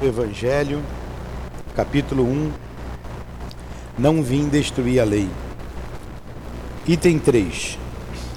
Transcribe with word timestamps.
Evangelho, 0.00 0.80
capítulo 1.74 2.22
1. 2.22 2.52
Não 3.98 4.22
vim 4.22 4.48
destruir 4.48 5.00
a 5.00 5.04
lei. 5.04 5.28
Item 6.86 7.18
3. 7.18 7.76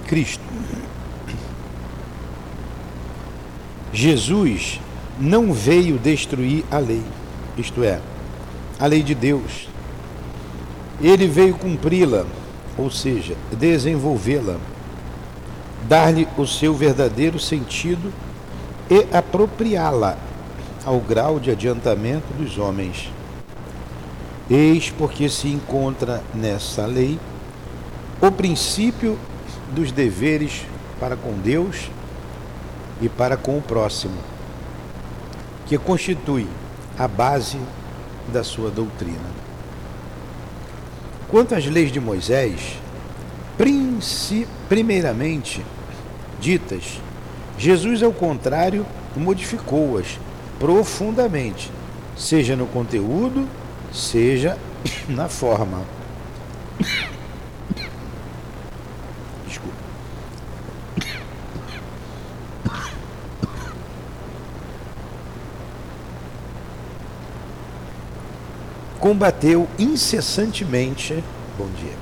Cristo. 0.07 0.43
Jesus 3.93 4.79
não 5.19 5.53
veio 5.53 5.99
destruir 5.99 6.63
a 6.71 6.79
lei, 6.79 7.03
isto 7.55 7.83
é, 7.83 8.01
a 8.79 8.87
lei 8.87 9.03
de 9.03 9.13
Deus. 9.13 9.69
Ele 10.99 11.27
veio 11.27 11.53
cumpri-la, 11.53 12.25
ou 12.75 12.89
seja, 12.89 13.35
desenvolvê-la, 13.51 14.57
dar-lhe 15.87 16.27
o 16.37 16.47
seu 16.47 16.73
verdadeiro 16.73 17.37
sentido 17.37 18.11
e 18.89 19.05
apropriá-la 19.15 20.30
ao 20.85 20.99
grau 20.99 21.39
de 21.39 21.51
adiantamento 21.51 22.33
dos 22.33 22.57
homens. 22.57 23.11
Eis 24.49 24.89
porque 24.89 25.29
se 25.29 25.47
encontra 25.47 26.23
nessa 26.33 26.85
lei 26.85 27.19
o 28.21 28.31
princípio 28.31 29.17
dos 29.73 29.91
deveres 29.91 30.65
para 30.99 31.15
com 31.15 31.33
Deus 31.33 31.89
e 33.01 33.09
para 33.09 33.37
com 33.37 33.57
o 33.57 33.61
próximo, 33.61 34.17
que 35.65 35.77
constitui 35.77 36.47
a 36.97 37.07
base 37.07 37.57
da 38.31 38.43
sua 38.43 38.69
doutrina. 38.69 39.41
Quanto 41.29 41.55
às 41.55 41.65
leis 41.65 41.91
de 41.91 41.99
Moisés, 41.99 42.77
primeiramente 44.67 45.63
ditas, 46.39 46.99
Jesus, 47.57 48.03
ao 48.03 48.11
contrário, 48.11 48.85
modificou-as 49.15 50.19
profundamente, 50.61 51.71
seja 52.15 52.55
no 52.55 52.67
conteúdo, 52.67 53.49
seja 53.91 54.59
na 55.09 55.27
forma. 55.27 55.81
Desculpa. 59.47 59.75
Combateu 68.99 69.67
incessantemente, 69.79 71.23
bom 71.57 71.69
dia, 71.81 71.97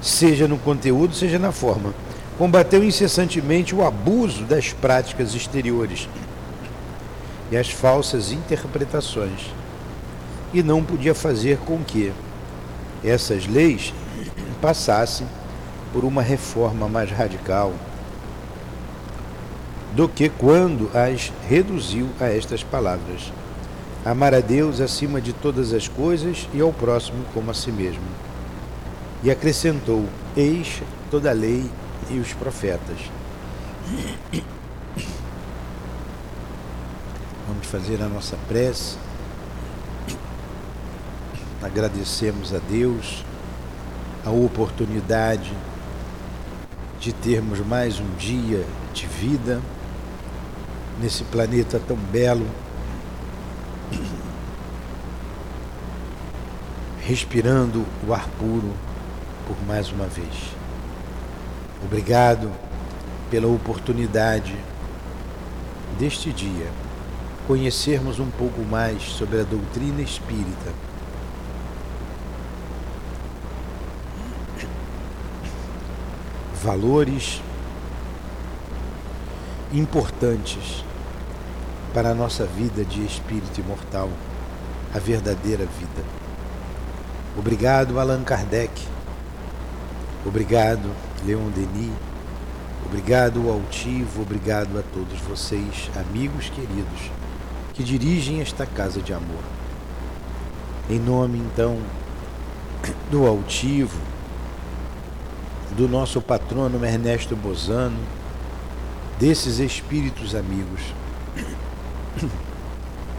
seja 0.00 0.48
no 0.48 0.56
conteúdo, 0.56 1.14
seja 1.14 1.38
na 1.38 1.52
forma. 1.52 1.92
Combateu 2.38 2.82
incessantemente 2.82 3.74
o 3.74 3.84
abuso 3.84 4.44
das 4.44 4.72
práticas 4.72 5.34
exteriores 5.34 6.08
e 7.50 7.56
as 7.56 7.70
falsas 7.70 8.32
interpretações, 8.32 9.52
e 10.52 10.62
não 10.62 10.82
podia 10.82 11.14
fazer 11.14 11.58
com 11.58 11.82
que 11.82 12.12
essas 13.04 13.46
leis 13.46 13.92
passassem 14.60 15.26
por 15.92 16.04
uma 16.04 16.22
reforma 16.22 16.88
mais 16.88 17.10
radical 17.10 17.72
do 19.94 20.08
que 20.08 20.28
quando 20.28 20.90
as 20.94 21.32
reduziu 21.48 22.08
a 22.20 22.26
estas 22.26 22.62
palavras: 22.62 23.32
amar 24.04 24.34
a 24.34 24.40
Deus 24.40 24.80
acima 24.80 25.20
de 25.20 25.32
todas 25.32 25.72
as 25.72 25.88
coisas 25.88 26.48
e 26.54 26.60
ao 26.60 26.72
próximo 26.72 27.24
como 27.34 27.50
a 27.50 27.54
si 27.54 27.72
mesmo. 27.72 28.04
E 29.22 29.30
acrescentou: 29.30 30.04
Eis 30.36 30.82
toda 31.10 31.30
a 31.30 31.34
lei 31.34 31.68
e 32.10 32.18
os 32.18 32.32
profetas. 32.32 32.98
Vamos 37.48 37.57
fazer 37.68 38.02
a 38.02 38.08
nossa 38.08 38.34
prece. 38.48 38.96
Agradecemos 41.62 42.54
a 42.54 42.58
Deus 42.58 43.22
a 44.24 44.30
oportunidade 44.30 45.52
de 46.98 47.12
termos 47.12 47.58
mais 47.60 48.00
um 48.00 48.10
dia 48.16 48.64
de 48.94 49.06
vida 49.06 49.60
nesse 50.98 51.24
planeta 51.24 51.78
tão 51.78 51.96
belo, 51.96 52.46
respirando 57.00 57.84
o 58.06 58.14
ar 58.14 58.26
puro 58.38 58.72
por 59.46 59.56
mais 59.66 59.92
uma 59.92 60.06
vez. 60.06 60.54
Obrigado 61.84 62.50
pela 63.30 63.46
oportunidade 63.46 64.56
deste 65.98 66.32
dia 66.32 66.87
conhecermos 67.48 68.20
um 68.20 68.30
pouco 68.30 68.60
mais 68.60 69.02
sobre 69.02 69.40
a 69.40 69.42
doutrina 69.42 70.02
espírita. 70.02 70.70
Valores 76.62 77.40
importantes 79.72 80.84
para 81.94 82.10
a 82.10 82.14
nossa 82.14 82.44
vida 82.44 82.84
de 82.84 83.02
espírito 83.02 83.58
imortal, 83.60 84.10
a 84.94 84.98
verdadeira 84.98 85.64
vida. 85.64 86.04
Obrigado, 87.34 87.98
Allan 87.98 88.24
Kardec. 88.24 88.72
Obrigado, 90.26 90.90
Leon 91.24 91.48
Denis. 91.48 91.94
Obrigado, 92.84 93.48
Altivo. 93.50 94.20
Obrigado 94.20 94.78
a 94.78 94.82
todos 94.82 95.18
vocês, 95.20 95.90
amigos 95.96 96.50
queridos, 96.50 97.10
que 97.78 97.84
dirigem 97.84 98.40
esta 98.40 98.66
casa 98.66 99.00
de 99.00 99.14
amor. 99.14 99.44
Em 100.90 100.98
nome, 100.98 101.38
então, 101.38 101.78
do 103.08 103.24
Altivo, 103.24 103.96
do 105.76 105.88
nosso 105.88 106.20
patrono 106.20 106.84
Ernesto 106.84 107.36
Bozano, 107.36 108.00
desses 109.16 109.60
espíritos 109.60 110.34
amigos, 110.34 110.80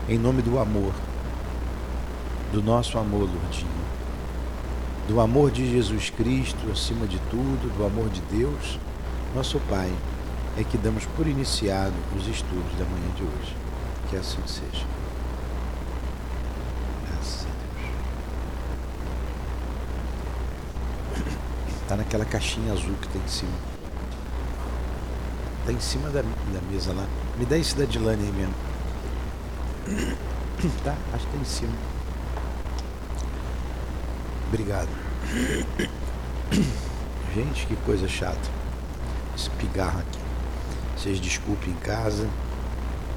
em 0.10 0.18
nome 0.18 0.42
do 0.42 0.60
amor, 0.60 0.92
do 2.52 2.62
nosso 2.62 2.98
amor, 2.98 3.30
Lourdinho, 3.30 3.70
do 5.08 5.22
amor 5.22 5.52
de 5.52 5.72
Jesus 5.72 6.10
Cristo 6.10 6.70
acima 6.70 7.08
de 7.08 7.18
tudo, 7.32 7.74
do 7.78 7.86
amor 7.86 8.10
de 8.10 8.20
Deus, 8.24 8.78
nosso 9.34 9.58
Pai, 9.70 9.90
é 10.58 10.66
que 10.66 10.78
damos 10.78 11.06
por 11.16 11.26
iniciado 11.26 11.96
os 12.14 12.28
estudos 12.28 12.74
da 12.78 12.84
manhã 12.84 13.08
de 13.16 13.24
hoje. 13.24 13.69
Que 14.10 14.18
assim 14.18 14.42
seja. 14.48 14.86
Graças 17.08 17.46
a 17.46 17.50
Deus. 21.16 21.28
Está 21.84 21.96
naquela 21.96 22.26
caixinha 22.26 22.74
azul 22.74 22.96
que 23.00 23.08
tem 23.10 23.22
em 23.22 23.28
cima. 23.28 23.54
Está 25.60 25.72
em 25.72 25.80
cima 25.80 26.10
da, 26.10 26.24
da 26.24 26.62
mesa 26.72 26.92
lá. 26.94 27.06
Me 27.38 27.46
dá 27.46 27.56
esse 27.56 27.76
da 27.76 27.86
Dilane 27.86 28.24
aí 28.24 28.32
mesmo. 28.32 28.56
Tá, 30.84 30.94
acho 31.14 31.26
que 31.26 31.38
está 31.38 31.38
em 31.38 31.46
cima. 31.46 31.72
Obrigado. 34.50 34.90
Gente, 37.34 37.66
que 37.66 37.78
coisa 37.86 38.10
chata. 38.10 38.50
Esse 39.36 39.50
pigarro 39.52 40.00
aqui. 40.00 40.20
Vocês 40.98 41.22
desculpem 41.22 41.72
em 41.72 41.78
casa. 41.78 42.28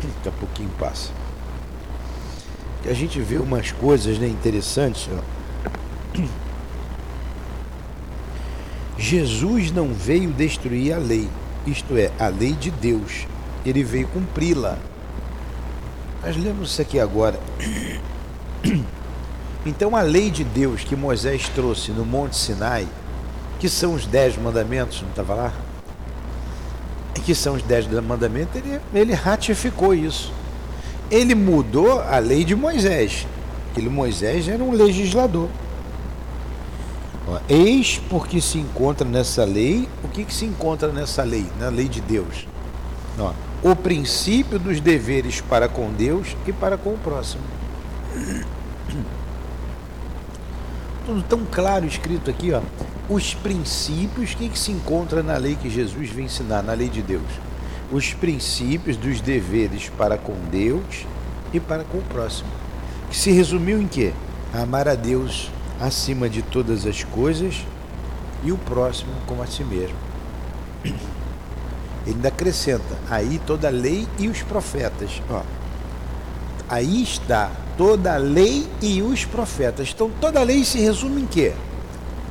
Daqui 0.03 0.29
a 0.29 0.33
pouquinho 0.33 0.71
passa. 0.79 1.11
Que 2.83 2.89
a 2.89 2.95
gente 2.95 3.21
vê 3.21 3.37
umas 3.37 3.71
coisas 3.71 4.19
né, 4.19 4.27
interessantes. 4.27 5.09
Ó. 5.13 5.43
Jesus 8.99 9.73
não 9.73 9.93
veio 9.93 10.31
destruir 10.31 10.93
a 10.93 10.99
lei, 10.99 11.29
isto 11.67 11.97
é, 11.97 12.11
a 12.19 12.29
lei 12.29 12.53
de 12.53 12.71
Deus. 12.71 13.27
Ele 13.65 13.83
veio 13.83 14.07
cumpri-la. 14.09 14.79
Nós 16.25 16.37
lemos 16.37 16.71
isso 16.71 16.83
aqui 16.83 16.99
agora. 17.01 17.39
Então, 19.65 19.95
a 19.95 20.03
lei 20.03 20.29
de 20.29 20.43
Deus 20.43 20.83
que 20.83 20.97
Moisés 20.97 21.49
trouxe 21.51 21.93
no 21.93 22.05
Monte 22.05 22.35
Sinai, 22.35 22.85
que 23.61 23.69
são 23.69 23.95
os 23.95 24.05
dez 24.07 24.37
mandamentos, 24.37 25.01
não 25.03 25.11
estava 25.11 25.35
lá? 25.35 25.53
Que 27.25 27.35
são 27.35 27.55
os 27.55 27.63
dez 27.63 27.87
mandamentos, 27.87 28.57
ele, 28.57 28.81
ele 28.93 29.15
ratificou 29.15 29.95
isso. 29.95 30.33
Ele 31.11 31.35
mudou 31.35 32.01
a 32.01 32.19
lei 32.19 32.45
de 32.45 32.57
Moisés. 32.57 33.27
Aquele 33.71 33.89
Moisés 33.89 34.49
era 34.49 34.63
um 34.63 34.73
legislador. 34.73 35.49
Eis 37.49 38.01
porque 38.11 38.41
se 38.41 38.59
encontra 38.59 39.09
nessa 39.09 39.45
lei, 39.45 39.89
o 40.03 40.09
que, 40.09 40.25
que 40.25 40.35
se 40.35 40.45
encontra 40.45 40.89
nessa 40.93 41.23
lei? 41.23 41.47
Na 41.59 41.69
lei 41.69 41.89
de 41.89 42.01
Deus. 42.01 42.47
Ó, 43.19 43.33
o 43.63 43.77
princípio 43.77 44.59
dos 44.59 44.81
deveres 44.81 45.41
para 45.41 45.69
com 45.69 45.91
Deus 45.93 46.37
e 46.47 46.53
para 46.53 46.77
com 46.77 46.91
o 46.91 46.99
próximo. 46.99 47.43
Tudo 51.07 51.23
tão 51.23 51.45
claro 51.51 51.87
escrito 51.87 52.31
aqui, 52.31 52.53
ó. 52.53 52.61
Os 53.13 53.35
princípios, 53.35 54.33
o 54.33 54.37
que, 54.39 54.49
que 54.49 54.59
se 54.59 54.73
encontra 54.73 55.23
na 55.23 55.37
lei 55.37 55.55
que 55.55 55.69
Jesus 55.69 56.09
vem 56.09 56.25
ensinar, 56.25 56.63
na 56.63 56.73
lei 56.73 56.89
de 56.89 57.03
Deus? 57.03 57.29
Os 57.93 58.15
princípios 58.15 58.97
dos 58.97 59.21
deveres 59.21 59.91
para 59.91 60.17
com 60.17 60.33
Deus 60.51 61.05
e 61.53 61.61
para 61.61 61.85
com 61.85 61.99
o 61.99 62.03
próximo. 62.05 62.49
Que 63.11 63.17
se 63.17 63.31
resumiu 63.31 63.83
em 63.83 63.87
quê? 63.87 64.15
Amar 64.55 64.89
a 64.89 64.95
Deus 64.95 65.51
acima 65.79 66.27
de 66.27 66.41
todas 66.41 66.87
as 66.87 67.05
coisas 67.05 67.67
e 68.43 68.51
o 68.51 68.57
próximo 68.57 69.13
como 69.27 69.43
a 69.43 69.47
si 69.47 69.63
mesmo. 69.63 69.97
Ele 70.83 70.97
ainda 72.07 72.29
acrescenta, 72.29 72.99
aí 73.11 73.39
toda 73.47 73.69
a 73.69 73.71
lei 73.71 74.09
e 74.19 74.27
os 74.27 74.41
profetas. 74.41 75.21
Ó, 75.29 75.43
aí 76.67 77.03
está 77.03 77.51
toda 77.77 78.15
a 78.15 78.17
lei 78.17 78.67
e 78.81 79.03
os 79.03 79.27
profetas. 79.27 79.93
Então 79.95 80.11
toda 80.19 80.41
a 80.41 80.43
lei 80.43 80.65
se 80.65 80.79
resume 80.81 81.21
em 81.21 81.27
quê? 81.27 81.53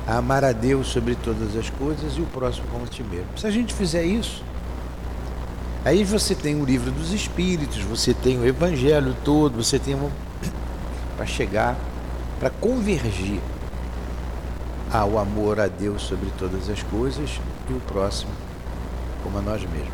A 0.06 0.16
amar 0.16 0.44
a 0.44 0.52
Deus 0.52 0.88
sobre 0.88 1.14
todas 1.14 1.56
as 1.56 1.70
coisas 1.70 2.16
e 2.16 2.20
o 2.20 2.26
próximo 2.26 2.66
como 2.72 2.84
a 2.84 2.88
ti 2.88 3.02
mesmo. 3.02 3.26
Se 3.36 3.46
a 3.46 3.50
gente 3.50 3.72
fizer 3.72 4.04
isso, 4.04 4.42
aí 5.84 6.02
você 6.04 6.34
tem 6.34 6.60
o 6.60 6.64
livro 6.64 6.90
dos 6.90 7.12
Espíritos, 7.12 7.78
você 7.82 8.12
tem 8.12 8.38
o 8.38 8.46
Evangelho 8.46 9.16
todo, 9.24 9.62
você 9.62 9.78
tem 9.78 9.96
para 11.16 11.26
chegar, 11.26 11.76
para 12.40 12.50
convergir 12.50 13.40
ao 14.92 15.18
amor 15.18 15.58
a 15.58 15.68
Deus 15.68 16.02
sobre 16.02 16.30
todas 16.38 16.68
as 16.68 16.82
coisas 16.82 17.40
e 17.70 17.72
o 17.72 17.80
próximo 17.80 18.32
como 19.22 19.38
a 19.38 19.42
nós 19.42 19.62
mesmos. 19.62 19.92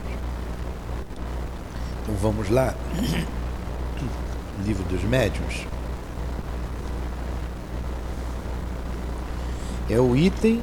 Então 2.03 2.15
vamos 2.17 2.49
lá. 2.49 2.75
Livro 4.65 4.83
dos 4.85 5.03
Médiuns. 5.05 5.67
É 9.91 9.99
o 9.99 10.15
item 10.15 10.63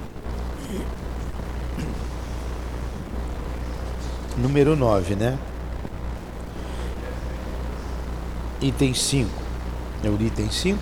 número 4.38 4.76
9, 4.76 5.16
né? 5.16 5.38
Item 8.62 8.94
5. 8.94 9.30
É 10.04 10.10
o 10.10 10.22
item 10.22 10.50
5? 10.50 10.80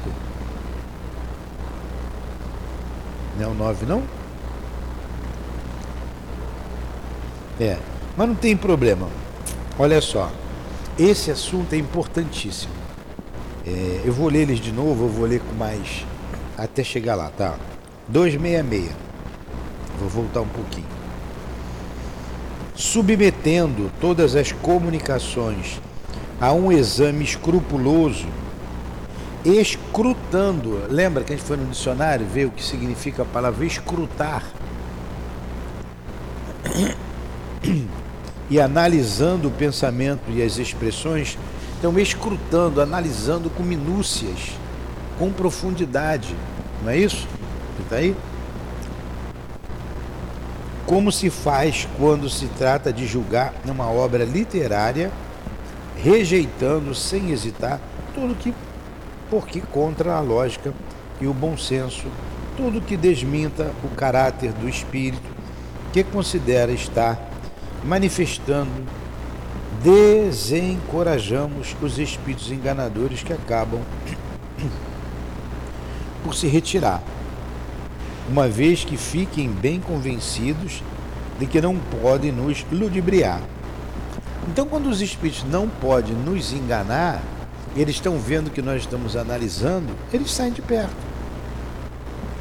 Não 3.38 3.46
é 3.46 3.48
o 3.48 3.54
9 3.54 3.86
não? 3.86 4.04
É, 7.60 7.78
mas 8.18 8.28
não 8.28 8.36
tem 8.36 8.58
problema. 8.58 9.08
Olha 9.80 10.02
só, 10.02 10.32
esse 11.00 11.32
assunto 11.32 11.74
é 11.74 11.78
importantíssimo. 11.78 12.74
É, 13.66 14.02
eu 14.04 14.12
vou 14.12 14.28
ler 14.28 14.42
eles 14.42 14.60
de 14.60 14.72
novo, 14.72 15.06
eu 15.06 15.10
vou 15.10 15.26
ler 15.26 15.40
com 15.40 15.54
mais. 15.56 16.06
até 16.58 16.84
chegar 16.84 17.16
lá, 17.16 17.30
tá? 17.30 17.58
266. 18.08 18.92
Vou 20.00 20.10
voltar 20.10 20.42
um 20.42 20.48
pouquinho. 20.48 20.88
Submetendo 22.76 23.92
todas 24.02 24.36
as 24.36 24.52
comunicações 24.52 25.80
a 26.42 26.52
um 26.52 26.72
exame 26.72 27.24
escrupuloso, 27.24 28.28
escrutando. 29.46 30.86
Lembra 30.90 31.24
que 31.24 31.34
a 31.34 31.36
gente 31.36 31.46
foi 31.46 31.58
no 31.58 31.66
dicionário 31.66 32.26
ver 32.26 32.46
o 32.46 32.52
que 32.52 32.64
significa 32.64 33.22
a 33.22 33.26
palavra 33.26 33.66
escrutar? 33.66 34.44
e 38.50 38.60
analisando 38.60 39.48
o 39.48 39.52
pensamento 39.52 40.30
e 40.30 40.42
as 40.42 40.58
expressões, 40.58 41.38
então 41.80 41.98
escrutando, 41.98 42.82
analisando 42.82 43.50
com 43.50 43.64
minúcias, 43.64 44.52
com 45.18 45.32
profundidade, 45.32 46.36
não 46.84 46.92
é 46.92 46.98
isso? 46.98 47.28
Está 47.84 47.98
aí? 47.98 48.16
Como 50.86 51.12
se 51.12 51.30
faz 51.30 51.88
quando 51.98 52.30
se 52.30 52.48
trata 52.48 52.92
de 52.92 53.06
julgar 53.06 53.54
uma 53.66 53.90
obra 53.90 54.26
literária, 54.26 55.12
rejeitando 55.98 56.94
sem 56.94 57.32
hesitar 57.32 57.80
tudo 58.14 58.36
que, 58.36 58.54
porque 59.30 59.62
contra 59.62 60.16
a 60.16 60.20
lógica 60.20 60.74
e 61.20 61.28
o 61.28 61.34
bom 61.34 61.58
senso, 61.58 62.08
tudo 62.56 62.82
que 62.82 62.98
desminta 62.98 63.72
o 63.84 63.96
caráter 63.96 64.52
do 64.52 64.68
espírito 64.68 65.34
que 65.92 66.04
considera 66.04 66.72
estar 66.72 67.20
manifestando, 67.84 68.72
desencorajamos 69.84 71.76
os 71.82 72.00
espíritos 72.00 72.52
enganadores 72.52 73.22
que 73.22 73.34
acabam 73.34 73.82
por 76.24 76.34
se 76.34 76.48
retirar, 76.48 77.04
uma 78.34 78.48
vez 78.48 78.84
que 78.84 78.98
fiquem 78.98 79.48
bem 79.48 79.80
convencidos 79.80 80.82
de 81.40 81.46
que 81.46 81.62
não 81.62 81.78
podem 82.02 82.32
nos 82.32 82.66
ludibriar. 82.72 83.40
Então, 84.48 84.66
quando 84.66 84.90
os 84.90 85.02
espíritos 85.02 85.44
não 85.44 85.70
podem 85.70 86.16
nos 86.16 86.52
enganar, 86.52 87.22
eles 87.76 87.94
estão 87.94 88.18
vendo 88.18 88.50
que 88.50 88.60
nós 88.60 88.82
estamos 88.82 89.16
analisando, 89.16 89.94
eles 90.12 90.32
saem 90.32 90.52
de 90.52 90.64
perto. 90.64 90.96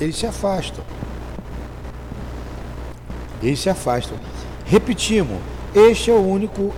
Eles 0.00 0.16
se 0.16 0.26
afastam. 0.26 0.82
Eles 3.42 3.60
se 3.60 3.68
afastam. 3.68 4.16
Repetimos, 4.64 5.42
este 5.74 6.10
é 6.10 6.14
o 6.14 6.26
único, 6.26 6.72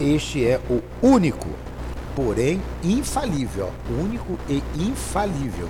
este 0.00 0.46
é 0.46 0.58
o 0.70 0.82
único, 1.06 1.48
porém 2.16 2.58
infalível, 2.82 3.70
único 4.02 4.38
e 4.48 4.62
infalível. 4.78 5.68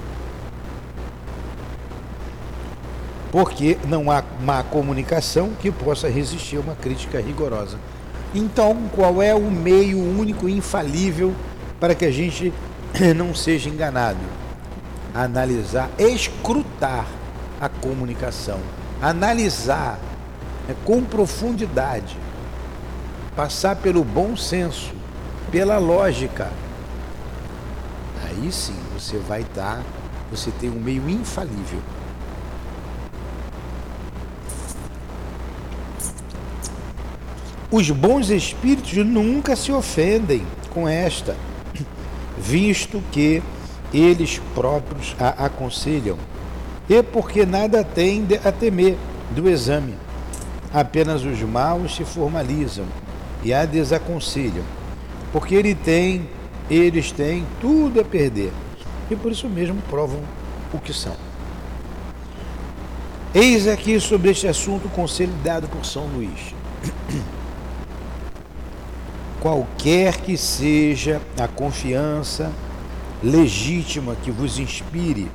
Porque 3.34 3.76
não 3.88 4.12
há 4.12 4.22
má 4.42 4.62
comunicação 4.62 5.50
que 5.58 5.69
possa 5.69 6.08
resistir 6.08 6.56
a 6.56 6.60
uma 6.60 6.76
crítica 6.76 7.20
rigorosa. 7.20 7.78
Então, 8.32 8.88
qual 8.94 9.20
é 9.20 9.34
o 9.34 9.50
meio 9.50 9.98
único 9.98 10.48
e 10.48 10.56
infalível 10.56 11.34
para 11.81 11.96
que 11.96 12.04
a 12.04 12.12
gente 12.12 12.54
não 13.16 13.34
seja 13.34 13.69
enganado? 13.69 14.20
Analisar, 15.12 15.90
escrutar 15.98 17.08
a 17.60 17.69
comunicação, 17.69 18.60
analisar 19.02 19.98
é, 20.69 20.75
com 20.84 21.02
profundidade, 21.02 22.16
passar 23.34 23.75
pelo 23.75 24.04
bom 24.04 24.37
senso, 24.37 24.94
pela 25.50 25.78
lógica. 25.78 26.52
Aí 28.26 28.52
sim 28.52 28.76
você 28.96 29.19
vai 29.19 29.44
dar, 29.52 29.82
você 30.30 30.52
tem 30.52 30.70
um 30.70 30.78
meio 30.78 31.10
infalível. 31.10 31.80
Os 37.76 37.90
bons 37.90 38.31
espíritos 38.31 38.95
nunca 39.04 39.57
se 39.57 39.73
ofendem 39.73 40.47
com 40.71 40.88
esta, 40.88 41.35
visto 42.38 43.02
que 43.11 43.43
eles 43.93 44.40
próprios 44.54 45.16
a 45.19 45.47
aconselham, 45.47 46.16
e 46.88 47.02
porque 47.02 47.45
nada 47.45 47.83
tem 47.83 48.25
a 48.45 48.52
temer 48.52 48.97
do 49.35 49.50
exame 49.50 49.97
apenas 50.73 51.25
os 51.25 51.40
maus 51.40 51.97
se 51.97 52.04
formalizam 52.04 52.85
e 53.43 53.52
a 53.52 53.64
desaconselham, 53.64 54.62
porque 55.33 55.57
ele 55.57 55.75
tem, 55.75 56.28
eles 56.71 57.11
têm 57.11 57.45
tudo 57.61 58.00
a 58.00 58.04
perder 58.04 58.52
e 59.11 59.16
por 59.16 59.33
isso 59.33 59.49
mesmo 59.49 59.83
provam 59.90 60.21
o 60.73 60.78
que 60.78 60.93
são. 60.93 61.16
Eis 63.35 63.66
aqui 63.66 63.99
sobre 63.99 64.31
este 64.31 64.47
assunto 64.47 64.87
o 64.87 64.90
conselho 64.90 65.33
dado 65.43 65.66
por 65.66 65.85
São 65.85 66.07
Luís. 66.07 66.54
Qualquer 69.44 70.22
que 70.22 70.38
seja 70.38 71.20
a 71.38 71.46
confiança 71.46 72.50
legítima 73.22 74.16
que 74.16 74.30
vos 74.30 74.58
inspire 74.58 75.30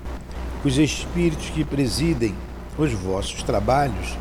os 0.66 0.80
espíritos 0.80 1.52
que 1.52 1.64
presidem 1.64 2.34
os 2.76 2.92
vossos 2.92 3.44
trabalhos, 3.44 4.18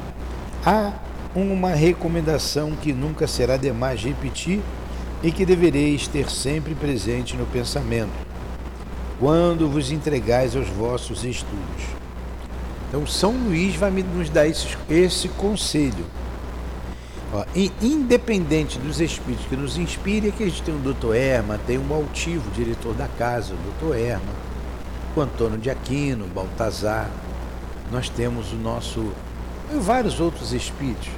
há 0.62 0.92
uma 1.34 1.70
recomendação 1.70 2.72
que 2.72 2.92
nunca 2.92 3.26
será 3.26 3.56
demais 3.56 4.04
repetir 4.04 4.60
e 5.22 5.32
que 5.32 5.46
devereis 5.46 6.06
ter 6.06 6.28
sempre 6.28 6.74
presente 6.74 7.34
no 7.34 7.46
pensamento, 7.46 8.12
quando 9.18 9.70
vos 9.70 9.90
entregais 9.90 10.54
aos 10.54 10.68
vossos 10.68 11.24
estudos. 11.24 11.84
Então, 12.90 13.06
São 13.06 13.32
Luís 13.32 13.74
vai 13.74 13.90
nos 13.90 14.28
dar 14.28 14.46
esse, 14.46 14.66
esse 14.90 15.28
conselho. 15.28 16.04
Ó, 17.32 17.44
independente 17.82 18.78
dos 18.78 19.00
espíritos 19.00 19.46
que 19.46 19.56
nos 19.56 19.76
inspirem, 19.76 20.30
que 20.30 20.44
a 20.44 20.46
gente 20.46 20.62
tem 20.62 20.74
o 20.74 20.78
doutor 20.78 21.14
Erma, 21.14 21.60
tem 21.66 21.76
o 21.76 21.94
altivo 21.94 22.50
diretor 22.52 22.94
da 22.94 23.06
casa, 23.06 23.52
o 23.52 23.56
doutor 23.56 23.98
Erma, 23.98 24.32
o 25.14 25.20
Antônio 25.20 25.58
de 25.58 25.68
Aquino, 25.68 26.26
Baltazar, 26.26 27.10
nós 27.92 28.08
temos 28.08 28.52
o 28.52 28.56
nosso 28.56 29.12
e 29.72 29.78
vários 29.78 30.18
outros 30.20 30.52
espíritos. 30.52 31.08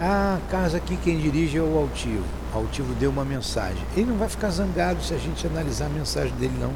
A 0.00 0.38
casa 0.50 0.78
aqui 0.78 0.96
quem 0.96 1.18
dirige 1.18 1.58
é 1.58 1.60
o 1.60 1.78
altivo. 1.78 2.24
O 2.52 2.58
altivo 2.58 2.94
deu 2.94 3.10
uma 3.10 3.24
mensagem. 3.24 3.82
Ele 3.96 4.06
não 4.06 4.16
vai 4.16 4.28
ficar 4.28 4.50
zangado 4.50 5.02
se 5.02 5.14
a 5.14 5.18
gente 5.18 5.46
analisar 5.46 5.86
a 5.86 5.90
mensagem 5.90 6.34
dele, 6.36 6.54
não. 6.58 6.72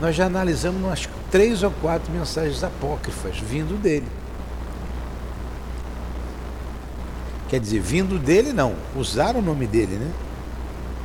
Nós 0.00 0.14
já 0.14 0.26
analisamos 0.26 0.82
umas 0.82 1.08
três 1.30 1.62
ou 1.62 1.70
quatro 1.70 2.12
mensagens 2.12 2.62
apócrifas 2.62 3.38
vindo 3.38 3.80
dele. 3.80 4.06
Quer 7.54 7.60
dizer, 7.60 7.80
vindo 7.80 8.18
dele 8.18 8.52
não, 8.52 8.74
usaram 8.96 9.38
o 9.38 9.42
nome 9.42 9.64
dele, 9.64 9.94
né? 9.94 10.10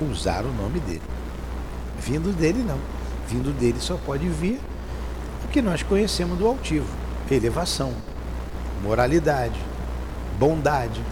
usar 0.02 0.44
o 0.44 0.52
nome 0.52 0.80
dele. 0.80 1.04
Vindo 2.02 2.36
dele, 2.36 2.64
não. 2.68 2.80
Vindo 3.28 3.56
dele 3.56 3.80
só 3.80 4.00
pode 4.04 4.28
vir 4.28 4.60
o 5.46 5.48
que 5.50 5.62
nós 5.62 5.84
conhecemos 5.84 6.40
do 6.40 6.48
altivo: 6.48 6.88
elevação, 7.30 7.94
moralidade, 8.82 9.60
bondade. 10.40 11.04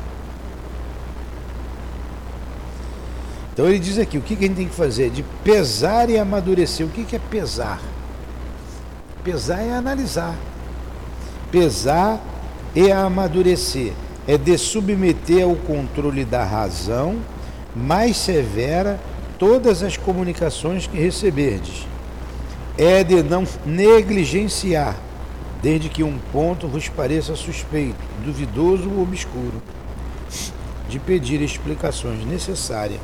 Então 3.53 3.67
ele 3.67 3.77
diz 3.77 3.99
aqui: 3.99 4.17
o 4.17 4.23
que 4.23 4.33
a 4.33 4.37
gente 4.37 4.55
tem 4.55 4.67
que 4.67 4.73
fazer? 4.73 5.11
De 5.11 5.21
pesar 5.43 6.09
e 6.09 6.17
amadurecer. 6.17 6.83
O 6.83 6.89
que 6.89 7.15
é 7.15 7.19
pesar? 7.19 7.79
Pesar 9.23 9.61
é 9.61 9.71
analisar. 9.71 10.33
Pesar 11.51 12.19
e 12.73 12.91
amadurecer 12.91 13.93
é 14.27 14.37
de 14.37 14.57
submeter 14.57 15.43
ao 15.43 15.55
controle 15.55 16.25
da 16.25 16.43
razão 16.43 17.17
mais 17.73 18.17
severa 18.17 18.99
todas 19.39 19.83
as 19.83 19.95
comunicações 19.95 20.85
que 20.85 20.97
receberdes. 20.97 21.87
É 22.77 23.03
de 23.03 23.23
não 23.23 23.45
negligenciar, 23.65 24.95
desde 25.61 25.89
que 25.89 26.03
um 26.03 26.17
ponto 26.31 26.67
vos 26.67 26.89
pareça 26.89 27.35
suspeito, 27.35 27.95
duvidoso 28.23 28.89
ou 28.89 29.01
obscuro, 29.01 29.61
de 30.89 30.99
pedir 30.99 31.41
explicações 31.41 32.23
necessárias 32.25 32.99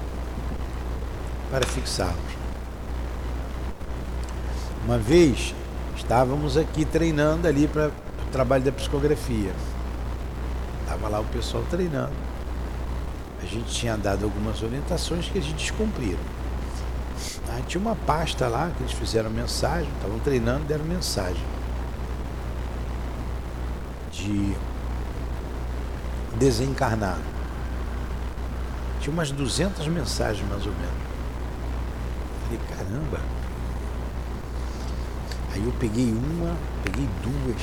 para 1.50 1.66
fixarmos. 1.66 2.34
Uma 4.86 4.98
vez 4.98 5.56
estávamos 5.96 6.58
aqui 6.58 6.84
treinando 6.84 7.48
ali 7.48 7.68
para 7.68 7.88
o 7.88 8.32
trabalho 8.32 8.64
da 8.64 8.72
psicografia. 8.72 9.52
Estava 10.94 11.10
lá 11.10 11.22
o 11.22 11.26
pessoal 11.26 11.64
treinando. 11.72 12.14
A 13.42 13.46
gente 13.46 13.66
tinha 13.74 13.98
dado 13.98 14.26
algumas 14.26 14.62
orientações 14.62 15.28
que 15.28 15.40
eles 15.40 15.52
descumpriram. 15.54 16.20
Aí 17.50 17.64
tinha 17.64 17.82
uma 17.82 17.96
pasta 17.96 18.48
lá 18.48 18.72
que 18.78 18.84
eles 18.84 18.94
fizeram 18.94 19.32
mensagem, 19.32 19.90
estavam 19.96 20.20
treinando, 20.20 20.66
deram 20.66 20.86
mensagem 20.86 21.44
de 24.12 24.56
desencarnar. 26.38 27.18
Tinha 29.00 29.12
umas 29.12 29.32
200 29.32 29.88
mensagens 29.88 30.48
mais 30.48 30.64
ou 30.64 30.74
menos. 30.74 31.04
Falei, 32.44 32.60
caramba. 32.70 33.20
Aí 35.54 35.66
eu 35.66 35.74
peguei 35.80 36.12
uma, 36.12 36.56
peguei 36.84 37.10
duas. 37.24 37.62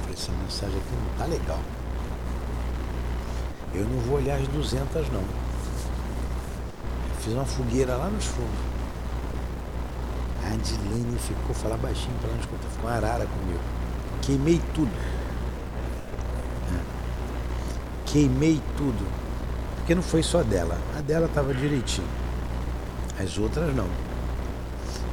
Falei, 0.00 0.14
essa 0.14 0.32
mensagem 0.32 0.76
aqui 0.76 0.96
não 0.96 1.16
tá 1.16 1.26
legal. 1.26 1.60
Eu 3.76 3.84
não 3.84 3.98
vou 4.00 4.16
olhar 4.16 4.36
as 4.40 4.48
200 4.48 5.10
não. 5.10 5.22
Fiz 7.20 7.34
uma 7.34 7.44
fogueira 7.44 7.94
lá 7.94 8.08
nos 8.08 8.24
fundos. 8.24 8.50
A 10.44 10.54
Adilene 10.54 11.18
ficou 11.18 11.54
falar 11.54 11.76
baixinho 11.76 12.16
para 12.20 12.30
não 12.30 12.40
escutar, 12.40 12.68
ficou 12.68 12.88
uma 12.88 12.96
arara 12.96 13.26
comigo. 13.26 13.60
Queimei 14.22 14.62
tudo. 14.74 14.90
Queimei 18.06 18.62
tudo. 18.78 19.06
Porque 19.76 19.94
não 19.94 20.02
foi 20.02 20.22
só 20.22 20.42
dela. 20.42 20.78
A 20.96 21.02
dela 21.02 21.26
estava 21.26 21.52
direitinho. 21.52 22.08
As 23.20 23.36
outras 23.36 23.74
não. 23.74 23.88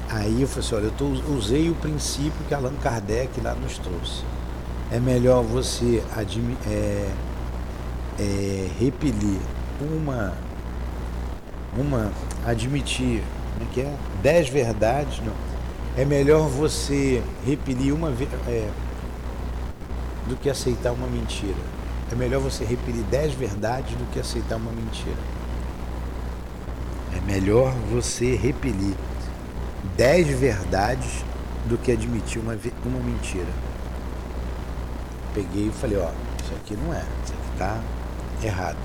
Aí 0.10 0.41
eu 0.41 0.48
falei 0.48 0.65
assim, 0.65 0.75
olha, 0.75 0.86
eu 0.86 0.91
tô, 0.91 1.05
usei 1.34 1.70
o 1.70 1.75
princípio 1.75 2.46
que 2.48 2.53
Allan 2.53 2.75
Kardec 2.75 3.41
lá 3.41 3.55
nos 3.55 3.77
trouxe. 3.77 4.24
É 4.91 5.00
melhor 5.00 5.43
você 5.43 6.03
é, 6.67 7.12
é, 8.20 8.70
repelir 8.79 9.39
uma, 9.82 10.34
uma, 11.77 12.12
admitir, 12.46 13.24
como 13.53 13.70
é 13.70 13.74
que 13.74 13.82
é? 13.82 13.96
Dez 14.22 14.50
verdades, 14.50 15.20
não. 15.25 15.34
É 15.96 16.05
melhor 16.05 16.48
você 16.48 17.22
repelir 17.46 17.93
uma 17.93 18.10
é, 18.48 18.70
do 20.27 20.36
que 20.36 20.50
aceitar 20.50 20.91
uma 20.91 21.08
mentira. 21.08 21.53
É 22.12 22.15
melhor 22.15 22.41
você 22.41 22.63
repelir 22.63 23.03
dez 23.05 23.34
verdades 23.34 23.91
do 23.96 24.12
que 24.12 24.20
aceitar 24.20 24.58
uma 24.58 24.72
mentira. 24.72 25.17
É 27.15 27.22
melhor 27.32 27.74
você 27.91 28.36
repelir 28.36 28.96
dez 29.96 30.27
verdades 30.27 31.24
do 31.65 31.77
que 31.77 31.91
admitir 31.91 32.41
uma, 32.41 32.58
uma 32.86 33.00
mentira. 33.00 33.48
Peguei 35.34 35.67
e 35.67 35.72
falei, 35.72 35.98
ó, 35.98 36.10
isso 36.43 36.53
aqui 36.55 36.75
não 36.75 36.93
é, 36.93 37.03
isso 37.24 37.34
aqui 37.34 37.58
tá 37.58 37.79
errado. 38.47 38.77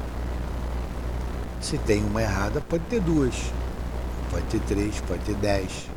Se 1.60 1.76
tem 1.78 2.04
uma 2.04 2.22
errada, 2.22 2.60
pode 2.60 2.84
ter 2.84 3.00
duas, 3.00 3.34
pode 4.30 4.44
ter 4.46 4.60
três, 4.60 5.00
pode 5.00 5.20
ter 5.24 5.34
dez. 5.34 5.88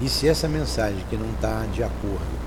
E 0.00 0.08
se 0.08 0.28
essa 0.28 0.46
mensagem 0.46 1.04
que 1.10 1.16
não 1.16 1.30
está 1.30 1.64
de 1.72 1.82
acordo 1.82 2.38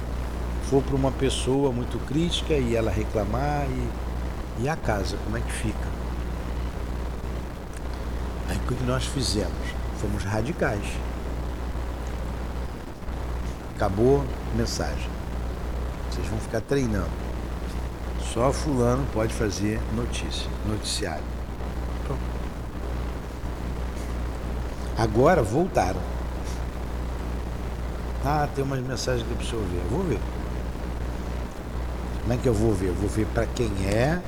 for 0.69 0.81
para 0.81 0.95
uma 0.95 1.11
pessoa 1.11 1.71
muito 1.71 1.99
crítica 2.07 2.53
e 2.53 2.75
ela 2.75 2.89
reclamar 2.89 3.65
e, 3.69 4.63
e 4.63 4.69
a 4.69 4.75
casa, 4.75 5.17
como 5.25 5.35
é 5.37 5.41
que 5.41 5.51
fica? 5.51 5.87
Aí 8.47 8.57
o 8.57 8.75
que 8.75 8.83
nós 8.85 9.05
fizemos? 9.05 9.51
Fomos 9.99 10.23
radicais. 10.23 10.85
Acabou 13.75 14.23
mensagem. 14.55 15.09
Vocês 16.09 16.27
vão 16.27 16.39
ficar 16.39 16.61
treinando. 16.61 17.30
Só 18.21 18.51
fulano 18.53 19.05
pode 19.13 19.33
fazer 19.33 19.79
notícia, 19.95 20.49
noticiário. 20.65 21.23
Agora 24.97 25.41
voltaram. 25.41 25.99
Ah, 28.23 28.47
tem 28.53 28.63
umas 28.63 28.79
mensagens 28.81 29.25
que 29.25 29.31
eu 29.31 29.37
preciso 29.37 29.61
ver. 29.63 29.81
Vou 29.89 30.03
ver. 30.03 30.19
Como 32.21 32.33
é 32.33 32.37
que 32.37 32.47
eu 32.47 32.53
vou 32.53 32.73
ver? 32.73 32.91
Vou 32.91 33.09
ver 33.09 33.25
para 33.33 33.47
quem 33.47 33.71
é. 33.87 34.21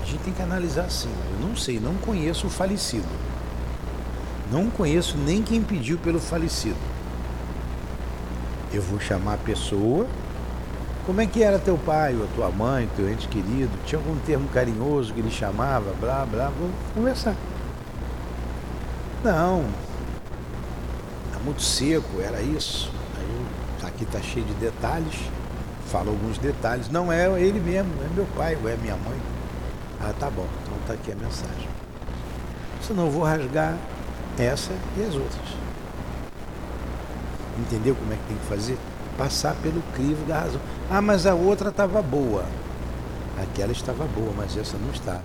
A 0.00 0.04
gente 0.04 0.20
tem 0.20 0.32
que 0.32 0.40
analisar 0.40 0.84
assim. 0.84 1.10
Eu 1.32 1.48
não 1.48 1.56
sei, 1.56 1.80
não 1.80 1.94
conheço 1.96 2.46
o 2.46 2.50
falecido. 2.50 3.08
Não 4.50 4.70
conheço 4.70 5.18
nem 5.18 5.42
quem 5.42 5.60
pediu 5.60 5.98
pelo 5.98 6.20
falecido. 6.20 6.76
Eu 8.72 8.80
vou 8.80 9.00
chamar 9.00 9.34
a 9.34 9.38
pessoa 9.38 10.06
como 11.06 11.20
é 11.20 11.26
que 11.26 11.40
era 11.40 11.56
teu 11.56 11.78
pai, 11.78 12.16
ou 12.16 12.26
tua 12.34 12.50
mãe, 12.50 12.90
teu 12.96 13.08
ente 13.08 13.28
querido? 13.28 13.70
Tinha 13.86 14.00
algum 14.00 14.16
termo 14.26 14.48
carinhoso 14.48 15.14
que 15.14 15.20
ele 15.20 15.30
chamava? 15.30 15.92
Blá, 16.00 16.26
blá, 16.26 16.50
vamos 16.58 16.74
conversar. 16.92 17.36
Não. 19.22 19.64
Tá 21.32 21.38
muito 21.44 21.62
seco, 21.62 22.20
era 22.20 22.42
isso. 22.42 22.90
Aí 23.16 23.88
aqui 23.88 24.04
tá 24.04 24.20
cheio 24.20 24.44
de 24.44 24.54
detalhes. 24.54 25.14
Fala 25.86 26.10
alguns 26.10 26.38
detalhes. 26.38 26.90
Não 26.90 27.12
é 27.12 27.26
ele 27.40 27.60
mesmo, 27.60 27.92
é 28.04 28.08
meu 28.12 28.26
pai, 28.36 28.58
ou 28.60 28.68
é 28.68 28.76
minha 28.76 28.96
mãe. 28.96 29.18
Ah, 30.00 30.12
tá 30.18 30.28
bom, 30.28 30.46
então 30.64 30.76
tá 30.88 30.94
aqui 30.94 31.12
a 31.12 31.14
mensagem. 31.14 31.68
Senão 32.82 33.06
eu 33.06 33.12
vou 33.12 33.22
rasgar 33.22 33.76
essa 34.36 34.72
e 34.96 35.02
as 35.02 35.14
outras. 35.14 35.56
Entendeu 37.60 37.94
como 37.94 38.12
é 38.12 38.16
que 38.16 38.24
tem 38.24 38.36
que 38.36 38.46
fazer? 38.46 38.76
Passar 39.16 39.54
pelo 39.62 39.82
crivo 39.94 40.24
da 40.26 40.40
razão. 40.40 40.60
Ah, 40.90 41.00
mas 41.00 41.26
a 41.26 41.34
outra 41.34 41.70
estava 41.70 42.02
boa. 42.02 42.44
Aquela 43.42 43.72
estava 43.72 44.04
boa, 44.04 44.32
mas 44.36 44.56
essa 44.56 44.76
não 44.76 44.90
está. 44.90 45.20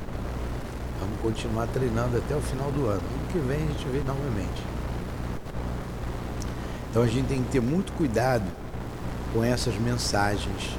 Vamos 0.99 1.19
continuar 1.21 1.67
treinando 1.67 2.17
até 2.17 2.35
o 2.35 2.41
final 2.41 2.71
do 2.71 2.85
ano. 2.85 3.01
Ano 3.01 3.31
que 3.31 3.39
vem 3.39 3.57
a 3.57 3.67
gente 3.67 3.85
vê 3.87 3.99
novamente. 3.99 4.63
Então 6.89 7.03
a 7.03 7.07
gente 7.07 7.27
tem 7.27 7.41
que 7.41 7.49
ter 7.49 7.61
muito 7.61 7.93
cuidado 7.93 8.43
com 9.33 9.43
essas 9.43 9.75
mensagens, 9.75 10.75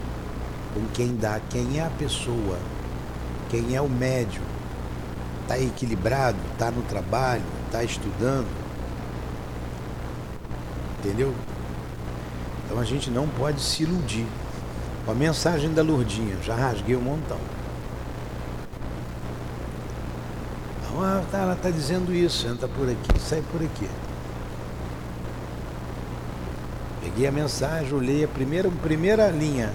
com 0.75 0.87
quem 0.93 1.17
dá, 1.17 1.41
quem 1.49 1.79
é 1.79 1.87
a 1.87 1.91
pessoa, 1.91 2.59
quem 3.49 3.75
é 3.75 3.81
o 3.81 3.89
médium. 3.89 4.45
Está 5.43 5.59
equilibrado, 5.59 6.37
está 6.53 6.71
no 6.71 6.83
trabalho, 6.83 7.43
está 7.67 7.83
estudando. 7.83 8.47
Entendeu? 10.99 11.35
Então 12.73 12.81
a 12.81 12.87
gente 12.87 13.11
não 13.11 13.29
pode 13.29 13.61
se 13.61 13.83
iludir. 13.83 14.27
A 15.07 15.13
mensagem 15.13 15.75
da 15.75 15.83
Lourdinha, 15.83 16.39
já 16.43 16.55
rasguei 16.55 16.97
um 16.97 17.03
montão. 17.03 17.37
Tá, 21.31 21.39
ela 21.39 21.53
está 21.53 21.69
dizendo 21.69 22.15
isso, 22.15 22.47
entra 22.47 22.67
por 22.69 22.89
aqui, 22.89 23.21
sai 23.21 23.43
por 23.53 23.63
aqui. 23.63 23.87
Peguei 27.03 27.27
a 27.27 27.33
mensagem, 27.33 27.93
olhei 27.93 28.25
a 28.25 28.29
primeira, 28.29 28.71
primeira 28.83 29.29
linha. 29.29 29.71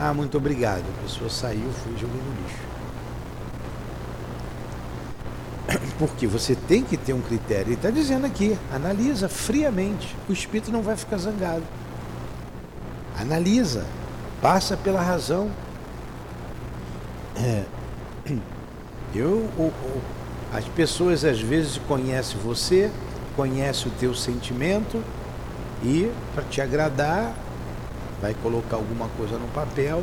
Ah, 0.00 0.14
muito 0.14 0.38
obrigado. 0.38 0.84
A 0.88 1.02
pessoa 1.02 1.28
saiu, 1.28 1.70
fui 1.70 1.92
e 1.92 2.02
no 2.02 2.42
lixo. 2.42 2.62
Porque 6.08 6.26
você 6.26 6.56
tem 6.56 6.82
que 6.82 6.96
ter 6.96 7.12
um 7.12 7.20
critério. 7.20 7.68
Ele 7.68 7.74
está 7.74 7.90
dizendo 7.90 8.26
aqui, 8.26 8.58
analisa 8.74 9.28
friamente. 9.28 10.16
O 10.28 10.32
espírito 10.32 10.72
não 10.72 10.82
vai 10.82 10.96
ficar 10.96 11.16
zangado. 11.16 11.62
Analisa, 13.16 13.86
passa 14.40 14.76
pela 14.76 15.00
razão. 15.00 15.48
É, 17.36 17.62
eu, 19.14 19.48
As 20.52 20.64
pessoas 20.64 21.24
às 21.24 21.40
vezes 21.40 21.78
conhecem 21.86 22.36
você, 22.40 22.90
conhecem 23.36 23.86
o 23.86 23.94
teu 23.94 24.12
sentimento 24.12 25.02
e 25.84 26.10
para 26.34 26.42
te 26.44 26.60
agradar 26.60 27.32
vai 28.20 28.34
colocar 28.42 28.76
alguma 28.76 29.08
coisa 29.16 29.38
no 29.38 29.46
papel, 29.48 30.02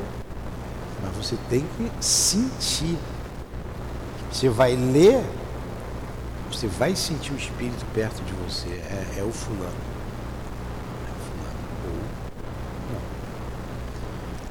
mas 1.01 1.15
você 1.15 1.37
tem 1.49 1.65
que 1.77 1.91
sentir. 2.03 2.97
Você 4.31 4.47
vai 4.47 4.75
ler, 4.75 5.23
você 6.51 6.67
vai 6.67 6.95
sentir 6.95 7.31
o 7.31 7.37
espírito 7.37 7.85
perto 7.93 8.21
de 8.23 8.33
você. 8.33 8.67
É, 8.69 9.19
é 9.19 9.23
o 9.23 9.31
fulano. 9.31 9.71
É 11.05 11.11
o 11.11 11.19
fulano. 11.25 11.59
Ou 11.85 11.93
não. 12.93 13.01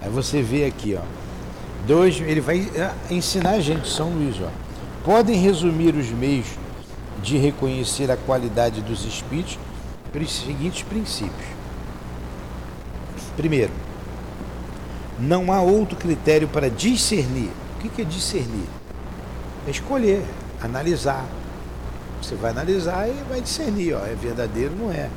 Aí 0.02 0.10
você 0.10 0.42
vê 0.42 0.64
aqui, 0.64 0.96
ó. 0.96 1.02
Dois, 1.86 2.20
ele 2.20 2.40
vai 2.40 2.68
é, 2.74 2.92
ensinar 3.10 3.50
a 3.50 3.60
gente, 3.60 3.88
São 3.88 4.10
Luís, 4.10 4.36
ó. 4.40 4.50
Podem 5.04 5.40
resumir 5.40 5.94
os 5.94 6.08
meios 6.10 6.46
de 7.22 7.36
reconhecer 7.36 8.10
a 8.10 8.16
qualidade 8.16 8.80
dos 8.82 9.04
espíritos 9.04 9.58
pelos 10.12 10.32
seguintes 10.32 10.82
princípios. 10.82 11.48
Primeiro, 13.36 13.72
não 15.18 15.52
há 15.52 15.60
outro 15.60 15.96
critério 15.96 16.48
para 16.48 16.70
discernir. 16.70 17.50
O 17.76 17.88
que 17.88 18.02
é 18.02 18.04
discernir? 18.04 18.66
É 19.66 19.70
escolher, 19.70 20.24
analisar. 20.60 21.24
Você 22.22 22.34
vai 22.34 22.50
analisar 22.50 23.08
e 23.08 23.14
vai 23.28 23.40
discernir, 23.40 23.94
ó, 23.94 24.04
é 24.04 24.14
verdadeiro 24.14 24.72
ou 24.78 24.86
não 24.86 24.92
é. 24.92 25.08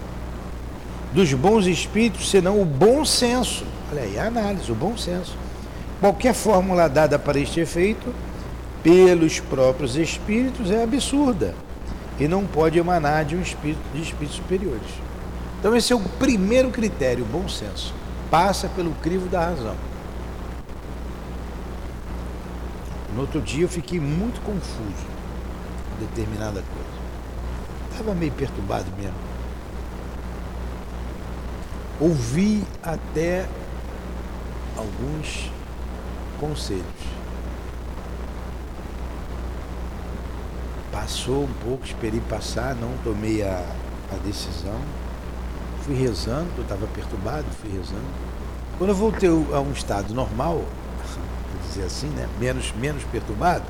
Dos 1.13 1.33
bons 1.33 1.65
espíritos, 1.65 2.29
senão 2.29 2.61
o 2.61 2.65
bom 2.65 3.03
senso. 3.03 3.65
Olha 3.91 4.03
aí, 4.03 4.17
a 4.17 4.27
análise, 4.27 4.71
o 4.71 4.75
bom 4.75 4.95
senso. 4.95 5.35
Qualquer 5.99 6.33
fórmula 6.33 6.87
dada 6.87 7.19
para 7.19 7.39
este 7.39 7.59
efeito 7.59 8.13
pelos 8.81 9.39
próprios 9.39 9.95
espíritos 9.95 10.71
é 10.71 10.83
absurda 10.83 11.53
e 12.19 12.27
não 12.27 12.45
pode 12.45 12.77
emanar 12.79 13.25
de 13.25 13.35
um 13.35 13.41
espírito 13.41 13.81
de 13.93 14.01
espíritos 14.01 14.35
superiores. 14.35 14.89
Então 15.59 15.75
esse 15.75 15.93
é 15.93 15.95
o 15.95 15.99
primeiro 15.99 16.69
critério, 16.69 17.23
o 17.23 17.27
bom 17.27 17.47
senso 17.47 17.93
passa 18.31 18.69
pelo 18.69 18.91
crivo 18.95 19.27
da 19.27 19.45
razão. 19.45 19.75
No 23.13 23.21
outro 23.21 23.41
dia 23.41 23.65
eu 23.65 23.69
fiquei 23.69 23.99
muito 23.99 24.39
confuso 24.41 25.05
com 25.89 26.05
determinada 26.05 26.63
coisa. 26.73 26.90
Estava 28.01 28.17
meio 28.17 28.31
perturbado 28.31 28.87
mesmo. 28.97 29.13
Ouvi 31.99 32.63
até 32.81 33.45
alguns 34.75 35.51
conselhos. 36.39 36.83
Passou 40.91 41.43
um 41.43 41.53
pouco, 41.63 41.85
esperei 41.85 42.19
passar, 42.21 42.73
não 42.73 42.91
tomei 43.03 43.43
a, 43.43 43.63
a 44.11 44.15
decisão 44.25 44.81
fui 45.81 45.95
rezando, 45.95 46.47
eu 46.57 46.63
estava 46.63 46.87
perturbado, 46.87 47.45
fui 47.59 47.71
rezando. 47.71 48.05
Quando 48.77 48.91
eu 48.91 48.95
voltei 48.95 49.29
a 49.29 49.59
um 49.59 49.71
estado 49.71 50.13
normal, 50.13 50.55
vou 51.53 51.67
dizer 51.67 51.83
assim, 51.83 52.07
né? 52.07 52.27
menos, 52.39 52.71
menos 52.73 53.03
perturbado, 53.05 53.65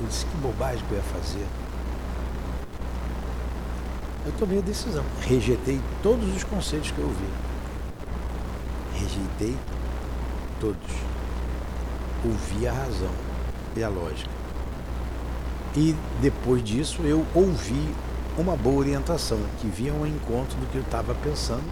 eu 0.00 0.06
disse 0.06 0.24
que 0.26 0.36
bobagem 0.36 0.84
que 0.86 0.92
eu 0.92 0.98
ia 0.98 1.04
fazer. 1.04 1.46
Eu 4.24 4.32
tomei 4.38 4.58
a 4.58 4.62
decisão. 4.62 5.04
Rejeitei 5.20 5.80
todos 6.02 6.34
os 6.34 6.44
conselhos 6.44 6.90
que 6.90 6.98
eu 6.98 7.06
ouvi. 7.06 7.28
Rejeitei 8.94 9.56
todos. 10.60 10.90
Ouvi 12.24 12.68
a 12.68 12.72
razão 12.72 13.10
e 13.76 13.82
a 13.82 13.88
lógica. 13.88 14.30
E 15.74 15.96
depois 16.20 16.62
disso 16.62 17.02
eu 17.02 17.26
ouvi 17.34 17.94
uma 18.38 18.56
boa 18.56 18.76
orientação, 18.76 19.38
que 19.60 19.66
vinha 19.66 19.92
ao 19.92 20.06
encontro 20.06 20.56
do 20.58 20.66
que 20.70 20.76
eu 20.76 20.82
estava 20.82 21.14
pensando, 21.16 21.64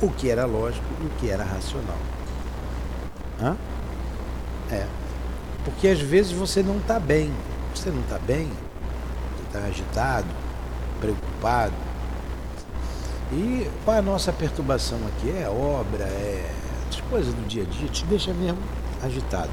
o 0.00 0.08
que 0.10 0.30
era 0.30 0.46
lógico 0.46 0.84
e 1.02 1.06
o 1.06 1.10
que 1.18 1.28
era 1.28 1.44
racional. 1.44 1.98
Hã? 3.40 3.56
É. 4.70 4.86
Porque 5.64 5.88
às 5.88 6.00
vezes 6.00 6.32
você 6.32 6.62
não 6.62 6.78
está 6.78 6.98
bem. 6.98 7.32
Você 7.74 7.90
não 7.90 8.00
está 8.00 8.18
bem, 8.18 8.48
você 9.36 9.46
está 9.46 9.58
agitado, 9.60 10.26
preocupado. 11.00 11.89
E 13.32 13.70
qual 13.84 13.96
é 13.96 14.00
a 14.00 14.02
nossa 14.02 14.32
perturbação 14.32 14.98
aqui? 15.06 15.30
É 15.30 15.48
obra, 15.48 16.04
é 16.04 16.52
as 16.88 17.00
coisas 17.02 17.32
do 17.32 17.46
dia 17.46 17.62
a 17.62 17.66
dia, 17.66 17.88
te 17.88 18.04
deixa 18.06 18.32
mesmo 18.34 18.58
agitado. 19.02 19.50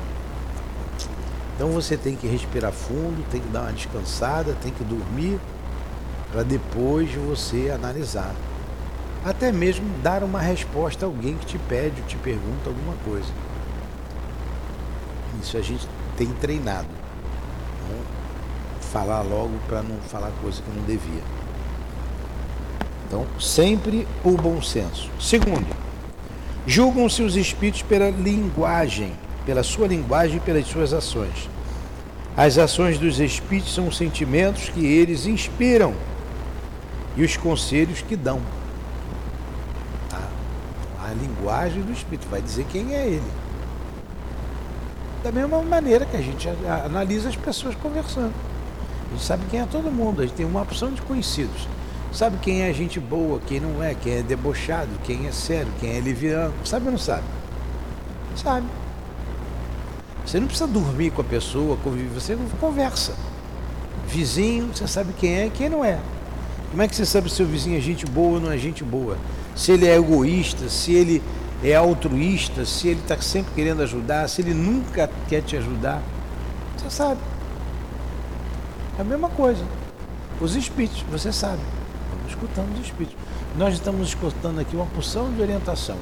Então 1.56 1.70
você 1.70 1.96
tem 1.96 2.16
que 2.16 2.28
respirar 2.28 2.72
fundo, 2.72 3.24
tem 3.30 3.42
que 3.42 3.50
dar 3.50 3.62
uma 3.62 3.74
descansada, 3.74 4.56
tem 4.62 4.72
que 4.72 4.84
dormir 4.84 5.40
para 6.32 6.44
depois 6.44 7.14
você 7.14 7.70
analisar. 7.70 8.34
Até 9.24 9.52
mesmo 9.52 9.88
dar 10.02 10.24
uma 10.24 10.40
resposta 10.40 11.06
a 11.06 11.08
alguém 11.08 11.36
que 11.36 11.46
te 11.46 11.58
pede 11.58 12.02
ou 12.02 12.08
te 12.08 12.16
pergunta 12.18 12.70
alguma 12.70 12.96
coisa. 13.04 13.30
Isso 15.42 15.58
a 15.58 15.62
gente 15.62 15.88
tem 16.16 16.28
treinado. 16.34 16.88
Não 17.90 18.00
falar 18.92 19.22
logo 19.22 19.54
para 19.68 19.82
não 19.84 19.98
falar 19.98 20.32
coisa 20.42 20.62
que 20.62 20.70
não 20.70 20.84
devia. 20.84 21.37
Então, 23.08 23.26
sempre 23.40 24.06
o 24.24 24.32
bom 24.32 24.62
senso. 24.62 25.10
Segundo, 25.20 25.66
julgam-se 26.66 27.24
os 27.24 27.38
espíritos 27.38 27.82
pela 27.82 28.10
linguagem, 28.10 29.14
pela 29.46 29.64
sua 29.64 29.88
linguagem 29.88 30.38
e 30.38 30.40
pelas 30.42 30.68
suas 30.68 30.92
ações. 30.92 31.50
As 32.36 32.58
ações 32.58 33.00
dos 33.00 33.20
espíritos 33.20 33.74
são 33.74 33.88
os 33.88 33.98
sentimentos 33.98 34.70
que 34.70 34.86
eles 34.86 35.26
inspiram 35.26 35.96
e 37.16 37.24
os 37.24 37.38
conselhos 37.38 38.02
que 38.02 38.16
dão. 38.16 38.42
Tá? 40.10 40.22
A 41.04 41.14
linguagem 41.14 41.82
do 41.82 41.94
Espírito 41.94 42.28
vai 42.30 42.42
dizer 42.42 42.66
quem 42.66 42.94
é 42.94 43.08
ele. 43.08 43.32
Da 45.24 45.32
mesma 45.32 45.64
maneira 45.64 46.06
que 46.06 46.16
a 46.16 46.22
gente 46.22 46.48
analisa 46.86 47.30
as 47.30 47.36
pessoas 47.36 47.74
conversando. 47.76 48.34
A 49.08 49.14
gente 49.14 49.24
sabe 49.24 49.46
quem 49.50 49.62
é 49.62 49.66
todo 49.66 49.90
mundo, 49.90 50.22
a 50.22 50.26
gente 50.26 50.36
tem 50.36 50.46
uma 50.46 50.62
opção 50.62 50.92
de 50.92 51.02
conhecidos. 51.02 51.68
Sabe 52.12 52.38
quem 52.38 52.64
é 52.64 52.74
gente 52.74 53.00
boa, 53.00 53.40
quem 53.46 53.60
não 53.60 53.84
é, 53.84 53.94
quem 53.94 54.14
é 54.14 54.22
debochado, 54.22 54.90
quem 55.04 55.28
é 55.28 55.32
sério, 55.32 55.72
quem 55.80 55.92
é 55.92 56.00
liviano. 56.00 56.54
Sabe 56.64 56.86
ou 56.86 56.92
não 56.92 57.00
sabe? 57.00 57.24
Sabe. 58.36 58.66
Você 60.26 60.40
não 60.40 60.48
precisa 60.48 60.68
dormir 60.68 61.12
com 61.12 61.22
a 61.22 61.24
pessoa, 61.24 61.78
conviver, 61.78 62.10
você 62.10 62.38
conversa. 62.60 63.14
Vizinho, 64.08 64.70
você 64.74 64.88
sabe 64.88 65.14
quem 65.14 65.36
é 65.36 65.46
e 65.48 65.50
quem 65.50 65.70
não 65.70 65.84
é. 65.84 66.00
Como 66.70 66.82
é 66.82 66.88
que 66.88 66.96
você 66.96 67.06
sabe 67.06 67.30
se 67.30 67.42
o 67.42 67.46
vizinho 67.46 67.78
é 67.78 67.82
gente 67.82 68.06
boa 68.06 68.36
ou 68.36 68.42
não 68.42 68.52
é 68.52 68.58
gente 68.58 68.84
boa? 68.84 69.18
Se 69.56 69.72
ele 69.72 69.88
é 69.88 69.96
egoísta, 69.96 70.70
se 70.70 70.94
ele 70.94 71.24
é 71.64 71.76
altruísta, 71.76 72.66
se 72.66 72.90
ele 72.90 73.00
está 73.00 73.20
sempre 73.22 73.54
querendo 73.56 73.82
ajudar, 73.84 74.28
se 74.28 74.42
ele 74.42 74.54
nunca 74.54 75.10
quer 75.28 75.42
te 75.42 75.56
ajudar. 75.56 76.02
Você 76.78 76.90
sabe. 76.90 77.22
É 78.98 79.02
a 79.02 79.06
mesma 79.06 79.30
coisa. 79.30 79.64
Os 80.42 80.56
espíritos, 80.56 81.04
você 81.10 81.32
sabe. 81.32 81.62
Escutando 82.28 82.74
os 82.74 82.86
espíritos. 82.86 83.18
Nós 83.58 83.74
estamos 83.74 84.10
escutando 84.10 84.60
aqui 84.60 84.76
uma 84.76 84.86
porção 84.86 85.32
de 85.34 85.42
orientação. 85.42 85.98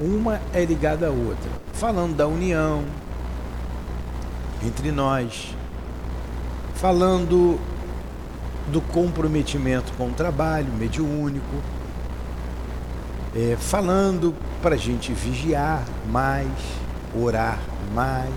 Uma 0.00 0.40
é 0.52 0.64
ligada 0.64 1.08
à 1.08 1.10
outra. 1.10 1.50
Falando 1.72 2.16
da 2.16 2.26
união 2.26 2.84
entre 4.64 4.92
nós. 4.92 5.54
Falando 6.74 7.58
do 8.70 8.80
comprometimento 8.80 9.92
com 9.94 10.08
o 10.08 10.12
trabalho 10.12 10.72
mediúnico, 10.72 11.56
é, 13.34 13.56
falando 13.58 14.34
para 14.62 14.74
a 14.74 14.78
gente 14.78 15.12
vigiar 15.12 15.84
mais, 16.10 16.48
orar 17.14 17.58
mais, 17.94 18.30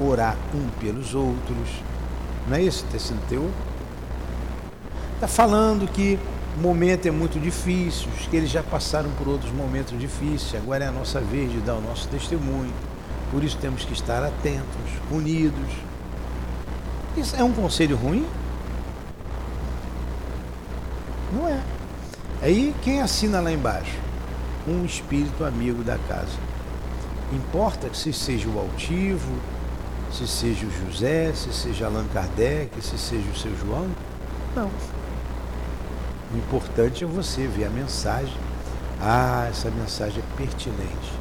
orar 0.00 0.36
um 0.54 0.68
pelos 0.80 1.14
outros. 1.14 1.68
Não 2.46 2.56
é 2.56 2.62
isso, 2.62 2.84
tecido 2.90 3.20
teu? 3.28 3.50
Está 5.18 5.26
falando 5.26 5.90
que 5.90 6.16
o 6.56 6.60
momento 6.60 7.08
é 7.08 7.10
muito 7.10 7.40
difícil, 7.40 8.06
que 8.30 8.36
eles 8.36 8.48
já 8.48 8.62
passaram 8.62 9.10
por 9.18 9.26
outros 9.26 9.50
momentos 9.50 9.98
difíceis, 9.98 10.54
agora 10.62 10.84
é 10.84 10.86
a 10.86 10.92
nossa 10.92 11.20
vez 11.20 11.50
de 11.50 11.58
dar 11.58 11.74
o 11.74 11.80
nosso 11.80 12.06
testemunho. 12.06 12.72
Por 13.32 13.42
isso 13.42 13.58
temos 13.58 13.84
que 13.84 13.92
estar 13.92 14.22
atentos, 14.22 14.92
unidos. 15.10 15.72
Isso 17.16 17.34
é 17.34 17.42
um 17.42 17.52
conselho 17.52 17.96
ruim? 17.96 18.24
Não 21.32 21.48
é. 21.48 21.60
Aí 22.40 22.72
quem 22.82 23.02
assina 23.02 23.40
lá 23.40 23.50
embaixo? 23.50 23.98
Um 24.68 24.84
espírito 24.84 25.42
amigo 25.44 25.82
da 25.82 25.98
casa. 26.06 26.38
Importa 27.32 27.92
se 27.92 28.12
seja 28.12 28.48
o 28.48 28.56
altivo, 28.56 29.32
se 30.12 30.28
seja 30.28 30.64
o 30.64 30.70
José, 30.70 31.32
se 31.34 31.52
seja 31.52 31.86
Allan 31.86 32.06
Kardec, 32.14 32.80
se 32.80 32.96
seja 32.96 33.28
o 33.28 33.36
seu 33.36 33.50
João. 33.58 33.88
Não. 34.54 34.70
O 36.32 36.36
importante 36.36 37.04
é 37.04 37.06
você 37.06 37.46
ver 37.46 37.64
a 37.64 37.70
mensagem. 37.70 38.36
Ah, 39.00 39.46
essa 39.48 39.70
mensagem 39.70 40.22
é 40.22 40.36
pertinente. 40.36 41.12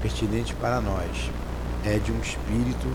Pertinente 0.00 0.54
para 0.54 0.80
nós. 0.80 1.30
É 1.84 1.98
de 1.98 2.12
um 2.12 2.20
espírito 2.20 2.86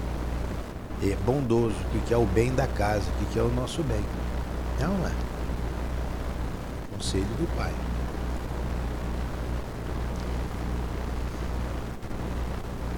é 1.03 1.15
bondoso, 1.25 1.75
que 2.08 2.13
é 2.13 2.17
o 2.17 2.25
bem 2.25 2.53
da 2.53 2.67
casa, 2.67 3.05
que 3.31 3.39
é 3.39 3.41
o 3.41 3.49
nosso 3.49 3.84
bem. 3.84 4.03
Não 4.79 4.93
é? 5.05 5.12
Conselho 6.95 7.25
do 7.25 7.58
pai. 7.58 7.73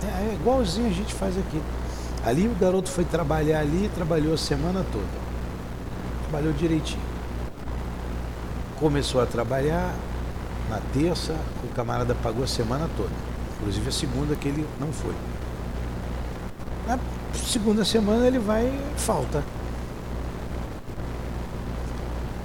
É, 0.04 0.32
é 0.32 0.34
igualzinho 0.36 0.88
a 0.88 0.94
gente 0.94 1.14
faz 1.14 1.38
aqui. 1.38 1.62
Ali 2.26 2.48
o 2.48 2.56
garoto 2.56 2.90
foi 2.90 3.06
trabalhar 3.06 3.60
ali, 3.60 3.90
trabalhou 3.96 4.34
a 4.34 4.38
semana 4.38 4.86
toda. 4.92 5.06
Trabalhou 6.30 6.54
direitinho. 6.54 7.17
Começou 8.80 9.22
a 9.22 9.26
trabalhar 9.26 9.96
na 10.70 10.80
terça, 10.94 11.36
o 11.64 11.68
camarada 11.74 12.14
pagou 12.16 12.44
a 12.44 12.48
semana 12.48 12.90
toda. 12.96 13.10
Inclusive 13.58 13.90
a 13.90 13.92
segunda 13.92 14.36
que 14.36 14.48
ele 14.48 14.68
não 14.80 14.92
foi. 14.92 15.16
Na 16.88 17.00
segunda 17.34 17.84
semana 17.84 18.28
ele 18.28 18.38
vai 18.38 18.72
falta. 18.96 19.44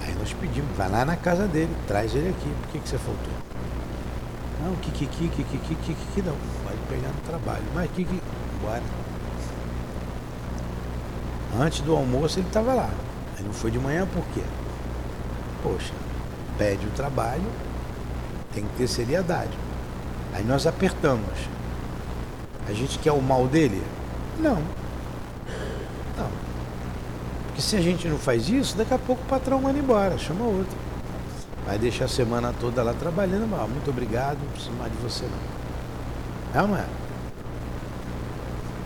Aí 0.01 0.14
nós 0.14 0.33
pedimos, 0.33 0.75
vai 0.77 0.88
lá 0.88 1.05
na 1.05 1.16
casa 1.16 1.47
dele, 1.47 1.75
traz 1.87 2.14
ele 2.14 2.31
aqui. 2.31 2.51
Por 2.62 2.68
que, 2.71 2.79
que 2.79 2.88
você 2.88 2.99
faltou? 2.99 3.33
Não, 4.64 4.75
que 4.77 4.90
que 4.90 5.07
que 5.07 5.29
que 5.29 5.45
que 5.45 5.59
que 5.59 5.75
que 5.75 5.95
que 6.14 6.23
não. 6.23 6.37
Vai 6.64 6.77
pegar 6.88 7.09
no 7.09 7.21
trabalho. 7.27 7.64
Mas 7.75 7.90
que 7.90 8.05
que. 8.05 8.23
Bora. 8.62 8.83
Antes 11.61 11.81
do 11.81 11.95
almoço 11.95 12.38
ele 12.38 12.47
estava 12.47 12.73
lá. 12.73 12.88
Aí 13.37 13.45
não 13.45 13.53
foi 13.53 13.71
de 13.71 13.79
manhã 13.79 14.07
por 14.07 14.25
quê? 14.33 14.42
Poxa, 15.62 15.92
pede 16.59 16.87
o 16.87 16.91
trabalho, 16.91 17.45
tem 18.55 18.65
que 18.65 18.77
ter 18.77 18.87
seriedade. 18.87 19.57
Aí 20.33 20.45
nós 20.45 20.67
apertamos. 20.67 21.29
A 22.69 22.73
gente 22.73 22.99
quer 22.99 23.12
o 23.12 23.21
mal 23.21 23.47
dele? 23.47 23.83
Não. 24.38 24.57
Não. 26.17 26.31
Porque 27.47 27.61
se 27.61 27.77
a 27.77 27.81
gente 27.81 28.09
não 28.09 28.19
faz 28.19 28.49
isso, 28.49 28.77
daqui 28.77 28.95
a 28.95 28.99
pouco 28.99 29.23
o 29.23 29.27
patrão 29.27 29.61
manda 29.61 29.79
embora, 29.79 30.17
chama 30.19 30.45
outro. 30.45 30.77
Vai 31.67 31.79
deixar 31.79 32.07
a 32.07 32.09
semana 32.09 32.55
toda 32.59 32.83
lá 32.83 32.93
trabalhando, 32.95 33.47
mas 33.49 33.69
muito 33.69 33.91
obrigado, 33.91 34.38
não 34.38 34.51
preciso 34.51 34.73
mais 34.73 34.91
de 34.93 34.99
você 34.99 35.25
não. 35.25 36.62
É 36.62 36.67
não 36.67 36.77
é? 36.77 36.85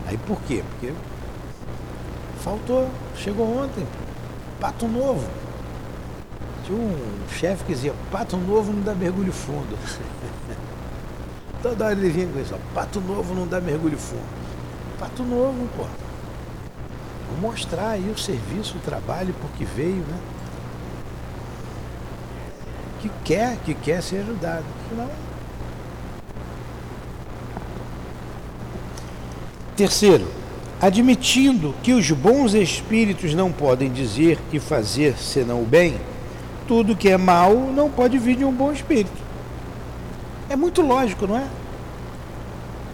Aí 0.08 0.18
por 0.18 0.40
quê? 0.42 0.62
Porque 0.70 0.92
faltou, 2.40 2.88
chegou 3.16 3.58
ontem, 3.58 3.86
pato 4.60 4.86
novo. 4.86 5.26
Tinha 6.66 6.76
um 6.76 6.98
chefe 7.30 7.62
que 7.62 7.72
dizia, 7.72 7.94
pato 8.10 8.36
novo 8.36 8.72
não 8.72 8.82
dá 8.82 8.92
mergulho 8.92 9.32
fundo. 9.32 9.78
Toda 11.62 11.84
hora 11.84 11.94
ele 11.94 12.10
vinha 12.10 12.26
com 12.26 12.40
isso, 12.40 12.56
pato 12.74 13.00
novo 13.00 13.34
não 13.34 13.46
dá 13.46 13.60
mergulho 13.60 13.96
fundo. 13.96 14.26
Pato 14.98 15.22
novo, 15.22 15.68
pô. 15.76 15.84
Vou 17.30 17.50
mostrar 17.50 17.90
aí 17.90 18.10
o 18.10 18.18
serviço, 18.18 18.78
o 18.78 18.80
trabalho, 18.80 19.32
porque 19.40 19.64
veio, 19.64 20.02
né? 20.02 20.18
Que 23.00 23.10
quer, 23.24 23.56
que 23.58 23.72
quer 23.72 24.02
ser 24.02 24.18
ajudado. 24.18 24.64
Não. 24.96 25.08
Terceiro, 29.76 30.26
admitindo 30.80 31.74
que 31.82 31.92
os 31.92 32.10
bons 32.10 32.54
espíritos 32.54 33.34
não 33.34 33.52
podem 33.52 33.92
dizer 33.92 34.38
e 34.52 34.58
fazer 34.58 35.16
senão 35.18 35.62
o 35.62 35.66
bem, 35.66 36.00
tudo 36.66 36.96
que 36.96 37.08
é 37.08 37.16
mal 37.16 37.54
não 37.54 37.90
pode 37.90 38.18
vir 38.18 38.36
de 38.36 38.44
um 38.44 38.52
bom 38.52 38.72
espírito. 38.72 39.22
É 40.48 40.56
muito 40.56 40.82
lógico, 40.82 41.26
não 41.26 41.36
é? 41.36 41.46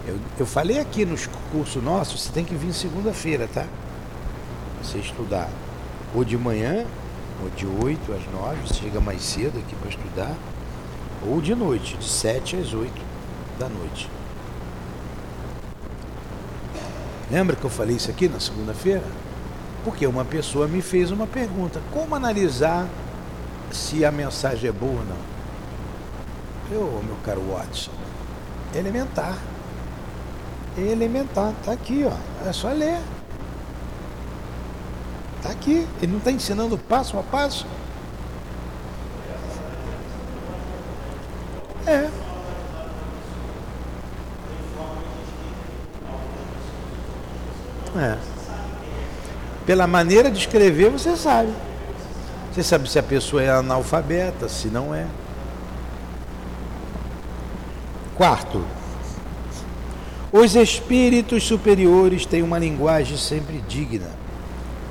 Eu, 0.06 0.18
eu 0.38 0.46
falei 0.46 0.80
aqui 0.80 1.04
nos 1.04 1.28
cursos 1.50 1.82
nossos, 1.82 2.22
você 2.22 2.32
tem 2.32 2.44
que 2.44 2.54
vir 2.54 2.72
segunda-feira, 2.72 3.48
tá? 3.52 3.66
Você 4.82 4.98
estudar 4.98 5.48
ou 6.14 6.24
de 6.24 6.36
manhã, 6.36 6.84
ou 7.42 7.50
de 7.50 7.66
8 7.66 8.12
às 8.12 8.32
9, 8.32 8.56
você 8.66 8.74
chega 8.74 9.00
mais 9.00 9.22
cedo 9.22 9.58
aqui 9.58 9.74
para 9.76 9.88
estudar, 9.88 10.34
ou 11.26 11.40
de 11.40 11.54
noite, 11.54 11.96
de 11.96 12.08
7 12.08 12.56
às 12.56 12.74
8 12.74 12.92
da 13.58 13.68
noite. 13.68 14.08
Lembra 17.30 17.56
que 17.56 17.64
eu 17.64 17.70
falei 17.70 17.96
isso 17.96 18.10
aqui 18.10 18.28
na 18.28 18.38
segunda-feira? 18.38 19.04
Porque 19.84 20.06
uma 20.06 20.24
pessoa 20.24 20.68
me 20.68 20.82
fez 20.82 21.10
uma 21.10 21.26
pergunta: 21.26 21.80
como 21.90 22.14
analisar 22.14 22.86
se 23.72 24.04
a 24.04 24.12
mensagem 24.12 24.68
é 24.68 24.72
boa 24.72 25.00
ou 25.00 25.04
não? 25.04 25.32
Eu, 26.70 27.02
meu 27.04 27.16
caro 27.24 27.42
Watson, 27.42 27.90
elementar. 28.74 29.36
Elementar, 30.76 31.52
tá 31.64 31.72
aqui, 31.72 32.04
ó. 32.04 32.48
É 32.48 32.52
só 32.52 32.68
ler. 32.68 32.98
Tá 35.42 35.50
aqui. 35.50 35.86
Ele 36.00 36.12
não 36.12 36.18
está 36.18 36.30
ensinando 36.30 36.78
passo 36.78 37.18
a 37.18 37.22
passo. 37.22 37.66
É. 41.86 42.08
É. 47.98 48.16
Pela 49.66 49.86
maneira 49.86 50.30
de 50.30 50.38
escrever, 50.38 50.90
você 50.90 51.16
sabe. 51.16 51.52
Você 52.52 52.62
sabe 52.62 52.88
se 52.88 52.98
a 52.98 53.02
pessoa 53.02 53.42
é 53.42 53.50
analfabeta, 53.50 54.46
se 54.46 54.68
não 54.68 54.94
é. 54.94 55.06
Quarto, 58.14 58.62
os 60.30 60.54
espíritos 60.54 61.44
superiores 61.44 62.26
têm 62.26 62.42
uma 62.42 62.58
linguagem 62.58 63.16
sempre 63.16 63.58
digna. 63.66 64.10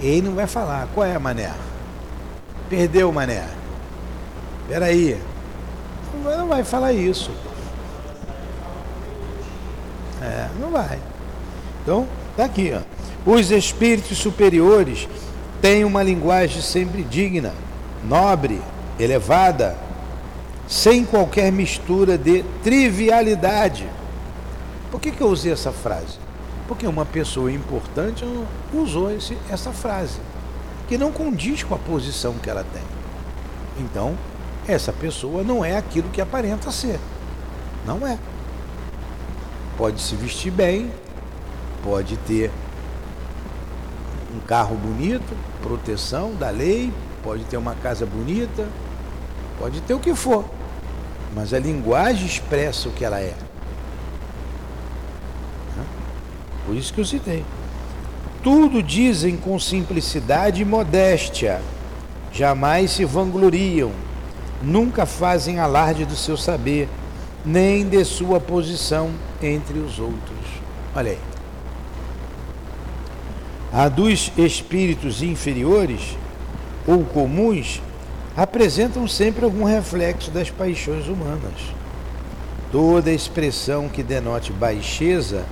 Ele 0.01 0.23
não 0.23 0.33
vai 0.33 0.47
falar, 0.47 0.87
qual 0.93 1.05
é, 1.05 1.17
mané? 1.19 1.53
Perdeu, 2.67 3.11
mané. 3.11 3.47
Peraí. 4.67 5.19
Não 6.23 6.47
vai 6.47 6.63
falar 6.63 6.93
isso. 6.93 7.29
É, 10.19 10.47
não 10.59 10.71
vai. 10.71 10.99
Então, 11.83 12.07
tá 12.35 12.45
aqui, 12.45 12.73
ó. 12.75 12.81
Os 13.31 13.51
espíritos 13.51 14.17
superiores 14.17 15.07
têm 15.61 15.85
uma 15.85 16.01
linguagem 16.01 16.61
sempre 16.61 17.03
digna, 17.03 17.53
nobre, 18.03 18.61
elevada, 18.99 19.77
sem 20.67 21.05
qualquer 21.05 21.51
mistura 21.51 22.17
de 22.17 22.43
trivialidade. 22.63 23.87
Por 24.89 24.99
que, 24.99 25.11
que 25.11 25.21
eu 25.21 25.27
usei 25.27 25.51
essa 25.51 25.71
frase? 25.71 26.17
Porque 26.67 26.87
uma 26.87 27.05
pessoa 27.05 27.51
importante 27.51 28.25
usou 28.73 29.11
esse, 29.11 29.37
essa 29.49 29.71
frase, 29.71 30.19
que 30.87 30.97
não 30.97 31.11
condiz 31.11 31.63
com 31.63 31.75
a 31.75 31.77
posição 31.77 32.33
que 32.35 32.49
ela 32.49 32.65
tem. 32.73 32.83
Então, 33.79 34.17
essa 34.67 34.91
pessoa 34.91 35.43
não 35.43 35.63
é 35.63 35.77
aquilo 35.77 36.09
que 36.09 36.21
aparenta 36.21 36.71
ser. 36.71 36.99
Não 37.85 38.05
é. 38.07 38.17
Pode 39.77 40.01
se 40.01 40.15
vestir 40.15 40.51
bem, 40.51 40.91
pode 41.83 42.15
ter 42.17 42.51
carro 44.51 44.75
bonito, 44.75 45.35
proteção 45.63 46.35
da 46.35 46.49
lei, 46.49 46.91
pode 47.23 47.45
ter 47.45 47.55
uma 47.55 47.75
casa 47.75 48.05
bonita, 48.05 48.67
pode 49.57 49.79
ter 49.81 49.93
o 49.93 49.99
que 49.99 50.13
for 50.13 50.45
mas 51.33 51.53
a 51.53 51.59
linguagem 51.59 52.25
expressa 52.25 52.89
o 52.89 52.91
que 52.91 53.05
ela 53.05 53.19
é. 53.19 53.33
Por 56.65 56.75
isso 56.75 56.93
que 56.93 57.01
eu 57.01 57.05
citei. 57.05 57.43
Tudo 58.43 58.81
dizem 58.81 59.37
com 59.37 59.57
simplicidade 59.59 60.61
e 60.61 60.65
modéstia, 60.65 61.61
jamais 62.31 62.91
se 62.91 63.05
vangloriam, 63.05 63.91
nunca 64.61 65.05
fazem 65.05 65.59
alarde 65.59 66.05
do 66.05 66.15
seu 66.15 66.37
saber, 66.37 66.87
nem 67.45 67.87
de 67.87 68.03
sua 68.03 68.39
posição 68.39 69.11
entre 69.41 69.79
os 69.79 69.99
outros. 69.99 70.39
Olha 70.95 71.11
aí. 71.11 71.30
A 73.73 73.87
dos 73.87 74.33
espíritos 74.37 75.23
inferiores 75.23 76.17
ou 76.85 77.05
comuns 77.05 77.81
apresentam 78.35 79.07
sempre 79.07 79.45
algum 79.45 79.63
reflexo 79.63 80.29
das 80.29 80.49
paixões 80.49 81.07
humanas. 81.07 81.53
Toda 82.69 83.13
expressão 83.13 83.87
que 83.87 84.03
denote 84.03 84.51
baixeza 84.51 85.45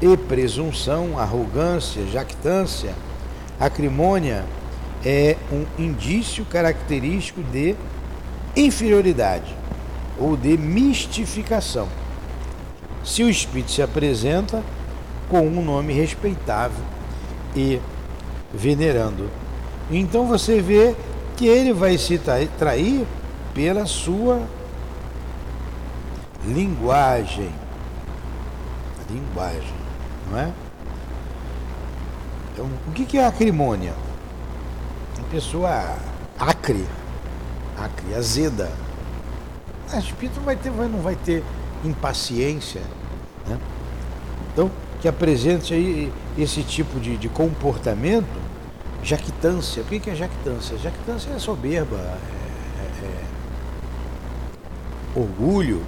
e 0.00 0.16
presunção, 0.16 1.18
arrogância, 1.18 2.06
jactância, 2.06 2.94
acrimônia, 3.58 4.44
é 5.04 5.36
um 5.50 5.64
indício 5.82 6.44
característico 6.44 7.42
de 7.42 7.74
inferioridade 8.56 9.52
ou 10.16 10.36
de 10.36 10.56
mistificação. 10.56 11.88
Se 13.04 13.24
o 13.24 13.28
espírito 13.28 13.72
se 13.72 13.82
apresenta 13.82 14.62
com 15.28 15.40
um 15.40 15.60
nome 15.60 15.92
respeitável 15.92 16.97
e 17.54 17.80
venerando. 18.52 19.30
Então 19.90 20.26
você 20.26 20.60
vê 20.60 20.94
que 21.36 21.46
ele 21.46 21.72
vai 21.72 21.96
se 21.96 22.20
trair 22.58 23.06
pela 23.54 23.86
sua 23.86 24.42
linguagem. 26.44 27.50
Linguagem, 29.10 29.74
não 30.30 30.38
é? 30.38 30.52
Então, 32.52 32.68
o 32.88 32.92
que, 32.92 33.16
é 33.16 33.24
acrimônia? 33.24 33.94
Uma 35.16 35.28
pessoa 35.28 35.96
acre, 36.38 36.84
acre, 37.76 38.14
azeda. 38.14 38.70
A 39.92 39.98
espírito 39.98 40.40
vai 40.40 40.56
ter, 40.56 40.70
não 40.70 41.00
vai 41.00 41.14
ter 41.14 41.42
impaciência. 41.84 42.82
Né? 43.46 43.58
Então, 44.52 44.70
que 45.00 45.06
apresente 45.06 45.72
aí 45.72 46.12
esse 46.38 46.62
tipo 46.62 47.00
de, 47.00 47.16
de 47.16 47.28
comportamento, 47.28 48.40
jactância. 49.02 49.82
O 49.82 49.86
que 49.86 50.08
é 50.08 50.14
jactância? 50.14 50.78
Jactância 50.78 51.30
é 51.30 51.38
soberba, 51.38 51.96
é, 51.96 53.04
é, 53.04 53.06
é 53.06 53.24
orgulho, 55.18 55.82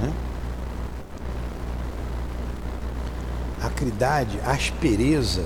né? 0.00 0.12
acridade, 3.66 4.38
aspereza. 4.44 5.44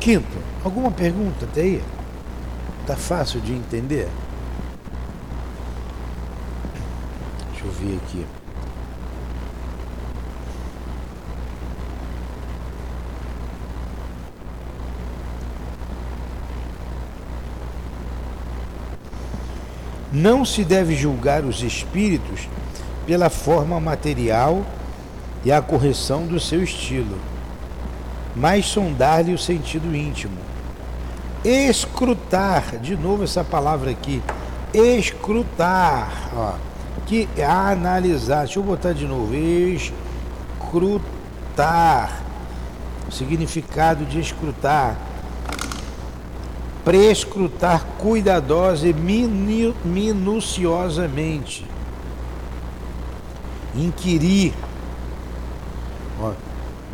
Quinto, 0.00 0.26
alguma 0.64 0.90
pergunta 0.90 1.44
até 1.44 1.62
aí? 1.62 1.82
Tá 2.86 2.96
fácil 2.96 3.40
de 3.40 3.52
entender? 3.52 4.08
Deixa 7.52 7.64
eu 7.64 7.72
ver 7.72 8.00
aqui. 8.04 8.26
Não 20.12 20.44
se 20.44 20.62
deve 20.62 20.94
julgar 20.94 21.42
os 21.42 21.62
espíritos 21.62 22.46
pela 23.06 23.30
forma 23.30 23.80
material 23.80 24.62
e 25.42 25.50
a 25.50 25.62
correção 25.62 26.26
do 26.26 26.38
seu 26.38 26.62
estilo, 26.62 27.18
mas 28.36 28.66
sondar-lhe 28.66 29.32
o 29.32 29.38
sentido 29.38 29.96
íntimo. 29.96 30.36
Escrutar, 31.42 32.76
de 32.78 32.94
novo 32.94 33.24
essa 33.24 33.42
palavra 33.42 33.90
aqui, 33.90 34.22
escrutar, 34.74 36.30
ó, 36.36 36.52
que 37.06 37.28
é 37.36 37.44
analisar, 37.44 38.44
deixa 38.44 38.58
eu 38.58 38.62
botar 38.62 38.92
de 38.92 39.06
novo, 39.06 39.34
escrutar, 40.60 41.00
o 43.08 43.12
significado 43.12 44.04
de 44.04 44.20
escrutar, 44.20 44.96
prescrutar 46.84 47.84
cuidadosa 47.98 48.88
e 48.88 48.94
minuciosamente 49.84 51.64
inquirir, 53.74 54.52
ó, 56.20 56.32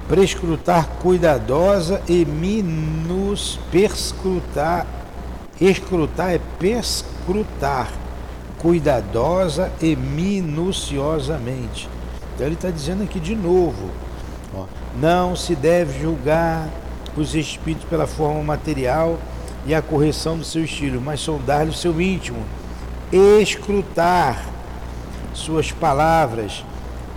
prescrutar 0.09 0.87
cuidadosa 1.01 2.01
e 2.09 2.24
minus 2.24 3.59
perscrutar, 3.70 4.87
escrutar 5.61 6.33
é 6.33 6.40
perscrutar, 6.59 7.92
cuidadosa 8.59 9.70
e 9.81 9.94
minuciosamente. 9.96 11.88
Então 12.35 12.46
ele 12.46 12.55
está 12.55 12.70
dizendo 12.70 13.03
aqui 13.03 13.18
de 13.18 13.35
novo, 13.35 13.90
ó, 14.55 14.64
não 15.01 15.35
se 15.35 15.55
deve 15.55 16.01
julgar 16.01 16.68
os 17.16 17.35
espíritos 17.35 17.88
pela 17.88 18.07
forma 18.07 18.42
material 18.42 19.18
e 19.68 19.74
a 19.74 19.83
correção 19.83 20.38
do 20.38 20.44
seu 20.44 20.64
estilo, 20.64 20.98
mas 20.98 21.20
sondar-lhe 21.20 21.70
o 21.70 21.74
seu 21.74 22.00
íntimo, 22.00 22.42
escrutar 23.12 24.42
suas 25.35 25.70
palavras, 25.70 26.64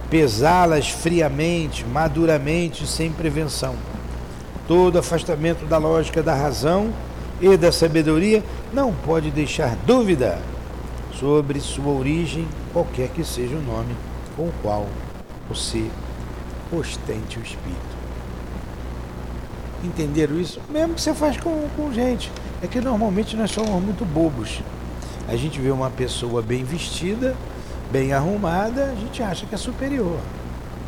pesá-las 0.10 0.90
friamente, 0.90 1.86
maduramente, 1.86 2.86
sem 2.86 3.10
prevenção. 3.10 3.74
Todo 4.68 5.00
afastamento 5.00 5.66
da 5.66 5.78
lógica 5.78 6.22
da 6.22 6.36
razão 6.36 6.94
e 7.40 7.56
da 7.56 7.72
sabedoria 7.72 8.44
não 8.74 8.94
pode 8.94 9.32
deixar 9.32 9.78
dúvida 9.86 10.38
sobre 11.18 11.62
sua 11.62 11.94
origem, 11.94 12.46
qualquer 12.74 13.08
que 13.10 13.24
seja 13.24 13.56
o 13.56 13.62
nome 13.62 13.96
com 14.36 14.44
o 14.44 14.54
qual 14.62 14.88
você 15.48 15.86
ostente 16.74 17.40
o 17.40 17.42
espírito. 17.42 17.91
Entenderam 19.84 20.40
isso? 20.40 20.60
Mesmo 20.70 20.94
que 20.94 21.02
você 21.02 21.14
faz 21.14 21.38
com, 21.38 21.68
com 21.76 21.92
gente. 21.92 22.32
É 22.62 22.68
que 22.68 22.80
normalmente 22.80 23.36
nós 23.36 23.52
somos 23.52 23.82
muito 23.84 24.06
bobos. 24.06 24.62
A 25.28 25.36
gente 25.36 25.60
vê 25.60 25.72
uma 25.72 25.90
pessoa 25.90 26.42
bem 26.42 26.64
vestida, 26.64 27.36
bem 27.92 28.14
arrumada, 28.14 28.86
a 28.86 28.96
gente 28.96 29.24
acha 29.24 29.46
que 29.46 29.56
é 29.56 29.58
superior. 29.58 30.20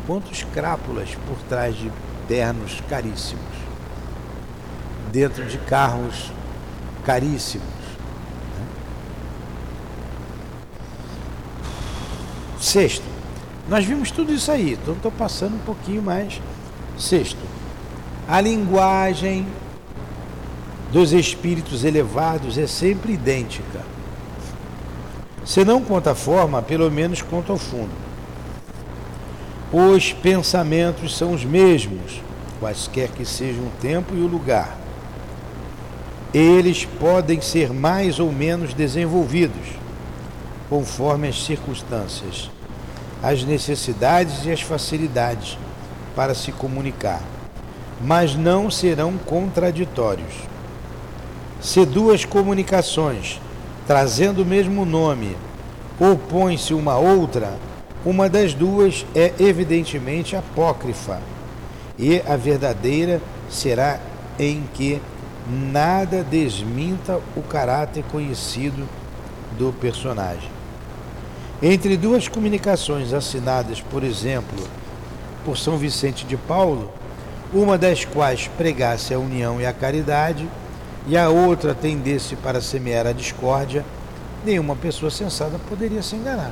Quantos 0.06 0.44
crápulas 0.52 1.10
por 1.26 1.36
trás 1.48 1.74
de 1.74 1.90
ternos 2.28 2.80
caríssimos, 2.88 3.44
dentro 5.10 5.44
de 5.44 5.58
carros 5.58 6.30
caríssimos. 7.04 7.66
Sexto, 12.60 13.04
nós 13.68 13.84
vimos 13.84 14.10
tudo 14.10 14.32
isso 14.32 14.50
aí, 14.50 14.72
então 14.72 14.94
estou 14.94 15.12
passando 15.12 15.56
um 15.56 15.60
pouquinho 15.60 16.02
mais. 16.02 16.40
Sexto, 16.98 17.38
a 18.28 18.40
linguagem 18.40 19.46
dos 20.92 21.12
espíritos 21.12 21.84
elevados 21.84 22.56
é 22.56 22.66
sempre 22.66 23.12
idêntica 23.12 23.94
se 25.44 25.64
não 25.64 25.80
quanto 25.80 26.08
à 26.08 26.14
forma, 26.14 26.62
pelo 26.62 26.90
menos 26.90 27.20
quanto 27.20 27.52
ao 27.52 27.58
fundo. 27.58 27.90
Os 29.70 30.12
pensamentos 30.12 31.16
são 31.16 31.32
os 31.32 31.44
mesmos, 31.44 32.22
quaisquer 32.58 33.08
que 33.08 33.24
sejam 33.24 33.64
o 33.64 33.72
tempo 33.80 34.14
e 34.14 34.20
o 34.20 34.26
lugar. 34.26 34.76
Eles 36.32 36.84
podem 36.84 37.40
ser 37.40 37.72
mais 37.72 38.18
ou 38.18 38.32
menos 38.32 38.72
desenvolvidos, 38.72 39.68
conforme 40.70 41.28
as 41.28 41.44
circunstâncias, 41.44 42.50
as 43.22 43.44
necessidades 43.44 44.44
e 44.46 44.50
as 44.50 44.60
facilidades 44.60 45.58
para 46.16 46.34
se 46.34 46.52
comunicar, 46.52 47.22
mas 48.04 48.34
não 48.34 48.70
serão 48.70 49.16
contraditórios. 49.16 50.34
Se 51.60 51.86
duas 51.86 52.24
comunicações 52.24 53.40
trazendo 53.86 54.42
o 54.42 54.46
mesmo 54.46 54.84
nome, 54.84 55.36
opõe-se 55.98 56.74
uma 56.74 56.96
outra, 56.96 57.54
uma 58.04 58.28
das 58.28 58.52
duas 58.52 59.06
é 59.14 59.32
evidentemente 59.38 60.36
apócrifa, 60.36 61.20
e 61.98 62.20
a 62.26 62.36
verdadeira 62.36 63.20
será 63.48 63.98
em 64.38 64.64
que 64.74 65.00
nada 65.48 66.22
desminta 66.22 67.20
o 67.36 67.42
caráter 67.42 68.04
conhecido 68.10 68.86
do 69.58 69.72
personagem. 69.72 70.50
Entre 71.62 71.96
duas 71.96 72.28
comunicações 72.28 73.14
assinadas, 73.14 73.80
por 73.80 74.02
exemplo, 74.02 74.68
por 75.44 75.56
São 75.56 75.78
Vicente 75.78 76.26
de 76.26 76.36
Paulo, 76.36 76.90
uma 77.54 77.78
das 77.78 78.04
quais 78.04 78.48
pregasse 78.48 79.14
a 79.14 79.18
união 79.18 79.60
e 79.60 79.66
a 79.66 79.72
caridade, 79.72 80.48
e 81.06 81.16
a 81.16 81.28
outra 81.28 81.74
tendesse 81.74 82.34
para 82.34 82.60
semear 82.60 83.06
a 83.06 83.12
discórdia, 83.12 83.84
nenhuma 84.44 84.74
pessoa 84.74 85.10
sensata 85.10 85.58
poderia 85.68 86.02
se 86.02 86.16
enganar. 86.16 86.50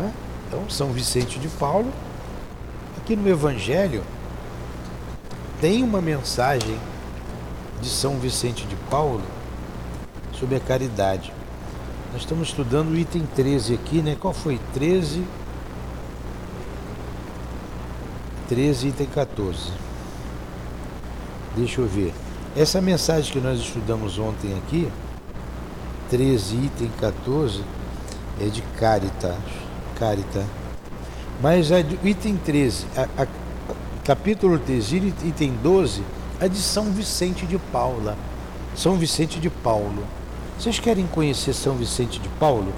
É? 0.00 0.10
Então, 0.46 0.70
São 0.70 0.92
Vicente 0.92 1.38
de 1.38 1.48
Paulo, 1.48 1.90
aqui 2.96 3.16
no 3.16 3.28
Evangelho, 3.28 4.04
tem 5.60 5.82
uma 5.82 6.00
mensagem 6.00 6.78
de 7.82 7.88
São 7.88 8.18
Vicente 8.18 8.64
de 8.66 8.76
Paulo 8.88 9.22
sobre 10.32 10.56
a 10.56 10.60
caridade. 10.60 11.32
Nós 12.12 12.22
estamos 12.22 12.48
estudando 12.48 12.90
o 12.90 12.96
item 12.96 13.26
13 13.34 13.74
aqui, 13.74 14.02
né? 14.02 14.16
Qual 14.18 14.34
foi? 14.34 14.60
13. 14.74 15.24
13, 18.50 18.88
item 18.88 19.06
14. 19.06 19.70
Deixa 21.56 21.80
eu 21.80 21.86
ver. 21.86 22.12
Essa 22.56 22.80
mensagem 22.80 23.32
que 23.32 23.38
nós 23.38 23.60
estudamos 23.60 24.18
ontem 24.18 24.58
aqui, 24.58 24.88
13, 26.10 26.56
item 26.56 26.90
14, 26.98 27.62
é 28.40 28.46
de 28.46 28.60
Caritas. 28.76 29.36
Carita. 29.96 30.44
Mas 31.40 31.70
a 31.70 31.78
item 31.78 32.36
13, 32.38 32.86
a, 32.96 33.22
a, 33.22 33.26
capítulo 34.04 34.58
13, 34.58 35.14
item 35.26 35.52
12, 35.62 36.02
é 36.40 36.48
de 36.48 36.58
São 36.58 36.86
Vicente 36.86 37.46
de 37.46 37.56
Paula. 37.56 38.18
São 38.74 38.96
Vicente 38.96 39.38
de 39.38 39.48
Paulo. 39.48 40.02
Vocês 40.58 40.80
querem 40.80 41.06
conhecer 41.06 41.52
São 41.52 41.76
Vicente 41.76 42.18
de 42.18 42.28
Paulo? 42.30 42.72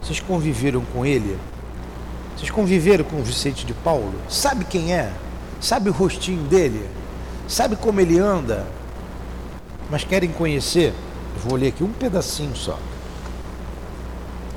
Vocês 0.00 0.20
conviveram 0.20 0.84
com 0.92 1.04
ele? 1.04 1.36
Vocês 2.40 2.50
conviveram 2.50 3.04
com 3.04 3.22
Vicente 3.22 3.66
de 3.66 3.74
Paulo? 3.74 4.14
Sabe 4.26 4.64
quem 4.64 4.94
é? 4.94 5.12
Sabe 5.60 5.90
o 5.90 5.92
rostinho 5.92 6.42
dele? 6.44 6.88
Sabe 7.46 7.76
como 7.76 8.00
ele 8.00 8.18
anda? 8.18 8.66
Mas 9.90 10.04
querem 10.04 10.32
conhecer? 10.32 10.94
Vou 11.44 11.58
ler 11.58 11.68
aqui 11.68 11.84
um 11.84 11.92
pedacinho 11.92 12.56
só. 12.56 12.78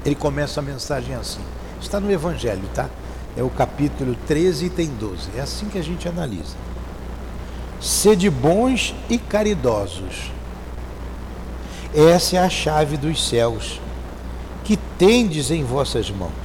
Ele 0.06 0.16
começa 0.16 0.62
a 0.62 0.64
mensagem 0.64 1.14
assim. 1.14 1.42
Está 1.82 2.00
no 2.00 2.10
Evangelho, 2.10 2.64
tá? 2.74 2.90
É 3.36 3.44
o 3.44 3.50
capítulo 3.50 4.16
13, 4.28 4.68
item 4.68 4.92
12. 4.98 5.32
É 5.36 5.42
assim 5.42 5.66
que 5.68 5.78
a 5.78 5.84
gente 5.84 6.08
analisa. 6.08 6.56
Sede 7.82 8.30
bons 8.30 8.96
e 9.10 9.18
caridosos. 9.18 10.32
Essa 11.94 12.38
é 12.38 12.40
a 12.40 12.50
chave 12.50 12.96
dos 12.96 13.28
céus, 13.28 13.82
que 14.64 14.78
tendes 14.98 15.52
em 15.52 15.66
vossas 15.66 16.10
mãos. 16.10 16.43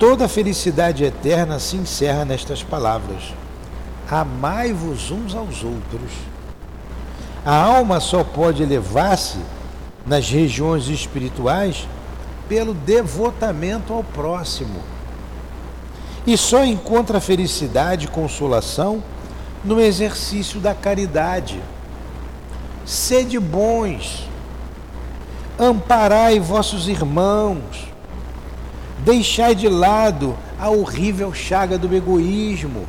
Toda 0.00 0.24
a 0.24 0.28
felicidade 0.28 1.04
eterna 1.04 1.58
se 1.58 1.76
encerra 1.76 2.24
nestas 2.24 2.62
palavras: 2.62 3.34
Amai-vos 4.10 5.10
uns 5.10 5.34
aos 5.34 5.62
outros. 5.62 6.10
A 7.44 7.54
alma 7.54 8.00
só 8.00 8.24
pode 8.24 8.62
elevar-se 8.62 9.36
nas 10.06 10.26
regiões 10.30 10.88
espirituais 10.88 11.86
pelo 12.48 12.72
devotamento 12.72 13.92
ao 13.92 14.02
próximo. 14.02 14.80
E 16.26 16.34
só 16.34 16.64
encontra 16.64 17.20
felicidade 17.20 18.06
e 18.06 18.08
consolação 18.08 19.02
no 19.62 19.78
exercício 19.78 20.60
da 20.60 20.74
caridade. 20.74 21.60
Sede 22.86 23.38
bons, 23.38 24.26
amparai 25.58 26.40
vossos 26.40 26.88
irmãos, 26.88 27.90
deixai 29.04 29.54
de 29.54 29.68
lado 29.68 30.36
a 30.58 30.68
horrível 30.70 31.32
chaga 31.32 31.78
do 31.78 31.94
egoísmo. 31.94 32.84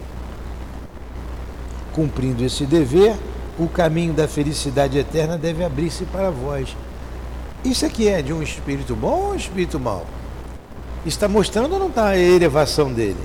Cumprindo 1.94 2.44
esse 2.44 2.66
dever, 2.66 3.16
o 3.58 3.68
caminho 3.68 4.14
da 4.14 4.28
felicidade 4.28 4.98
eterna 4.98 5.38
deve 5.38 5.64
abrir-se 5.64 6.06
para 6.06 6.30
vós. 6.30 6.76
Isso 7.64 7.86
aqui 7.86 8.08
é 8.08 8.22
de 8.22 8.34
um 8.34 8.42
espírito 8.42 8.96
bom 8.96 9.26
ou 9.26 9.32
um 9.32 9.36
espírito 9.36 9.80
mau? 9.80 10.06
Está 11.06 11.28
mostrando 11.28 11.74
ou 11.74 11.80
não 11.80 11.88
está 11.88 12.08
a 12.08 12.18
elevação 12.18 12.92
dele? 12.92 13.18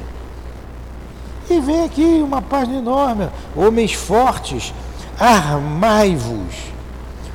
E 1.49 1.61
vem 1.61 1.85
aqui 1.85 2.21
uma 2.23 2.43
página 2.43 2.79
enorme. 2.79 3.29
Homens 3.55 3.93
fortes, 3.93 4.75
armai-vos. 5.19 6.55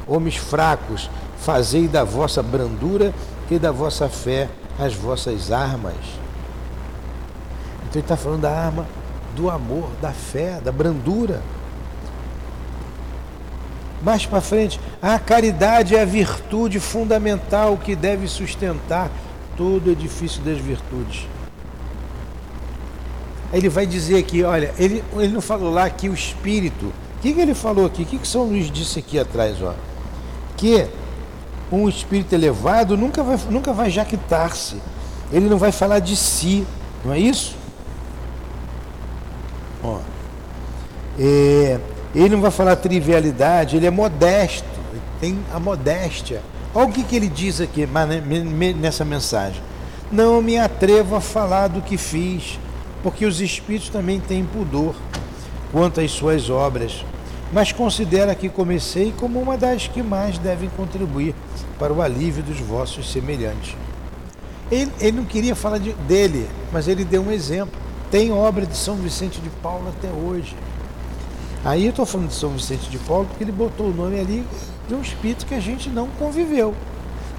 Homens 0.08 0.36
fracos, 0.36 1.10
fazei 1.40 1.88
da 1.88 2.04
vossa 2.04 2.44
brandura 2.44 3.14
e 3.50 3.58
da 3.58 3.72
vossa 3.72 4.10
fé 4.10 4.50
as 4.82 4.96
vossas 4.96 5.52
armas. 5.52 5.94
Então 7.84 7.94
ele 7.96 8.00
está 8.00 8.18
falando 8.18 8.42
da 8.42 8.52
arma 8.52 8.88
do 9.36 9.50
amor, 9.50 9.90
da 10.02 10.12
fé, 10.12 10.60
da 10.60 10.72
brandura. 10.72 11.42
Mais 14.02 14.26
para 14.26 14.42
frente, 14.42 14.80
a 15.00 15.20
caridade 15.20 15.96
é 15.96 16.02
a 16.02 16.06
virtude 16.06 16.80
fundamental 16.80 17.78
que 17.78 17.96
deve 17.96 18.28
sustentar 18.28 19.12
todo 19.56 19.92
edifício 19.92 20.42
das 20.42 20.58
virtudes. 20.58 21.28
Ele 23.54 23.70
vai 23.70 23.86
dizer 23.86 24.18
aqui, 24.18 24.44
olha, 24.44 24.74
ele, 24.80 25.04
ele 25.14 25.28
não 25.28 25.42
falou 25.42 25.72
lá 25.72 25.88
que 25.90 26.10
o 26.10 26.14
espírito. 26.14 26.88
O 26.88 27.22
que, 27.22 27.34
que 27.34 27.40
ele 27.40 27.54
falou 27.54 27.86
aqui? 27.86 28.02
O 28.02 28.06
que, 28.06 28.18
que 28.18 28.28
São 28.28 28.46
Luís 28.46 28.72
disse 28.72 28.98
aqui 28.98 29.20
atrás? 29.20 29.62
Ó? 29.62 29.76
Que 30.58 30.88
um 31.72 31.88
espírito 31.88 32.34
elevado 32.34 32.98
nunca 32.98 33.24
vai, 33.24 33.40
nunca 33.50 33.72
vai 33.72 33.90
jactar-se. 33.90 34.78
Ele 35.32 35.48
não 35.48 35.58
vai 35.58 35.72
falar 35.72 36.00
de 36.00 36.16
si, 36.16 36.66
não 37.06 37.14
é 37.14 37.20
isso? 37.20 37.56
Ó, 39.84 40.00
é, 41.18 41.80
ele 42.14 42.36
não 42.36 42.42
vai 42.42 42.52
falar 42.52 42.76
trivialidade, 42.76 43.78
ele 43.78 43.86
é 43.86 43.92
modesto, 43.92 44.68
ele 44.92 45.02
tem 45.20 45.40
a 45.54 45.60
modéstia. 45.60 46.42
Olha 46.74 46.88
o 46.88 46.92
que, 46.92 47.04
que 47.04 47.16
ele 47.16 47.28
diz 47.28 47.62
aqui 47.62 47.88
nessa 48.80 49.06
mensagem. 49.06 49.62
Não 50.12 50.42
me 50.42 50.58
atrevo 50.58 51.16
a 51.16 51.22
falar 51.22 51.68
do 51.68 51.82
que 51.82 51.98
fiz, 51.98 52.60
porque 53.02 53.26
os 53.26 53.40
espíritos 53.40 53.90
também 53.90 54.20
têm 54.20 54.44
pudor 54.44 54.94
quanto 55.72 56.02
às 56.02 56.12
suas 56.12 56.50
obras, 56.50 57.06
mas 57.52 57.72
considera 57.72 58.34
que 58.34 58.48
comecei 58.48 59.14
como 59.18 59.40
uma 59.40 59.58
das 59.58 59.88
que 59.88 60.02
mais 60.02 60.38
devem 60.38 60.70
contribuir 60.70 61.36
para 61.78 61.92
o 61.92 62.02
alívio 62.02 62.44
dos 62.44 62.60
vossos 62.60 63.12
semelhantes. 63.12 63.76
Ele, 64.72 64.92
ele 65.02 65.18
não 65.18 65.26
queria 65.26 65.54
falar 65.54 65.78
de, 65.78 65.92
dele, 65.94 66.48
mas 66.72 66.88
ele 66.88 67.04
deu 67.04 67.22
um 67.22 67.32
exemplo. 67.32 67.80
Tem 68.10 68.32
obra 68.32 68.66
de 68.66 68.76
São 68.76 68.96
Vicente 68.96 69.42
de 69.42 69.50
Paulo 69.50 69.90
até 69.90 70.10
hoje. 70.10 70.56
Aí 71.64 71.84
eu 71.84 71.90
estou 71.90 72.06
falando 72.06 72.30
de 72.30 72.36
São 72.36 72.52
Vicente 72.52 72.90
de 72.90 72.98
Paulo 72.98 73.26
porque 73.26 73.44
ele 73.44 73.52
botou 73.52 73.88
o 73.88 73.94
nome 73.94 74.20
ali 74.20 74.46
de 74.88 74.96
um 74.96 75.02
espírito 75.02 75.46
que 75.46 75.54
a 75.54 75.60
gente 75.60 75.90
não 75.90 76.08
conviveu. 76.08 76.74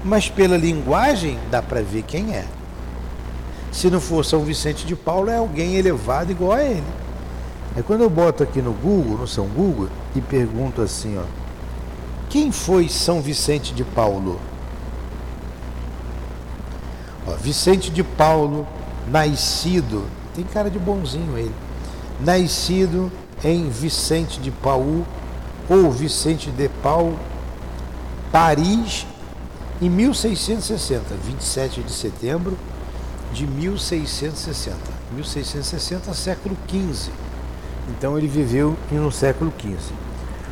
Mas 0.05 0.29
pela 0.29 0.57
linguagem 0.57 1.39
dá 1.49 1.61
para 1.61 1.81
ver 1.81 2.03
quem 2.03 2.35
é. 2.35 2.45
Se 3.71 3.89
não 3.89 3.99
for 3.99 4.23
São 4.23 4.43
Vicente 4.43 4.85
de 4.85 4.95
Paulo, 4.95 5.29
é 5.29 5.37
alguém 5.37 5.75
elevado 5.75 6.31
igual 6.31 6.51
a 6.51 6.63
ele. 6.63 6.83
É 7.75 7.81
quando 7.81 8.01
eu 8.01 8.09
boto 8.09 8.43
aqui 8.43 8.61
no 8.61 8.71
Google, 8.71 9.17
no 9.17 9.27
São 9.27 9.47
Google, 9.47 9.89
e 10.15 10.21
pergunto 10.21 10.81
assim, 10.81 11.17
ó, 11.17 11.23
quem 12.29 12.51
foi 12.51 12.87
São 12.87 13.19
Vicente 13.21 13.73
de 13.73 13.83
Paulo? 13.83 14.39
Ó, 17.27 17.31
Vicente 17.31 17.89
de 17.89 18.03
Paulo, 18.03 18.67
nascido, 19.07 20.05
tem 20.35 20.43
cara 20.43 20.69
de 20.69 20.77
bonzinho 20.77 21.35
ele, 21.37 21.53
nascido 22.19 23.11
em 23.43 23.69
Vicente 23.69 24.39
de 24.39 24.51
Paul 24.51 25.03
ou 25.67 25.91
Vicente 25.91 26.51
de 26.51 26.69
Paul, 26.81 27.17
Paris, 28.31 29.07
em 29.81 29.89
1660, 29.89 31.15
27 31.23 31.81
de 31.81 31.91
setembro 31.91 32.57
de 33.33 33.47
1660. 33.47 34.77
1660, 35.15 36.13
século 36.13 36.55
XV. 36.67 37.11
Então 37.97 38.17
ele 38.17 38.27
viveu 38.27 38.75
no 38.91 39.11
século 39.11 39.53
XV. 39.59 39.93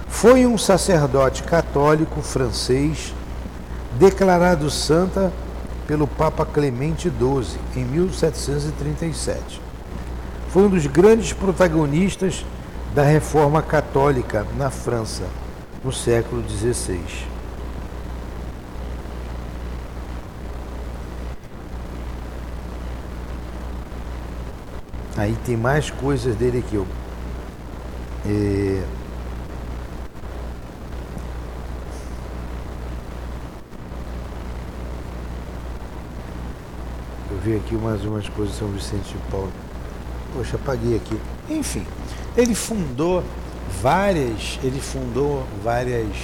Foi 0.08 0.46
um 0.46 0.58
sacerdote 0.58 1.44
católico 1.44 2.22
francês 2.22 3.14
declarado 3.98 4.70
santa 4.70 5.34
pelo 5.88 6.08
Papa 6.08 6.46
Clemente 6.46 7.10
XII 7.10 7.60
em 7.76 7.86
1737. 7.86 9.62
Foi 10.50 10.64
um 10.64 10.70
dos 10.70 10.86
grandes 10.86 11.34
protagonistas 11.34 12.46
da 12.94 13.04
Reforma 13.04 13.62
Católica 13.62 14.46
na 14.58 14.70
França, 14.70 15.24
no 15.84 15.92
século 15.92 16.44
XVI. 16.48 17.02
Aí 25.18 25.36
tem 25.46 25.58
mais 25.58 25.90
coisas 25.90 26.36
dele 26.36 26.60
aqui. 26.60 26.78
Ó. 26.78 27.11
É... 28.26 28.84
Eu 37.32 37.38
vi 37.44 37.56
aqui 37.56 37.76
mais 37.76 38.02
de 38.02 38.08
São 38.54 38.68
Vicente 38.68 39.14
de 39.14 39.32
Paulo. 39.32 39.52
Poxa, 40.34 40.56
apaguei 40.56 40.96
aqui. 40.96 41.20
Enfim, 41.50 41.86
ele 42.38 42.54
fundou 42.54 43.24
várias, 43.82 44.60
ele 44.64 44.80
fundou 44.80 45.44
várias 45.64 46.16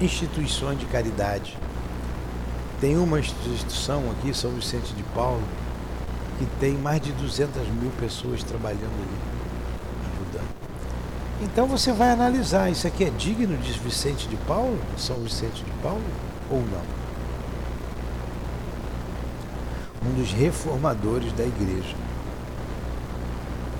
instituições 0.00 0.78
de 0.78 0.86
caridade. 0.86 1.56
Tem 2.80 2.96
uma 2.96 3.20
instituição 3.20 4.02
aqui, 4.10 4.34
São 4.34 4.50
Vicente 4.52 4.92
de 4.94 5.02
Paulo, 5.14 5.42
que 6.38 6.46
tem 6.58 6.74
mais 6.74 7.00
de 7.00 7.12
200 7.12 7.68
mil 7.80 7.90
pessoas 8.00 8.42
trabalhando 8.42 8.82
ali. 8.84 9.37
Então 11.40 11.66
você 11.66 11.92
vai 11.92 12.10
analisar, 12.10 12.70
isso 12.70 12.86
aqui 12.86 13.04
é 13.04 13.10
digno 13.10 13.56
de 13.58 13.72
Vicente 13.78 14.26
de 14.26 14.36
Paulo, 14.38 14.78
São 14.96 15.16
Vicente 15.16 15.62
de 15.64 15.70
Paulo, 15.82 16.02
ou 16.50 16.58
não? 16.58 16.98
Um 20.10 20.14
dos 20.14 20.32
reformadores 20.32 21.32
da 21.32 21.44
igreja. 21.44 21.94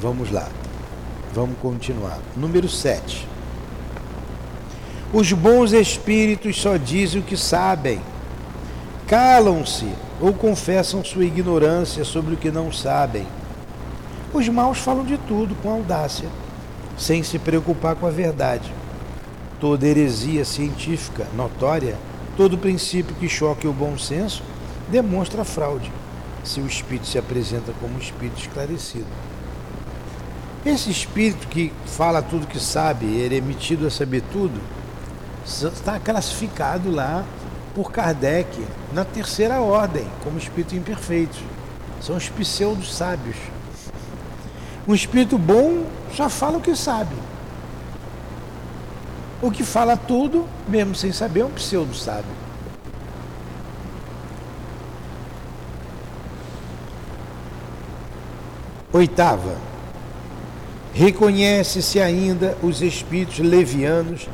Vamos 0.01 0.31
lá. 0.31 0.49
Vamos 1.35 1.59
continuar. 1.59 2.19
Número 2.37 2.69
7. 2.69 3.27
Os 5.13 5.33
bons 5.33 5.73
espíritos 5.73 6.61
só 6.61 6.77
dizem 6.77 7.21
o 7.21 7.25
que 7.25 7.37
sabem. 7.37 8.01
Calam-se 9.07 9.89
ou 10.21 10.33
confessam 10.33 11.05
sua 11.05 11.25
ignorância 11.25 12.05
sobre 12.05 12.35
o 12.35 12.37
que 12.37 12.51
não 12.51 12.71
sabem. 12.71 13.27
Os 14.33 14.49
maus 14.49 14.79
falam 14.79 15.05
de 15.05 15.17
tudo 15.19 15.55
com 15.63 15.71
audácia, 15.71 16.29
sem 16.99 17.23
se 17.23 17.39
preocupar 17.39 17.95
com 17.95 18.07
a 18.07 18.11
verdade. 18.11 18.71
Toda 19.61 19.87
heresia 19.87 20.45
científica 20.45 21.27
notória, 21.35 21.97
todo 22.37 22.59
princípio 22.59 23.15
que 23.15 23.29
choque 23.29 23.67
o 23.67 23.73
bom 23.73 23.97
senso, 23.97 24.43
demonstra 24.91 25.45
fraude, 25.45 25.91
se 26.45 26.61
o 26.61 26.67
espírito 26.67 27.07
se 27.07 27.19
apresenta 27.19 27.73
como 27.81 27.99
espírito 27.99 28.41
esclarecido. 28.41 29.07
Esse 30.67 30.91
espírito 30.91 31.47
que 31.49 31.73
fala 31.87 32.21
tudo 32.21 32.47
que 32.47 32.61
sabe, 32.61 33.07
ele 33.07 33.37
é 33.37 33.39
emitido 33.39 33.87
a 33.87 33.91
saber 33.91 34.23
tudo, 34.33 34.61
está 35.45 35.99
classificado 35.99 36.91
lá 36.91 37.25
por 37.75 37.93
Kardec 37.93 38.67
na 38.93 39.05
terceira 39.05 39.61
ordem, 39.61 40.07
como 40.25 40.37
espírito 40.37 40.75
imperfeito. 40.75 41.39
São 42.01 42.17
os 42.17 42.29
pseudos 42.29 42.95
sábios. 42.95 43.37
Um 44.87 44.95
espírito 44.95 45.39
bom 45.39 45.85
só 46.15 46.29
fala 46.29 46.59
o 46.59 46.61
que 46.61 46.75
sabe. 46.75 47.15
O 49.41 49.51
que 49.51 49.63
fala 49.63 49.97
tudo, 49.97 50.47
mesmo 50.67 50.95
sem 50.95 51.13
saber, 51.13 51.41
é 51.41 51.45
um 51.45 51.51
pseudo 51.51 51.95
sábio. 51.95 52.49
Oitava, 58.93 59.57
reconhece-se 60.93 62.01
ainda 62.01 62.57
os 62.63 62.83
espíritos 62.83 63.39
levianos 63.39 64.29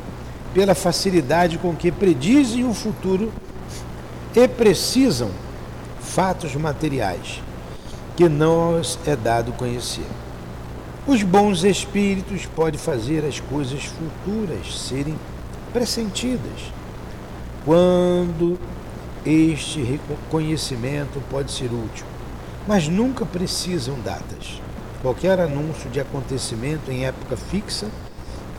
pela 0.54 0.74
facilidade 0.74 1.58
com 1.58 1.74
que 1.74 1.90
predizem 1.90 2.64
o 2.64 2.72
futuro 2.72 3.32
e 4.34 4.48
precisam 4.48 5.30
fatos 6.00 6.54
materiais 6.54 7.42
que 8.16 8.28
não 8.28 8.80
é 9.04 9.16
dado 9.16 9.52
conhecer. 9.52 10.06
Os 11.06 11.22
bons 11.22 11.64
espíritos 11.64 12.46
podem 12.46 12.80
fazer 12.80 13.26
as 13.26 13.38
coisas 13.38 13.84
futuras 13.84 14.74
serem 14.74 15.14
pressentidas, 15.70 16.72
quando 17.62 18.58
este 19.26 19.82
reconhecimento 19.82 21.22
pode 21.30 21.52
ser 21.52 21.66
útil, 21.66 22.06
mas 22.66 22.88
nunca 22.88 23.26
precisam 23.26 24.00
datas. 24.00 24.62
Qualquer 25.02 25.38
anúncio 25.40 25.90
de 25.90 26.00
acontecimento 26.00 26.90
em 26.90 27.04
época 27.04 27.36
fixa 27.36 27.86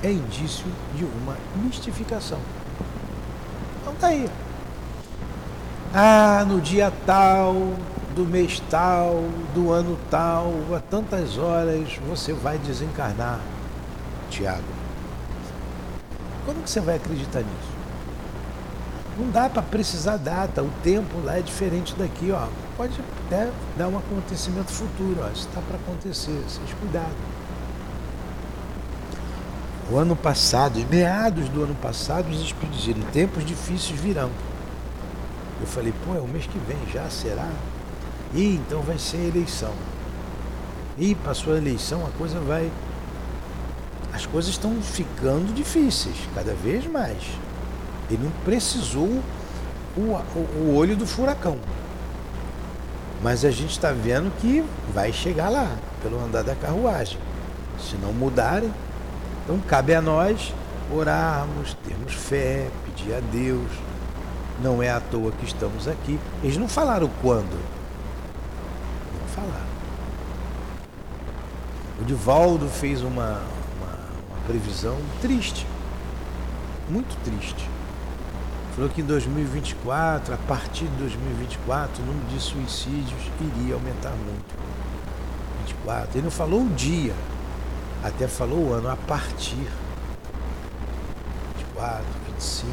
é 0.03 0.11
indício 0.11 0.67
de 0.95 1.03
uma 1.03 1.35
mistificação. 1.55 2.39
Então 3.81 3.95
tá 3.95 4.07
aí. 4.07 4.29
Ah, 5.91 6.45
no 6.47 6.61
dia 6.61 6.93
tal, 7.07 7.55
do 8.15 8.25
mês 8.25 8.63
tal, 8.69 9.25
do 9.53 9.73
ano 9.73 9.99
tal, 10.09 10.53
a 10.73 10.79
tantas 10.79 11.37
horas 11.37 11.99
você 12.07 12.31
vai 12.31 12.57
desencarnar, 12.57 13.41
Tiago. 14.29 14.63
Como 16.45 16.61
que 16.61 16.69
você 16.69 16.79
vai 16.79 16.95
acreditar 16.95 17.39
nisso? 17.39 17.75
Não 19.17 19.29
dá 19.29 19.49
para 19.49 19.61
precisar 19.61 20.15
data, 20.17 20.63
o 20.63 20.69
tempo 20.81 21.19
lá 21.23 21.37
é 21.37 21.41
diferente 21.41 21.93
daqui, 21.95 22.31
ó. 22.31 22.47
Pode 22.77 22.93
até 23.25 23.49
dar 23.77 23.89
um 23.89 23.97
acontecimento 23.97 24.71
futuro, 24.71 25.17
ó. 25.21 25.27
Isso 25.31 25.47
está 25.47 25.61
para 25.61 25.75
acontecer, 25.75 26.41
vocês 26.47 26.73
cuidado. 26.79 27.15
O 29.91 29.97
ano 29.97 30.15
passado, 30.15 30.79
em 30.79 30.85
meados 30.85 31.49
do 31.49 31.63
ano 31.63 31.75
passado, 31.75 32.29
os 32.29 32.41
espíritos 32.41 32.81
diziam, 32.81 33.05
tempos 33.11 33.45
difíceis 33.45 33.99
virão. 33.99 34.31
Eu 35.59 35.67
falei, 35.67 35.93
pô, 36.05 36.15
é 36.15 36.19
o 36.19 36.27
mês 36.27 36.45
que 36.45 36.57
vem 36.59 36.77
já, 36.91 37.09
será? 37.09 37.49
E 38.35 38.55
então 38.55 38.81
vai 38.81 38.99
ser 38.99 39.17
eleição. 39.17 39.73
E 40.97 41.15
passou 41.15 41.53
a 41.53 41.57
eleição, 41.57 42.05
a 42.05 42.17
coisa 42.17 42.39
vai. 42.39 42.69
As 44.13 44.25
coisas 44.25 44.51
estão 44.51 44.73
ficando 44.81 45.53
difíceis, 45.53 46.15
cada 46.35 46.53
vez 46.53 46.85
mais. 46.85 47.17
Ele 48.09 48.23
não 48.23 48.31
precisou 48.43 49.21
o, 49.97 50.01
o, 50.01 50.39
o 50.59 50.75
olho 50.75 50.95
do 50.95 51.07
furacão. 51.07 51.57
Mas 53.23 53.45
a 53.45 53.51
gente 53.51 53.71
está 53.71 53.91
vendo 53.91 54.31
que 54.39 54.63
vai 54.93 55.11
chegar 55.11 55.49
lá, 55.49 55.69
pelo 56.03 56.21
andar 56.23 56.43
da 56.43 56.55
carruagem. 56.55 57.17
Se 57.79 57.95
não 57.95 58.13
mudarem, 58.13 58.71
então 59.43 59.59
cabe 59.67 59.95
a 59.95 60.01
nós 60.01 60.53
orarmos, 60.93 61.75
termos 61.85 62.13
fé, 62.13 62.67
pedir 62.85 63.13
a 63.13 63.19
Deus. 63.31 63.69
Não 64.61 64.83
é 64.83 64.89
à 64.89 64.99
toa 64.99 65.31
que 65.31 65.45
estamos 65.45 65.87
aqui. 65.87 66.19
Eles 66.43 66.57
não 66.57 66.67
falaram 66.67 67.09
quando. 67.21 67.57
Não 69.35 69.43
falaram. 69.43 69.75
O 71.99 72.03
Divaldo 72.03 72.67
fez 72.67 73.01
uma, 73.01 73.41
uma, 73.77 73.97
uma 74.29 74.37
previsão 74.47 74.97
triste. 75.21 75.65
Muito 76.89 77.15
triste. 77.23 77.69
Falou 78.75 78.89
que 78.89 79.01
em 79.01 79.05
2024, 79.05 80.33
a 80.33 80.37
partir 80.37 80.85
de 80.85 80.95
2024, 80.97 82.03
o 82.03 82.05
número 82.05 82.27
de 82.27 82.39
suicídios 82.41 83.21
iria 83.39 83.75
aumentar 83.75 84.11
muito. 84.11 84.53
24. 85.61 86.09
Ele 86.13 86.23
não 86.23 86.31
falou 86.31 86.63
o 86.63 86.69
dia, 86.69 87.15
até 88.03 88.27
falou 88.27 88.67
o 88.67 88.73
ano 88.73 88.89
a 88.89 88.97
partir. 88.97 89.67
24, 91.57 92.03
25. 92.33 92.71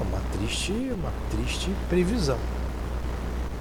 Uma 0.00 0.20
triste, 0.32 0.72
uma 0.72 1.12
triste 1.30 1.70
previsão. 1.88 2.38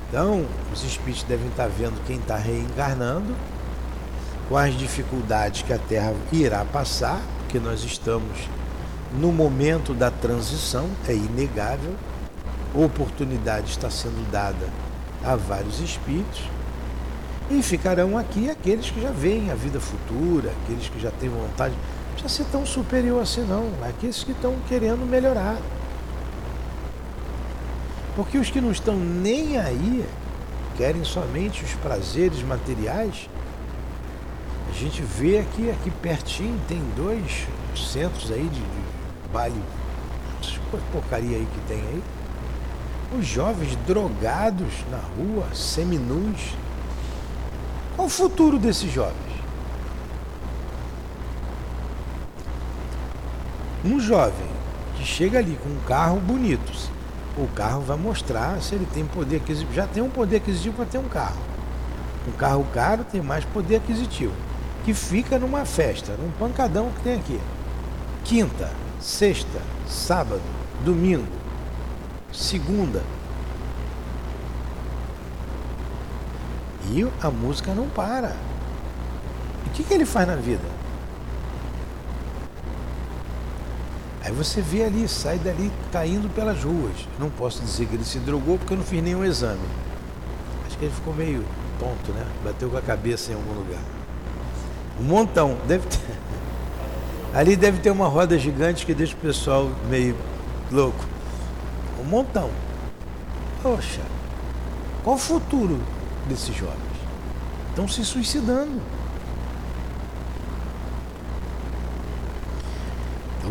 Então, 0.09 0.45
os 0.71 0.83
espíritos 0.83 1.23
devem 1.23 1.47
estar 1.47 1.67
vendo 1.67 2.01
quem 2.05 2.17
está 2.17 2.37
reencarnando, 2.37 3.35
as 4.55 4.77
dificuldades 4.77 5.61
que 5.61 5.73
a 5.73 5.77
Terra 5.77 6.13
irá 6.31 6.63
passar, 6.63 7.21
porque 7.39 7.59
nós 7.59 7.83
estamos 7.83 8.47
no 9.19 9.31
momento 9.31 9.93
da 9.93 10.09
transição, 10.09 10.89
é 11.07 11.13
inegável, 11.13 11.93
a 12.73 12.79
oportunidade 12.79 13.71
está 13.71 13.89
sendo 13.89 14.29
dada 14.31 14.69
a 15.23 15.35
vários 15.35 15.79
espíritos 15.79 16.41
e 17.49 17.61
ficarão 17.61 18.17
aqui 18.17 18.49
aqueles 18.49 18.89
que 18.89 19.01
já 19.01 19.09
veem 19.09 19.51
a 19.51 19.55
vida 19.55 19.79
futura, 19.79 20.51
aqueles 20.63 20.89
que 20.89 20.99
já 20.99 21.11
têm 21.11 21.29
vontade. 21.29 21.73
Não 21.73 22.13
precisa 22.13 22.43
ser 22.43 22.51
tão 22.51 22.65
superior 22.65 23.21
assim, 23.21 23.41
não. 23.41 23.69
Aqueles 23.87 24.23
que 24.23 24.31
estão 24.31 24.55
querendo 24.67 25.05
melhorar. 25.05 25.57
Porque 28.17 28.39
os 28.39 28.49
que 28.49 28.59
não 28.59 28.71
estão 28.71 28.95
nem 28.95 29.59
aí, 29.59 30.03
querem 30.75 31.03
somente 31.03 31.63
os 31.63 31.73
prazeres 31.75 32.41
materiais, 32.41 33.29
a 34.67 34.73
gente 34.73 35.03
vê 35.03 35.37
aqui, 35.37 35.69
aqui 35.69 35.91
pertinho, 35.91 36.59
tem 36.67 36.81
dois 36.95 37.45
centros 37.75 38.31
aí 38.31 38.41
de, 38.41 38.59
de 38.59 39.29
baile, 39.31 39.61
porcaria 40.91 41.37
aí 41.37 41.47
que 41.53 41.67
tem 41.67 41.77
aí. 41.77 42.03
Os 43.19 43.23
jovens 43.23 43.75
drogados 43.85 44.73
na 44.89 44.97
rua, 44.97 45.45
seminus, 45.53 46.55
qual 47.95 48.07
o 48.07 48.09
futuro 48.09 48.57
desses 48.57 48.91
jovens? 48.91 49.15
Um 53.85 53.99
jovem 53.99 54.47
que 54.95 55.05
chega 55.05 55.37
ali 55.37 55.55
com 55.61 55.69
um 55.69 55.79
carro 55.87 56.19
bonito, 56.19 56.96
o 57.37 57.47
carro 57.55 57.81
vai 57.81 57.97
mostrar 57.97 58.61
se 58.61 58.75
ele 58.75 58.87
tem 58.93 59.05
poder 59.05 59.37
aquisitivo. 59.37 59.73
Já 59.73 59.85
tem 59.87 60.01
um 60.01 60.09
poder 60.09 60.37
aquisitivo 60.37 60.75
para 60.75 60.85
ter 60.85 60.97
um 60.97 61.07
carro. 61.07 61.39
Um 62.27 62.31
carro 62.31 62.65
caro 62.73 63.03
tem 63.03 63.21
mais 63.21 63.45
poder 63.45 63.77
aquisitivo. 63.77 64.33
Que 64.83 64.93
fica 64.93 65.37
numa 65.37 65.65
festa, 65.65 66.13
num 66.13 66.31
pancadão 66.31 66.89
que 66.95 67.03
tem 67.03 67.15
aqui. 67.15 67.39
Quinta, 68.23 68.71
sexta, 68.99 69.61
sábado, 69.87 70.41
domingo, 70.83 71.27
segunda, 72.31 73.01
E 76.89 77.05
a 77.21 77.29
música 77.29 77.73
não 77.73 77.87
para. 77.89 78.35
E 79.65 79.69
o 79.69 79.71
que, 79.73 79.83
que 79.83 79.93
ele 79.93 80.05
faz 80.05 80.27
na 80.27 80.35
vida? 80.35 80.76
Aí 84.27 84.33
você 84.33 84.59
vê 84.59 84.83
ali, 84.83 85.07
sai 85.07 85.39
dali 85.39 85.71
caindo 85.89 86.29
pelas 86.35 86.61
ruas. 86.61 87.07
Não 87.17 87.29
posso 87.29 87.61
dizer 87.61 87.85
que 87.85 87.95
ele 87.95 88.03
se 88.03 88.19
drogou 88.19 88.57
porque 88.57 88.73
eu 88.73 88.77
não 88.77 88.83
fiz 88.83 89.01
nenhum 89.01 89.23
exame. 89.23 89.65
Acho 90.67 90.77
que 90.77 90.83
ele 90.83 90.93
ficou 90.93 91.13
meio 91.13 91.45
tonto, 91.79 92.11
né? 92.11 92.25
Bateu 92.43 92.69
com 92.69 92.75
a 92.75 92.81
cabeça 92.81 93.31
em 93.31 93.35
algum 93.35 93.53
lugar. 93.53 93.79
Um 94.99 95.03
montão. 95.05 95.57
Deve 95.65 95.87
ter... 95.87 96.01
Ali 97.33 97.55
deve 97.55 97.79
ter 97.79 97.89
uma 97.89 98.09
roda 98.09 98.37
gigante 98.37 98.85
que 98.85 98.93
deixa 98.93 99.13
o 99.13 99.17
pessoal 99.17 99.71
meio 99.89 100.17
louco. 100.69 101.05
Um 102.01 102.03
montão. 102.03 102.49
Poxa, 103.63 104.01
qual 105.05 105.15
o 105.15 105.19
futuro 105.19 105.79
desses 106.27 106.53
jovens. 106.53 106.75
Estão 107.69 107.87
se 107.87 108.03
suicidando. 108.03 108.81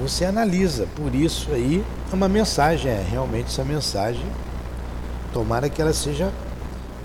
Você 0.08 0.24
analisa, 0.24 0.86
por 0.94 1.14
isso 1.14 1.50
aí 1.52 1.84
é 2.10 2.14
uma 2.14 2.28
mensagem, 2.28 2.90
é 2.90 3.04
realmente 3.08 3.46
essa 3.46 3.64
mensagem, 3.64 4.24
tomara 5.32 5.68
que 5.68 5.80
ela 5.80 5.92
seja 5.92 6.32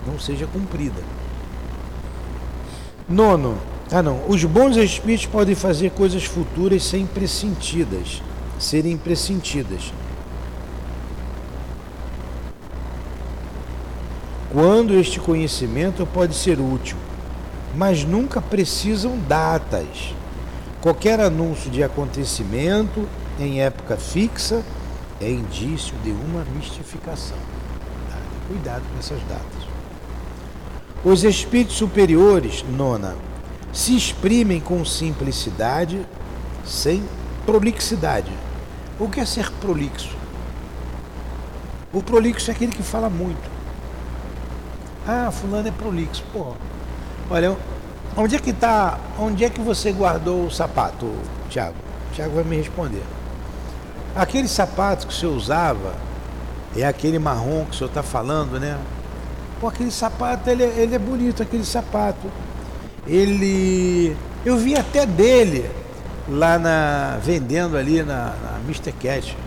não 0.06 0.20
seja 0.20 0.48
cumprida. 0.48 1.02
Nono, 3.08 3.58
ah 3.92 4.02
não, 4.02 4.22
os 4.28 4.44
bons 4.46 4.78
espíritos 4.78 5.26
podem 5.26 5.56
fazer 5.56 5.92
coisas 5.92 6.24
futuras 6.24 6.84
sem 6.84 7.06
pressentidas, 7.06 8.22
serem 8.60 8.98
pressentidas. 8.98 9.92
quando 14.52 14.94
este 14.96 15.20
conhecimento 15.20 16.06
pode 16.06 16.36
ser 16.36 16.60
útil, 16.60 16.98
mas 17.74 18.04
nunca 18.04 18.42
precisam 18.42 19.18
datas. 19.18 20.14
Qualquer 20.82 21.20
anúncio 21.20 21.70
de 21.70 21.84
acontecimento 21.84 23.08
em 23.40 23.62
época 23.62 23.98
fixa 23.98 24.64
é 25.22 25.30
indício 25.30 25.96
de 26.04 26.10
uma 26.10 26.44
mistificação. 26.56 27.38
Cuidado 28.48 28.82
com 28.92 28.98
essas 28.98 29.22
datas. 29.30 29.68
Os 31.06 31.24
espíritos 31.24 31.78
superiores, 31.78 32.66
nona, 32.68 33.16
se 33.72 33.96
exprimem 33.96 34.60
com 34.60 34.84
simplicidade, 34.84 36.04
sem 36.66 37.04
prolixidade. 37.46 38.32
O 39.00 39.08
que 39.08 39.20
é 39.20 39.26
ser 39.26 39.52
prolixo? 39.54 40.16
O 41.94 42.02
prolixo 42.02 42.50
é 42.50 42.54
aquele 42.56 42.72
que 42.72 42.82
fala 42.82 43.10
muito. 43.10 43.50
Ah, 45.08 45.32
fulano 45.32 45.68
é 45.68 45.72
prolixo. 45.72 46.24
Pô, 46.34 46.54
olha, 47.30 47.56
onde 48.16 48.36
é 48.36 48.40
que 48.40 48.54
tá? 48.54 49.00
Onde 49.20 49.44
é 49.44 49.50
que 49.50 49.62
você 49.62 49.92
guardou 49.92 50.46
o 50.46 50.52
sapato, 50.52 51.12
Tiago? 51.50 51.76
Tiago 52.14 52.36
vai 52.36 52.44
me 52.44 52.58
responder. 52.58 53.04
Aquele 54.16 54.48
sapato 54.48 55.08
que 55.08 55.14
o 55.14 55.16
senhor 55.16 55.36
usava 55.36 55.96
é 56.76 56.86
aquele 56.86 57.20
marrom 57.20 57.66
que 57.66 57.72
o 57.72 57.74
senhor 57.74 57.90
está 57.90 58.04
falando, 58.04 58.60
né? 58.60 58.78
Pô, 59.60 59.68
aquele 59.68 59.92
sapato, 59.92 60.50
ele, 60.50 60.64
é, 60.64 60.68
ele 60.80 60.96
é 60.96 61.00
bonito, 61.00 61.44
aquele 61.44 61.66
sapato. 61.66 62.28
Ele. 63.08 64.16
Eu 64.46 64.58
vi 64.58 64.76
até 64.76 65.06
dele 65.06 65.70
lá 66.28 66.58
na. 66.58 67.20
vendendo 67.22 67.78
ali 67.78 68.04
na, 68.04 68.34
na 68.44 68.60
Mr. 68.66 68.92
Cat. 68.92 69.38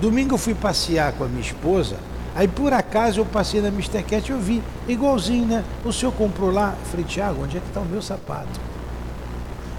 Domingo 0.00 0.34
eu 0.34 0.38
fui 0.38 0.54
passear 0.54 1.12
com 1.12 1.24
a 1.24 1.28
minha 1.28 1.40
esposa, 1.40 1.96
aí 2.38 2.46
por 2.46 2.72
acaso 2.72 3.18
eu 3.18 3.26
passei 3.26 3.60
na 3.60 3.66
Mr. 3.66 4.00
Cat 4.04 4.28
e 4.28 4.32
eu 4.32 4.38
vi, 4.38 4.62
igualzinho, 4.86 5.44
né? 5.44 5.64
O 5.84 5.92
senhor 5.92 6.12
comprou 6.12 6.52
lá? 6.52 6.76
Eu 6.78 6.86
falei, 6.86 7.04
Tiago, 7.04 7.42
onde 7.42 7.56
é 7.56 7.60
que 7.60 7.66
está 7.66 7.80
o 7.80 7.84
meu 7.84 8.00
sapato? 8.00 8.60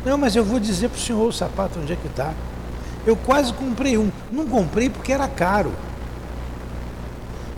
Não, 0.03 0.18
mas 0.18 0.36
eu 0.36 0.43
vou 0.43 0.60
dizer 0.60 0.89
para 0.89 0.97
o 0.97 1.01
senhor 1.01 1.26
o 1.26 1.32
sapato 1.32 1.80
onde 1.80 1.93
é 1.93 1.95
que 1.95 2.07
está. 2.07 2.34
Eu 3.07 3.16
quase 3.16 3.53
comprei 3.53 3.97
um. 3.97 4.12
Não 4.30 4.45
comprei 4.45 4.89
porque 4.89 5.14
era 5.14 5.26
caro. 5.26 5.72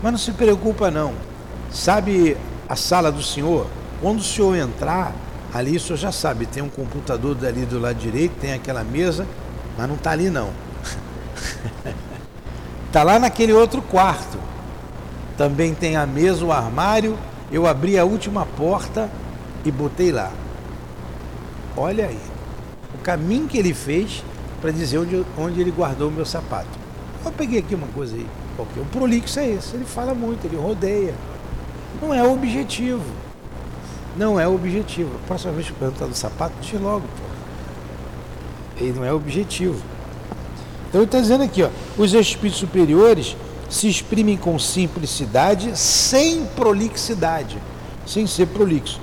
Mas 0.04 0.12
não 0.12 0.20
se 0.20 0.32
preocupa 0.34 0.92
não. 0.92 1.14
Sabe 1.72 2.38
a 2.70 2.76
sala 2.76 3.12
do 3.12 3.24
senhor? 3.24 3.66
Quando 4.02 4.20
o 4.20 4.24
senhor 4.24 4.56
entrar, 4.56 5.14
ali 5.52 5.78
o 5.78 5.80
senhor 5.80 5.98
já 5.98 6.12
sabe, 6.12 6.46
tem 6.46 6.62
um 6.62 6.70
computador 6.70 7.36
ali 7.44 7.66
do 7.66 7.80
lado 7.80 7.98
direito, 7.98 8.34
tem 8.40 8.54
aquela 8.54 8.84
mesa, 8.84 9.28
mas 9.76 9.88
não 9.88 9.96
está 9.96 10.12
ali 10.12 10.30
não. 10.30 10.50
Está 12.86 13.02
lá 13.04 13.18
naquele 13.18 13.52
outro 13.54 13.82
quarto. 13.82 14.51
Também 15.42 15.74
tem 15.74 15.96
a 15.96 16.06
mesa, 16.06 16.46
o 16.46 16.52
armário. 16.52 17.18
Eu 17.52 17.66
abri 17.66 17.98
a 17.98 18.06
última 18.06 18.46
porta 18.46 19.10
e 19.66 19.72
botei 19.72 20.12
lá. 20.12 20.32
Olha 21.76 22.06
aí. 22.06 22.20
O 22.94 23.00
caminho 23.00 23.48
que 23.48 23.58
ele 23.58 23.74
fez 23.74 24.24
para 24.62 24.70
dizer 24.70 25.00
onde, 25.00 25.26
onde 25.36 25.60
ele 25.60 25.72
guardou 25.72 26.10
o 26.10 26.12
meu 26.12 26.28
sapato. 26.28 26.70
Eu 27.26 27.32
peguei 27.32 27.58
aqui 27.58 27.74
uma 27.74 27.88
coisa 27.88 28.16
aí. 28.16 28.28
Porque 28.56 28.80
o 28.80 28.86
prolixo 28.86 29.40
é 29.40 29.50
esse. 29.50 29.76
Ele 29.76 29.84
fala 29.84 30.14
muito, 30.14 30.46
ele 30.46 30.58
rodeia. 30.58 31.16
Não 32.00 32.14
é 32.14 32.22
o 32.22 32.34
objetivo. 32.34 33.12
Não 34.16 34.40
é 34.40 34.48
o 34.48 34.54
objetivo. 34.54 35.10
A 35.24 35.28
próxima 35.28 35.54
vez 35.54 35.66
que 35.66 35.74
perguntar 35.74 36.06
do 36.06 36.14
sapato, 36.14 36.54
diz 36.62 36.80
logo. 36.80 37.02
Pô. 37.02 38.80
Ele 38.80 38.94
não 38.94 39.04
é 39.04 39.12
o 39.12 39.16
objetivo. 39.16 39.82
Então 40.88 41.02
ele 41.02 41.06
está 41.06 41.20
dizendo 41.20 41.44
aqui, 41.44 41.64
ó, 41.64 41.70
os 41.98 42.14
espíritos 42.14 42.60
superiores 42.60 43.36
se 43.72 43.88
exprimem 43.88 44.36
com 44.36 44.60
simplicidade, 44.60 45.80
sem 45.80 46.46
prolixidade, 46.46 47.58
sem 48.06 48.28
ser 48.28 48.48
prolixo. 48.48 49.00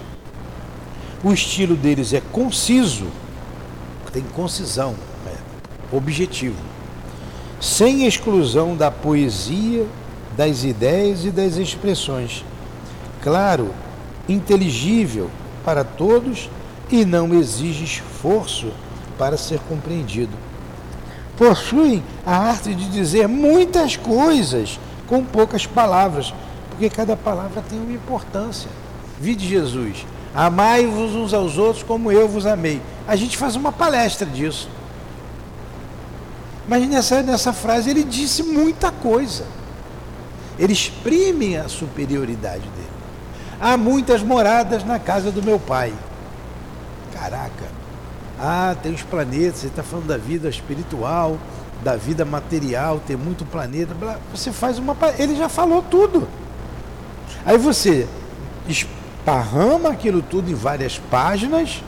O 1.25 1.33
estilo 1.33 1.75
deles 1.75 2.13
é 2.13 2.21
conciso, 2.21 3.07
tem 4.13 4.23
concisão, 4.23 4.95
é, 5.27 5.97
objetivo, 5.97 6.59
sem 7.59 8.07
exclusão 8.07 8.77
da 8.77 8.91
poesia, 8.91 9.87
das 10.37 10.63
ideias 10.65 11.25
e 11.25 11.31
das 11.31 11.57
expressões. 11.57 12.45
Claro, 13.23 13.75
inteligível 14.29 15.31
para 15.65 15.83
todos 15.83 16.51
e 16.91 17.07
não 17.07 17.33
exige 17.33 17.85
esforço 17.85 18.71
para 19.17 19.39
ser 19.39 19.61
compreendido 19.61 20.48
possuem 21.39 22.03
a 22.27 22.37
arte 22.37 22.75
de 22.75 22.89
dizer 22.91 23.29
muitas 23.29 23.97
coisas 23.97 24.79
com 25.07 25.25
poucas 25.25 25.65
palavras, 25.65 26.35
porque 26.69 26.91
cada 26.91 27.17
palavra 27.17 27.63
tem 27.67 27.79
uma 27.79 27.93
importância. 27.93 28.69
Vide 29.21 29.49
Jesus, 29.49 30.05
amai-vos 30.35 31.15
uns 31.15 31.33
aos 31.33 31.57
outros 31.57 31.85
como 31.85 32.11
eu 32.11 32.29
vos 32.29 32.45
amei. 32.45 32.83
A 33.07 33.15
gente 33.15 33.39
faz 33.39 33.55
uma 33.55 33.71
palestra 33.71 34.27
disso. 34.27 34.69
Mas 36.67 36.87
nessa, 36.89 37.23
nessa 37.23 37.53
frase 37.53 37.89
ele 37.89 38.03
disse 38.03 38.43
muita 38.43 38.91
coisa. 38.91 39.47
Ele 40.59 40.73
exprime 40.73 41.57
a 41.57 41.69
superioridade 41.69 42.69
dele. 42.69 42.89
Há 43.61 43.77
muitas 43.77 44.23
moradas 44.23 44.85
na 44.85 44.99
casa 44.99 45.31
do 45.31 45.43
meu 45.43 45.59
pai. 45.59 45.95
Ah, 48.39 48.77
tem 48.81 48.93
os 48.93 49.03
planetas, 49.03 49.61
você 49.61 49.67
está 49.67 49.83
falando 49.83 50.07
da 50.07 50.17
vida 50.17 50.49
espiritual, 50.49 51.37
da 51.83 51.97
vida 51.97 52.25
material, 52.25 53.01
tem 53.05 53.17
muito 53.17 53.45
planeta. 53.45 53.95
Você 54.33 54.53
faz 54.53 54.79
uma. 54.79 54.97
Ele 55.19 55.35
já 55.35 55.49
falou 55.49 55.83
tudo. 55.83 56.29
Aí 57.45 57.59
você 57.59 58.07
esparrama 58.69 59.91
aquilo 59.91 60.23
tudo 60.23 60.51
em 60.51 60.55
várias 60.55 60.99
páginas 60.99 61.83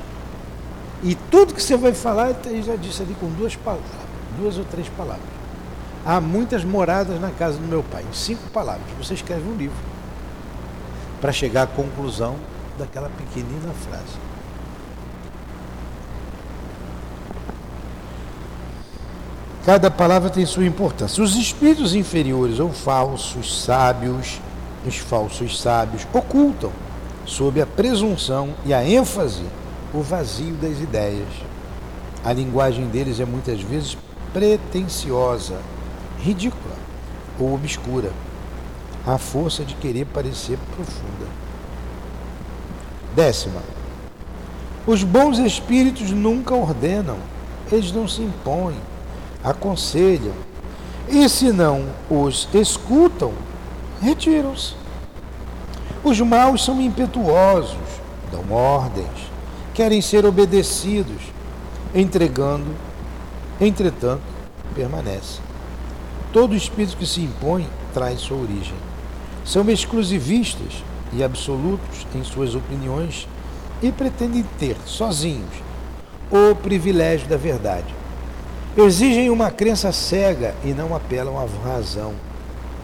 e 1.02 1.14
tudo 1.14 1.54
que 1.54 1.62
você 1.62 1.76
vai 1.76 1.92
falar, 1.92 2.34
ele 2.46 2.62
já 2.62 2.76
disse 2.76 3.02
ali 3.02 3.14
com 3.18 3.26
duas 3.28 3.56
palavras, 3.56 3.90
duas 4.38 4.58
ou 4.58 4.64
três 4.64 4.88
palavras. 4.88 5.24
Há 6.04 6.20
muitas 6.20 6.64
moradas 6.64 7.20
na 7.20 7.30
casa 7.30 7.58
do 7.58 7.66
meu 7.66 7.82
pai, 7.82 8.04
em 8.08 8.14
cinco 8.14 8.48
palavras. 8.50 8.86
Você 8.98 9.14
escreve 9.14 9.48
um 9.48 9.54
livro 9.54 9.76
para 11.20 11.32
chegar 11.32 11.62
à 11.62 11.66
conclusão 11.66 12.36
daquela 12.78 13.10
pequenina 13.10 13.72
frase. 13.86 14.29
Cada 19.64 19.90
palavra 19.90 20.30
tem 20.30 20.46
sua 20.46 20.64
importância. 20.64 21.22
Os 21.22 21.36
espíritos 21.36 21.94
inferiores 21.94 22.58
ou 22.58 22.72
falsos 22.72 23.62
sábios, 23.62 24.40
os 24.86 24.96
falsos 24.96 25.60
sábios, 25.60 26.06
ocultam, 26.14 26.72
sob 27.26 27.60
a 27.60 27.66
presunção 27.66 28.54
e 28.64 28.72
a 28.72 28.82
ênfase, 28.82 29.44
o 29.92 30.00
vazio 30.00 30.54
das 30.54 30.80
ideias. 30.80 31.28
A 32.24 32.32
linguagem 32.32 32.86
deles 32.86 33.20
é 33.20 33.26
muitas 33.26 33.60
vezes 33.60 33.98
pretensiosa, 34.32 35.58
ridícula 36.22 36.74
ou 37.38 37.54
obscura. 37.54 38.10
A 39.06 39.18
força 39.18 39.62
de 39.62 39.74
querer 39.74 40.06
parecer 40.06 40.58
profunda. 40.74 41.26
Décima. 43.14 43.60
Os 44.86 45.02
bons 45.04 45.38
espíritos 45.38 46.10
nunca 46.10 46.54
ordenam, 46.54 47.18
eles 47.70 47.92
não 47.92 48.08
se 48.08 48.22
impõem 48.22 48.76
aconselham, 49.42 50.34
e 51.08 51.28
se 51.28 51.52
não 51.52 51.86
os 52.08 52.48
escutam, 52.54 53.32
retiram-se. 54.00 54.74
Os 56.04 56.20
maus 56.20 56.64
são 56.64 56.80
impetuosos, 56.80 57.76
dão 58.30 58.52
ordens, 58.52 59.30
querem 59.74 60.00
ser 60.00 60.24
obedecidos, 60.24 61.22
entregando, 61.94 62.74
entretanto, 63.60 64.22
permanece. 64.74 65.40
Todo 66.32 66.54
espírito 66.54 66.96
que 66.96 67.06
se 67.06 67.20
impõe 67.20 67.66
traz 67.92 68.20
sua 68.20 68.38
origem. 68.38 68.74
São 69.44 69.68
exclusivistas 69.68 70.84
e 71.12 71.24
absolutos 71.24 72.06
em 72.14 72.22
suas 72.22 72.54
opiniões 72.54 73.26
e 73.82 73.90
pretendem 73.90 74.44
ter, 74.58 74.76
sozinhos, 74.86 75.50
o 76.30 76.54
privilégio 76.54 77.26
da 77.26 77.36
verdade 77.36 77.99
Exigem 78.76 79.30
uma 79.30 79.50
crença 79.50 79.90
cega 79.92 80.54
e 80.64 80.68
não 80.68 80.94
apelam 80.94 81.36
à 81.38 81.46
razão, 81.68 82.14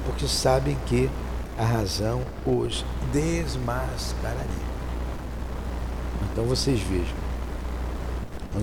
porque 0.05 0.27
sabem 0.27 0.77
que 0.87 1.09
a 1.57 1.65
razão 1.65 2.23
os 2.45 2.85
desmascararia. 3.13 4.67
Então 6.33 6.45
vocês 6.45 6.81
vejam. 6.81 7.15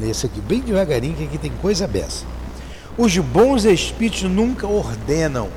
Isso 0.09 0.25
aqui 0.25 0.41
bem 0.41 0.59
devagarinho, 0.59 1.15
que 1.15 1.23
aqui 1.23 1.37
tem 1.37 1.51
coisa 1.61 1.87
beça. 1.87 2.25
Os 2.97 3.17
bons 3.17 3.63
espíritos 3.65 4.23
nunca 4.23 4.67
ordenam. 4.67 5.49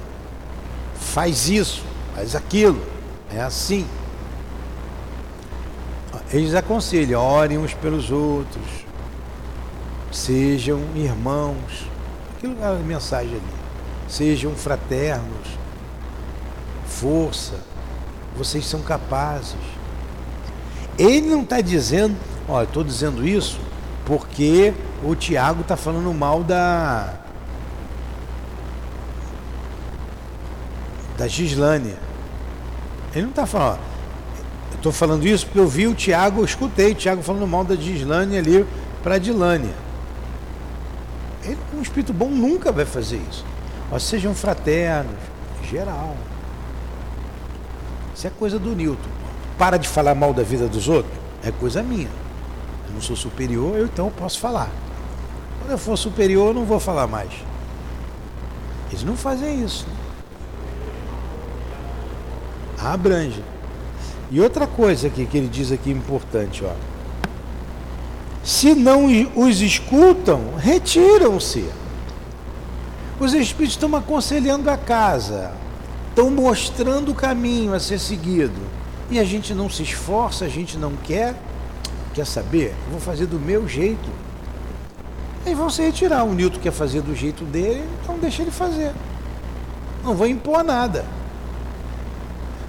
Faz 0.94 1.48
isso, 1.48 1.82
faz 2.14 2.34
aquilo. 2.34 2.80
É 3.34 3.40
assim. 3.40 3.86
Eles 6.32 6.54
aconselham, 6.54 7.20
orem 7.20 7.58
uns 7.58 7.74
pelos 7.74 8.10
outros, 8.10 8.85
sejam 10.16 10.80
irmãos, 10.94 11.86
aquilo 12.34 12.56
é 12.60 12.66
a 12.66 12.72
mensagem 12.74 13.32
ali, 13.32 13.42
sejam 14.08 14.54
fraternos, 14.54 15.46
força, 16.86 17.54
vocês 18.36 18.66
são 18.66 18.80
capazes. 18.80 19.56
Ele 20.98 21.28
não 21.28 21.42
está 21.42 21.60
dizendo, 21.60 22.16
olha, 22.48 22.64
estou 22.64 22.82
dizendo 22.82 23.26
isso 23.28 23.60
porque 24.06 24.72
o 25.04 25.14
Tiago 25.14 25.60
está 25.60 25.76
falando 25.76 26.12
mal 26.14 26.42
da 26.42 27.20
da 31.18 31.28
Gislânia. 31.28 31.98
Ele 33.12 33.22
não 33.22 33.30
está 33.30 33.46
falando, 33.46 33.80
Estou 34.74 34.92
falando 34.92 35.26
isso 35.26 35.46
porque 35.46 35.58
eu 35.58 35.68
vi 35.68 35.86
o 35.86 35.94
Tiago, 35.94 36.40
eu 36.40 36.44
escutei 36.44 36.92
o 36.92 36.94
Tiago 36.94 37.22
falando 37.22 37.46
mal 37.46 37.64
da 37.64 37.74
Gislane 37.74 38.38
ali 38.38 38.66
para 39.02 39.16
a 39.16 39.18
Dilane. 39.18 39.85
Ele, 41.46 41.58
um 41.74 41.80
espírito 41.80 42.12
bom 42.12 42.28
nunca 42.28 42.72
vai 42.72 42.84
fazer 42.84 43.20
isso. 43.30 43.44
Ó, 43.90 43.98
sejam 43.98 44.34
fraternos, 44.34 45.14
geral. 45.62 46.16
Isso 48.14 48.26
é 48.26 48.30
coisa 48.30 48.58
do 48.58 48.74
Newton. 48.74 49.10
Para 49.56 49.76
de 49.76 49.88
falar 49.88 50.14
mal 50.14 50.34
da 50.34 50.42
vida 50.42 50.66
dos 50.66 50.88
outros, 50.88 51.14
é 51.42 51.50
coisa 51.50 51.82
minha. 51.82 52.08
Eu 52.88 52.94
não 52.94 53.00
sou 53.00 53.16
superior, 53.16 53.76
eu 53.76 53.86
então 53.86 54.10
posso 54.10 54.38
falar. 54.40 54.70
Quando 55.60 55.70
eu 55.70 55.78
for 55.78 55.96
superior, 55.96 56.48
eu 56.48 56.54
não 56.54 56.64
vou 56.64 56.80
falar 56.80 57.06
mais. 57.06 57.30
Eles 58.90 59.02
não 59.02 59.16
fazem 59.16 59.64
isso. 59.64 59.86
Abrange. 62.78 63.42
E 64.30 64.40
outra 64.40 64.66
coisa 64.66 65.06
aqui 65.06 65.24
que 65.26 65.38
ele 65.38 65.48
diz 65.48 65.70
aqui 65.72 65.90
importante, 65.90 66.64
ó. 66.64 66.72
Se 68.46 68.76
não 68.76 69.06
os 69.34 69.60
escutam, 69.60 70.54
retiram-se. 70.56 71.68
Os 73.18 73.34
espíritos 73.34 73.74
estão 73.74 73.96
aconselhando 73.96 74.70
a 74.70 74.76
casa, 74.76 75.50
estão 76.10 76.30
mostrando 76.30 77.10
o 77.10 77.14
caminho 77.14 77.74
a 77.74 77.80
ser 77.80 77.98
seguido. 77.98 78.54
E 79.10 79.18
a 79.18 79.24
gente 79.24 79.52
não 79.52 79.68
se 79.68 79.82
esforça, 79.82 80.44
a 80.44 80.48
gente 80.48 80.78
não 80.78 80.92
quer. 80.92 81.34
Quer 82.14 82.24
saber? 82.24 82.72
Eu 82.84 82.92
vou 82.92 83.00
fazer 83.00 83.26
do 83.26 83.36
meu 83.36 83.66
jeito. 83.66 84.08
Aí 85.44 85.52
vão 85.52 85.68
se 85.68 85.82
retirar. 85.82 86.22
O 86.22 86.32
Newton 86.32 86.60
quer 86.60 86.72
fazer 86.72 87.02
do 87.02 87.16
jeito 87.16 87.44
dele, 87.44 87.84
então 88.00 88.16
deixa 88.16 88.42
ele 88.42 88.52
fazer. 88.52 88.92
Não 90.04 90.14
vou 90.14 90.28
impor 90.28 90.62
nada. 90.62 91.04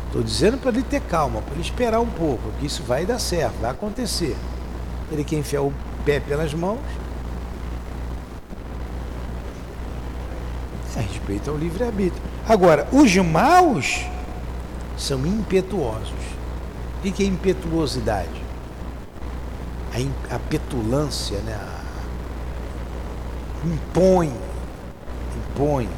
Estou 0.08 0.24
dizendo 0.24 0.58
para 0.58 0.72
ele 0.72 0.82
ter 0.82 1.02
calma, 1.02 1.40
para 1.40 1.54
ele 1.54 1.62
esperar 1.62 2.00
um 2.00 2.10
pouco, 2.10 2.52
que 2.60 2.66
isso 2.66 2.82
vai 2.82 3.06
dar 3.06 3.20
certo, 3.20 3.54
vai 3.62 3.70
acontecer. 3.70 4.36
Ele 5.12 5.24
quer 5.24 5.38
enfiar 5.38 5.62
o 5.62 5.74
pé 6.06 6.20
pelas 6.20 6.54
mãos. 6.54 6.80
É 10.96 11.02
respeito 11.02 11.50
ao 11.50 11.58
livre-arbítrio. 11.58 12.22
Agora, 12.48 12.88
os 12.92 13.16
maus 13.18 14.06
são 14.98 15.26
impetuosos. 15.26 16.12
O 17.00 17.12
que 17.12 17.24
é 17.24 17.26
impetuosidade? 17.26 18.42
A, 19.94 20.36
a 20.36 20.40
petulância, 20.40 21.38
né? 21.40 21.54
A, 21.54 21.78
impõe, 23.66 24.34
impõe, 25.38 25.90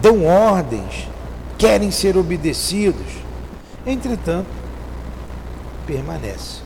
dão 0.00 0.24
ordens, 0.24 1.08
querem 1.58 1.90
ser 1.90 2.16
obedecidos, 2.16 3.06
entretanto, 3.86 4.48
permanece. 5.86 6.63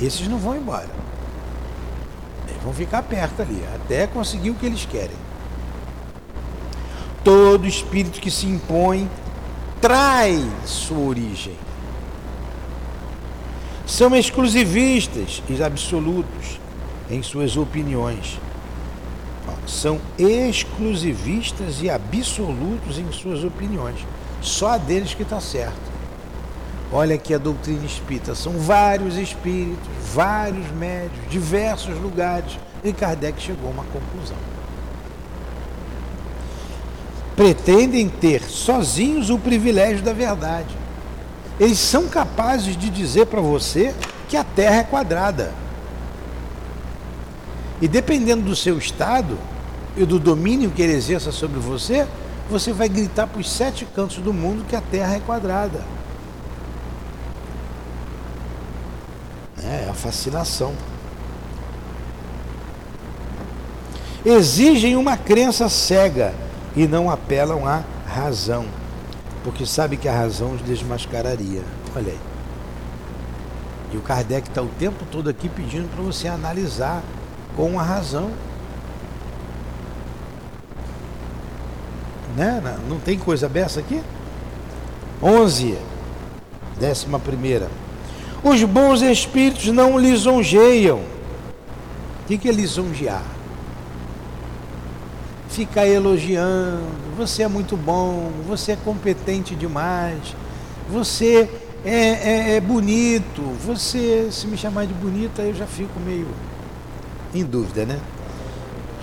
Esses 0.00 0.26
não 0.28 0.38
vão 0.38 0.56
embora. 0.56 0.90
Eles 2.48 2.62
vão 2.62 2.72
ficar 2.72 3.02
perto 3.02 3.42
ali, 3.42 3.62
até 3.74 4.06
conseguir 4.06 4.50
o 4.50 4.54
que 4.54 4.66
eles 4.66 4.84
querem. 4.84 5.16
Todo 7.22 7.66
espírito 7.66 8.20
que 8.20 8.30
se 8.30 8.46
impõe 8.46 9.08
trai 9.80 10.44
sua 10.64 10.98
origem. 10.98 11.56
São 13.86 14.16
exclusivistas 14.16 15.42
e 15.48 15.62
absolutos 15.62 16.58
em 17.10 17.22
suas 17.22 17.56
opiniões. 17.56 18.38
São 19.66 20.00
exclusivistas 20.18 21.82
e 21.82 21.90
absolutos 21.90 22.98
em 22.98 23.10
suas 23.12 23.44
opiniões. 23.44 23.98
Só 24.40 24.70
a 24.70 24.78
deles 24.78 25.14
que 25.14 25.22
está 25.22 25.40
certo. 25.40 25.91
Olha 26.92 27.14
aqui 27.14 27.32
a 27.34 27.38
doutrina 27.38 27.84
espírita. 27.86 28.34
São 28.34 28.52
vários 28.58 29.16
espíritos, 29.16 29.88
vários 30.12 30.70
médios, 30.72 31.30
diversos 31.30 31.98
lugares. 31.98 32.58
E 32.84 32.92
Kardec 32.92 33.40
chegou 33.40 33.68
a 33.68 33.72
uma 33.72 33.84
conclusão 33.84 34.36
pretendem 37.36 38.08
ter 38.08 38.42
sozinhos 38.44 39.30
o 39.30 39.38
privilégio 39.38 40.02
da 40.02 40.12
verdade. 40.12 40.76
Eles 41.58 41.78
são 41.78 42.08
capazes 42.08 42.76
de 42.76 42.88
dizer 42.90 43.26
para 43.26 43.40
você 43.40 43.94
que 44.28 44.36
a 44.36 44.44
Terra 44.44 44.76
é 44.76 44.84
quadrada. 44.84 45.52
E 47.80 47.88
dependendo 47.88 48.42
do 48.42 48.54
seu 48.54 48.78
estado 48.78 49.36
e 49.96 50.04
do 50.04 50.18
domínio 50.18 50.70
que 50.70 50.82
ele 50.82 50.92
exerça 50.92 51.32
sobre 51.32 51.58
você, 51.58 52.06
você 52.48 52.72
vai 52.72 52.88
gritar 52.88 53.26
para 53.26 53.40
os 53.40 53.50
sete 53.50 53.84
cantos 53.86 54.18
do 54.18 54.32
mundo 54.32 54.64
que 54.68 54.76
a 54.76 54.80
Terra 54.80 55.16
é 55.16 55.20
quadrada. 55.20 55.82
A 59.92 59.94
fascinação. 59.94 60.72
Exigem 64.24 64.96
uma 64.96 65.16
crença 65.16 65.68
cega 65.68 66.34
e 66.74 66.86
não 66.86 67.10
apelam 67.10 67.66
à 67.66 67.82
razão, 68.06 68.66
porque 69.44 69.66
sabe 69.66 69.96
que 69.96 70.08
a 70.08 70.12
razão 70.12 70.52
os 70.52 70.62
desmascararia. 70.62 71.62
Olha 71.94 72.12
aí. 72.12 72.20
E 73.92 73.96
o 73.96 74.00
Kardec 74.00 74.48
está 74.48 74.62
o 74.62 74.68
tempo 74.68 75.04
todo 75.10 75.28
aqui 75.28 75.48
pedindo 75.48 75.88
para 75.94 76.02
você 76.02 76.26
analisar 76.26 77.02
com 77.56 77.78
a 77.78 77.82
razão. 77.82 78.30
Né? 82.34 82.62
Não 82.88 82.98
tem 82.98 83.18
coisa 83.18 83.48
dessa 83.48 83.80
aqui? 83.80 84.02
11. 85.22 85.76
Décima 86.80 87.18
primeira. 87.18 87.68
Os 88.42 88.62
bons 88.64 89.02
espíritos 89.02 89.66
não 89.66 89.98
lisonjeiam. 89.98 90.98
O 90.98 92.38
que, 92.38 92.48
é 92.48 92.52
lisonjear? 92.52 93.22
ficar 95.52 95.86
elogiando, 95.86 96.80
você 97.16 97.42
é 97.42 97.48
muito 97.48 97.76
bom, 97.76 98.30
você 98.48 98.72
é 98.72 98.76
competente 98.76 99.54
demais, 99.54 100.34
você 100.90 101.48
é, 101.84 101.94
é, 101.94 102.56
é 102.56 102.60
bonito, 102.60 103.42
você, 103.64 104.28
se 104.30 104.46
me 104.46 104.56
chamar 104.56 104.86
de 104.86 104.94
bonita, 104.94 105.42
eu 105.42 105.54
já 105.54 105.66
fico 105.66 106.00
meio 106.00 106.26
em 107.34 107.44
dúvida, 107.44 107.84
né? 107.84 108.00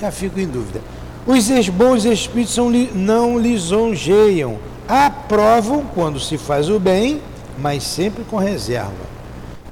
Já 0.02 0.12
fico 0.12 0.40
em 0.40 0.48
dúvida. 0.48 0.82
Os 1.28 1.70
bons 1.70 2.06
espíritos 2.06 2.56
são, 2.56 2.72
não 2.96 3.38
lisonjeiam, 3.38 4.58
aprovam 4.88 5.86
quando 5.94 6.20
se 6.20 6.38
faz 6.38 6.70
o 6.70 6.80
bem, 6.80 7.22
mas 7.60 7.84
sempre 7.84 8.24
com 8.24 8.38
reserva. 8.38 9.19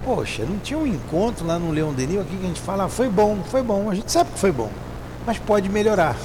Poxa, 0.08 0.46
não 0.46 0.58
tinha 0.60 0.80
um 0.80 0.88
encontro 0.88 1.46
lá 1.46 1.60
no 1.60 1.70
Leão 1.70 1.92
Denil 1.94 2.22
aqui 2.22 2.38
que 2.38 2.46
a 2.46 2.48
gente 2.48 2.62
fala, 2.62 2.86
ah, 2.86 2.88
foi 2.88 3.10
bom, 3.10 3.40
foi 3.52 3.62
bom, 3.62 3.90
a 3.90 3.94
gente 3.94 4.10
sabe 4.10 4.32
que 4.32 4.40
foi 4.40 4.54
bom, 4.54 4.70
mas 5.26 5.38
pode 5.38 5.68
melhorar. 5.68 6.16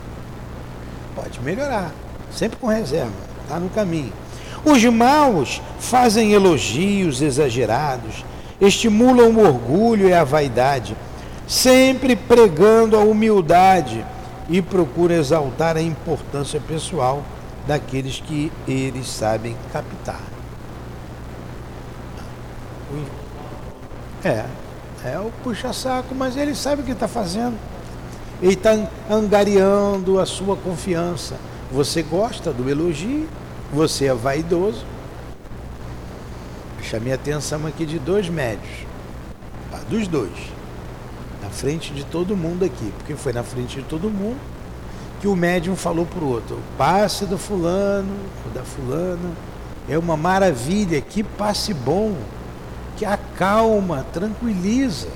Pode 1.16 1.40
melhorar, 1.40 1.90
sempre 2.30 2.58
com 2.58 2.66
reserva, 2.66 3.12
está 3.42 3.58
no 3.58 3.70
caminho. 3.70 4.12
Os 4.62 4.84
maus 4.84 5.62
fazem 5.78 6.32
elogios 6.32 7.22
exagerados, 7.22 8.26
estimulam 8.60 9.30
o 9.30 9.40
orgulho 9.40 10.08
e 10.08 10.12
a 10.12 10.24
vaidade, 10.24 10.94
sempre 11.48 12.14
pregando 12.14 12.96
a 12.96 13.00
humildade 13.00 14.04
e 14.50 14.60
procuram 14.60 15.14
exaltar 15.14 15.78
a 15.78 15.82
importância 15.82 16.60
pessoal 16.60 17.22
daqueles 17.66 18.20
que 18.20 18.52
eles 18.68 19.08
sabem 19.08 19.56
captar. 19.72 20.31
É, 24.24 24.44
é 25.04 25.18
o 25.18 25.30
puxa-saco, 25.42 26.14
mas 26.14 26.36
ele 26.36 26.54
sabe 26.54 26.82
o 26.82 26.84
que 26.84 26.92
está 26.92 27.08
fazendo. 27.08 27.56
Ele 28.40 28.54
está 28.54 28.76
angariando 29.10 30.18
a 30.18 30.26
sua 30.26 30.56
confiança. 30.56 31.36
Você 31.70 32.02
gosta 32.02 32.52
do 32.52 32.68
elogio, 32.68 33.28
você 33.72 34.06
é 34.06 34.14
vaidoso. 34.14 34.84
chamei 36.82 37.12
a 37.12 37.14
atenção 37.14 37.66
aqui 37.66 37.86
de 37.86 37.98
dois 37.98 38.28
médios, 38.28 38.86
tá? 39.70 39.78
dos 39.88 40.06
dois, 40.06 40.52
na 41.42 41.48
frente 41.48 41.92
de 41.94 42.04
todo 42.04 42.36
mundo 42.36 42.64
aqui, 42.64 42.92
porque 42.98 43.14
foi 43.14 43.32
na 43.32 43.42
frente 43.42 43.80
de 43.80 43.82
todo 43.84 44.10
mundo 44.10 44.38
que 45.22 45.28
o 45.28 45.36
médium 45.36 45.76
falou 45.76 46.04
para 46.04 46.22
o 46.22 46.28
outro: 46.28 46.56
o 46.56 46.76
passe 46.76 47.24
do 47.24 47.38
fulano, 47.38 48.12
o 48.44 48.50
da 48.50 48.62
fulana, 48.64 49.30
é 49.88 49.96
uma 49.96 50.16
maravilha, 50.16 51.00
que 51.00 51.22
passe 51.22 51.72
bom, 51.72 52.14
que 53.02 53.04
acalma, 53.04 54.06
tranquiliza. 54.12 55.08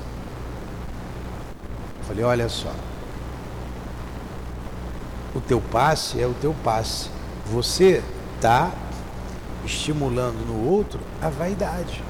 falei: 2.05 2.25
olha 2.25 2.49
só, 2.49 2.73
o 5.33 5.39
teu 5.39 5.61
passe 5.61 6.21
é 6.21 6.27
o 6.27 6.33
teu 6.33 6.53
passe. 6.65 7.09
Você 7.45 8.03
está 8.35 8.73
estimulando 9.63 10.45
no 10.45 10.69
outro 10.69 10.99
a 11.21 11.29
vaidade. 11.29 12.03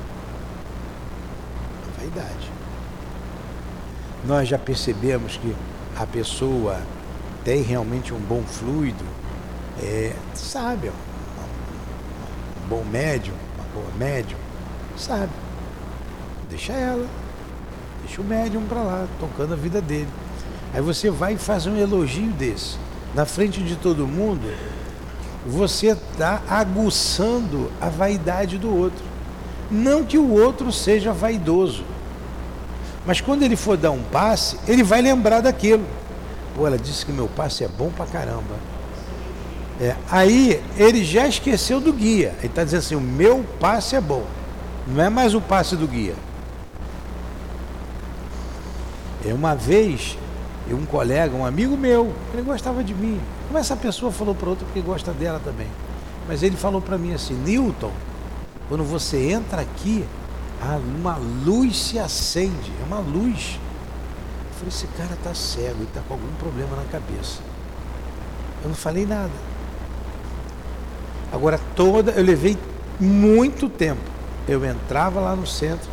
A 1.86 2.02
vaidade. 2.02 2.52
Nós 4.26 4.48
já 4.48 4.58
percebemos 4.58 5.38
que 5.38 5.56
a 5.96 6.08
pessoa 6.08 6.82
tem 7.44 7.62
realmente 7.62 8.16
um 8.16 8.20
bom 8.20 8.42
fluido, 8.42 9.06
é, 9.80 10.16
sabe, 10.34 10.90
um 12.64 12.68
bom 12.68 12.84
médium, 12.84 13.36
uma 13.56 13.82
boa 13.84 13.96
médium? 13.96 14.40
Sabe. 14.98 15.47
Deixa 16.50 16.74
ela. 16.74 17.08
Deixa 18.06 18.22
o 18.22 18.24
médium 18.24 18.64
para 18.64 18.82
lá, 18.82 19.08
tocando 19.20 19.54
a 19.54 19.58
vida 19.58 19.82
dele. 19.82 20.08
Aí 20.74 20.82
você 20.82 21.10
vai 21.10 21.34
e 21.34 21.38
faz 21.38 21.66
um 21.66 21.76
elogio 21.76 22.32
desse. 22.32 22.78
Na 23.14 23.26
frente 23.26 23.62
de 23.62 23.76
todo 23.76 24.08
mundo, 24.08 24.54
você 25.46 25.88
está 25.88 26.42
aguçando 26.48 27.72
a 27.82 27.90
vaidade 27.90 28.58
do 28.58 28.76
outro. 28.76 29.04
Não 29.70 30.04
que 30.04 30.18
o 30.18 30.32
outro 30.32 30.72
seja 30.72 31.12
vaidoso. 31.12 31.84
Mas 33.06 33.22
quando 33.22 33.44
ele 33.44 33.56
for 33.56 33.78
dar 33.78 33.92
um 33.92 34.04
passe, 34.04 34.58
ele 34.68 34.84
vai 34.84 35.02
lembrar 35.02 35.42
daquilo. 35.42 35.86
Pô, 36.56 36.68
ela 36.68 36.78
disse 36.78 37.06
que 37.06 37.12
meu 37.12 37.28
passe 37.28 37.64
é 37.64 37.68
bom 37.68 37.90
pra 37.90 38.06
caramba. 38.06 38.56
É, 39.80 39.96
aí 40.10 40.62
ele 40.78 41.04
já 41.04 41.28
esqueceu 41.28 41.80
do 41.80 41.94
guia. 41.94 42.34
Ele 42.40 42.48
está 42.48 42.64
dizendo 42.64 42.80
assim: 42.80 42.96
o 42.96 43.02
meu 43.02 43.46
passe 43.60 43.96
é 43.96 44.02
bom. 44.02 44.26
Não 44.88 45.04
é 45.04 45.10
mais 45.10 45.34
o 45.34 45.42
passe 45.42 45.76
do 45.76 45.88
guia. 45.88 46.16
É 49.26 49.34
uma 49.34 49.56
vez, 49.56 50.18
um 50.70 50.86
colega, 50.86 51.36
um 51.36 51.46
amigo 51.46 51.78
meu, 51.78 52.14
ele 52.34 52.42
gostava 52.42 52.84
de 52.84 52.94
mim. 52.94 53.20
Como 53.48 53.58
essa 53.58 53.76
pessoa 53.76 54.12
falou 54.12 54.36
para 54.36 54.50
outra 54.50 54.66
porque 54.66 54.82
gosta 54.82 55.12
dela 55.12 55.40
também. 55.44 55.68
Mas 56.28 56.44
ele 56.44 56.58
falou 56.58 56.82
para 56.82 56.98
mim 56.98 57.14
assim: 57.14 57.34
Newton, 57.34 57.92
quando 58.68 58.84
você 58.84 59.32
entra 59.32 59.62
aqui, 59.62 60.06
uma 61.00 61.18
luz 61.46 61.78
se 61.78 62.00
acende, 62.00 62.72
é 62.82 62.86
uma 62.86 63.00
luz. 63.00 63.60
Eu 64.50 64.54
falei: 64.56 64.70
esse 64.70 64.88
cara 64.88 65.14
está 65.14 65.34
cego 65.34 65.80
e 65.80 65.84
está 65.84 66.02
com 66.02 66.14
algum 66.14 66.34
problema 66.40 66.76
na 66.76 66.84
cabeça. 66.86 67.40
Eu 68.64 68.70
não 68.70 68.76
falei 68.76 69.06
nada. 69.06 69.32
Agora 71.32 71.60
toda, 71.76 72.12
eu 72.12 72.24
levei 72.24 72.58
muito 73.00 73.70
tempo. 73.70 74.02
Eu 74.48 74.64
entrava 74.66 75.20
lá 75.20 75.36
no 75.36 75.46
centro, 75.46 75.90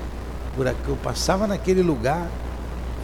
eu 0.88 0.96
passava 0.96 1.46
naquele 1.46 1.82
lugar, 1.82 2.28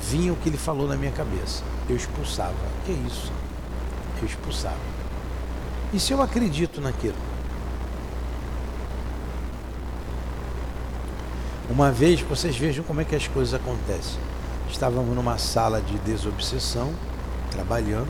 vinha 0.02 0.32
o 0.32 0.36
que 0.36 0.48
ele 0.48 0.58
falou 0.58 0.88
na 0.88 0.96
minha 0.96 1.12
cabeça. 1.12 1.62
Eu 1.88 1.96
expulsava. 1.96 2.54
Que 2.84 2.92
isso? 2.92 3.32
Eu 4.20 4.26
expulsava. 4.26 4.76
E 5.92 5.98
se 5.98 6.12
eu 6.12 6.22
acredito 6.22 6.80
naquilo? 6.80 7.16
Uma 11.68 11.92
vez, 11.92 12.20
vocês 12.20 12.56
vejam 12.56 12.82
como 12.84 13.00
é 13.00 13.04
que 13.04 13.14
as 13.14 13.28
coisas 13.28 13.54
acontecem. 13.54 14.18
Estávamos 14.68 15.14
numa 15.14 15.38
sala 15.38 15.80
de 15.80 15.96
desobsessão, 15.98 16.92
trabalhando, 17.50 18.08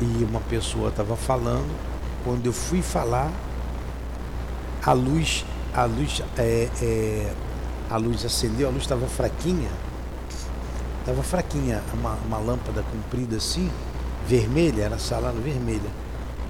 e 0.00 0.24
uma 0.24 0.40
pessoa 0.40 0.88
estava 0.88 1.16
falando. 1.16 1.70
Quando 2.24 2.46
eu 2.46 2.52
fui 2.52 2.82
falar, 2.82 3.30
a 4.84 4.92
luz, 4.92 5.44
a 5.74 5.84
luz, 5.84 6.22
é, 6.36 6.68
é, 6.80 7.32
a 7.92 7.98
luz 7.98 8.24
acendeu, 8.24 8.68
a 8.68 8.70
luz 8.70 8.84
estava 8.84 9.06
fraquinha, 9.06 9.68
estava 11.00 11.22
fraquinha, 11.22 11.82
uma, 11.92 12.14
uma 12.26 12.38
lâmpada 12.38 12.82
comprida 12.90 13.36
assim, 13.36 13.70
vermelha, 14.26 14.84
era 14.84 14.98
sala 14.98 15.30
vermelha. 15.30 15.90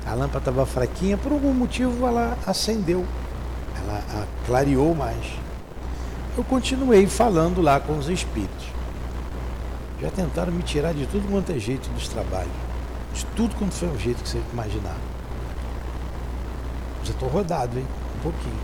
A 0.06 0.14
lâmpada 0.14 0.38
estava 0.38 0.64
fraquinha, 0.64 1.18
por 1.18 1.32
algum 1.32 1.52
motivo 1.52 2.06
ela 2.06 2.38
acendeu, 2.46 3.04
ela 3.76 4.28
clareou 4.46 4.94
mais. 4.94 5.26
Eu 6.38 6.44
continuei 6.44 7.08
falando 7.08 7.60
lá 7.60 7.80
com 7.80 7.98
os 7.98 8.08
espíritos. 8.08 8.66
Já 10.00 10.10
tentaram 10.10 10.52
me 10.52 10.62
tirar 10.62 10.94
de 10.94 11.06
tudo 11.06 11.28
quanto 11.28 11.50
é 11.50 11.58
jeito 11.58 11.88
dos 11.90 12.06
trabalhos. 12.06 12.52
De 13.12 13.24
tudo 13.36 13.56
quanto 13.56 13.74
foi 13.74 13.88
o 13.88 13.98
jeito 13.98 14.22
que 14.22 14.28
você 14.28 14.40
imaginar. 14.52 14.96
Já 17.02 17.10
estou 17.10 17.28
rodado, 17.28 17.78
hein? 17.78 17.86
Um 18.16 18.20
pouquinho. 18.20 18.60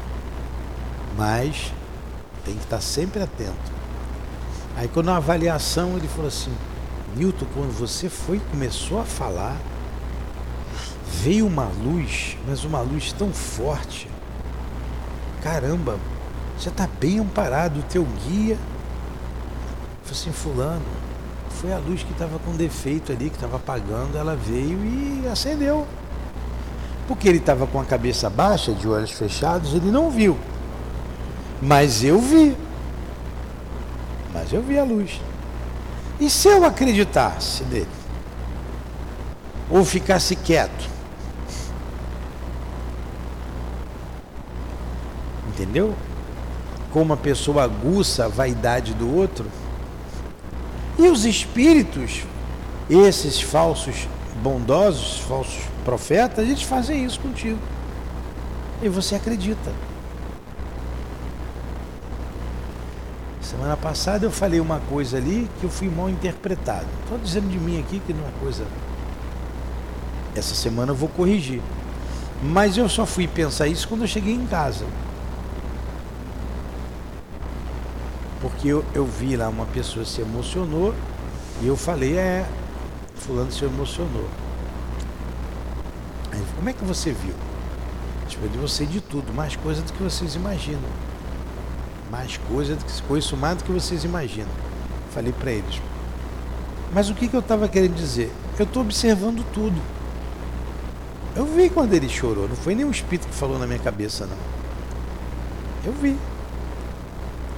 Mas 1.16 1.72
tem 2.44 2.54
que 2.54 2.64
estar 2.64 2.80
sempre 2.80 3.22
atento. 3.22 3.72
Aí 4.76 4.88
quando 4.88 5.06
na 5.06 5.16
avaliação 5.16 5.96
ele 5.96 6.06
falou 6.08 6.28
assim, 6.28 6.52
Newton, 7.16 7.46
quando 7.54 7.76
você 7.76 8.08
foi 8.08 8.40
começou 8.50 9.00
a 9.00 9.04
falar, 9.04 9.56
veio 11.04 11.46
uma 11.46 11.68
luz, 11.82 12.36
mas 12.46 12.64
uma 12.64 12.80
luz 12.80 13.12
tão 13.12 13.32
forte. 13.32 14.08
Caramba, 15.42 15.98
você 16.56 16.68
está 16.68 16.88
bem 17.00 17.18
amparado, 17.18 17.80
o 17.80 17.82
teu 17.84 18.04
guia. 18.26 18.56
Falei 20.04 20.20
assim, 20.20 20.32
fulano, 20.32 20.86
foi 21.50 21.72
a 21.72 21.78
luz 21.78 22.02
que 22.02 22.12
estava 22.12 22.38
com 22.38 22.52
defeito 22.52 23.10
ali, 23.10 23.30
que 23.30 23.36
estava 23.36 23.56
apagando, 23.56 24.16
ela 24.16 24.36
veio 24.36 24.78
e 24.84 25.28
acendeu. 25.30 25.86
Porque 27.08 27.28
ele 27.28 27.38
estava 27.38 27.66
com 27.66 27.80
a 27.80 27.84
cabeça 27.84 28.30
baixa, 28.30 28.72
de 28.72 28.86
olhos 28.86 29.10
fechados, 29.10 29.74
ele 29.74 29.90
não 29.90 30.10
viu. 30.10 30.38
Mas 31.60 32.04
eu 32.04 32.20
vi. 32.20 32.56
Mas 34.32 34.52
eu 34.52 34.62
vi 34.62 34.78
a 34.78 34.84
luz. 34.84 35.20
E 36.20 36.28
se 36.28 36.48
eu 36.48 36.64
acreditasse 36.64 37.64
nele? 37.64 37.88
Ou 39.70 39.84
ficasse 39.84 40.34
quieto? 40.34 40.88
Entendeu? 45.48 45.94
Como 46.92 47.06
uma 47.06 47.16
pessoa 47.16 47.64
aguça 47.64 48.24
a 48.24 48.28
vaidade 48.28 48.94
do 48.94 49.14
outro. 49.14 49.46
E 50.98 51.08
os 51.08 51.24
espíritos, 51.24 52.24
esses 52.88 53.40
falsos 53.40 54.08
bondosos, 54.42 55.18
falsos 55.20 55.60
profetas, 55.84 56.48
eles 56.48 56.62
fazem 56.62 57.04
isso 57.04 57.20
contigo. 57.20 57.58
E 58.82 58.88
você 58.88 59.14
acredita. 59.14 59.72
Semana 63.58 63.76
passada 63.76 64.24
eu 64.24 64.30
falei 64.30 64.60
uma 64.60 64.78
coisa 64.78 65.16
ali 65.16 65.50
que 65.58 65.64
eu 65.64 65.68
fui 65.68 65.88
mal 65.88 66.08
interpretado. 66.08 66.86
Estou 67.02 67.18
dizendo 67.18 67.48
de 67.48 67.58
mim 67.58 67.80
aqui 67.80 67.98
que 67.98 68.12
não 68.12 68.22
é 68.22 68.30
coisa. 68.40 68.64
Essa 70.36 70.54
semana 70.54 70.92
eu 70.92 70.94
vou 70.94 71.08
corrigir. 71.08 71.60
Mas 72.40 72.78
eu 72.78 72.88
só 72.88 73.04
fui 73.04 73.26
pensar 73.26 73.66
isso 73.66 73.88
quando 73.88 74.02
eu 74.02 74.06
cheguei 74.06 74.32
em 74.32 74.46
casa. 74.46 74.86
Porque 78.40 78.68
eu, 78.68 78.84
eu 78.94 79.04
vi 79.04 79.36
lá 79.36 79.48
uma 79.48 79.66
pessoa 79.66 80.04
se 80.04 80.20
emocionou 80.20 80.94
e 81.60 81.66
eu 81.66 81.76
falei, 81.76 82.16
é, 82.16 82.46
fulano 83.16 83.50
se 83.50 83.64
emocionou. 83.64 84.28
Aí, 86.30 86.40
como 86.54 86.68
é 86.68 86.72
que 86.72 86.84
você 86.84 87.10
viu? 87.10 87.34
Tipo, 88.28 88.48
de 88.48 88.56
você 88.56 88.86
de 88.86 89.00
tudo, 89.00 89.34
mais 89.34 89.56
coisa 89.56 89.82
do 89.82 89.92
que 89.92 90.00
vocês 90.00 90.36
imaginam. 90.36 91.17
Mais 92.10 92.36
coisa 92.48 92.74
do 92.74 92.84
que 92.84 93.02
conheço 93.02 93.36
mais 93.36 93.58
do 93.58 93.64
que 93.64 93.72
vocês 93.72 94.04
imaginam. 94.04 94.48
Falei 95.12 95.32
para 95.32 95.52
eles. 95.52 95.80
Mas 96.92 97.10
o 97.10 97.14
que, 97.14 97.28
que 97.28 97.36
eu 97.36 97.40
estava 97.40 97.68
querendo 97.68 97.94
dizer? 97.94 98.32
Eu 98.58 98.64
estou 98.64 98.82
observando 98.82 99.44
tudo. 99.52 99.80
Eu 101.36 101.44
vi 101.44 101.68
quando 101.68 101.92
ele 101.92 102.08
chorou, 102.08 102.48
não 102.48 102.56
foi 102.56 102.74
nenhum 102.74 102.90
espírito 102.90 103.28
que 103.28 103.34
falou 103.34 103.58
na 103.58 103.66
minha 103.66 103.78
cabeça, 103.78 104.26
não. 104.26 104.36
Eu 105.84 105.92
vi. 105.92 106.16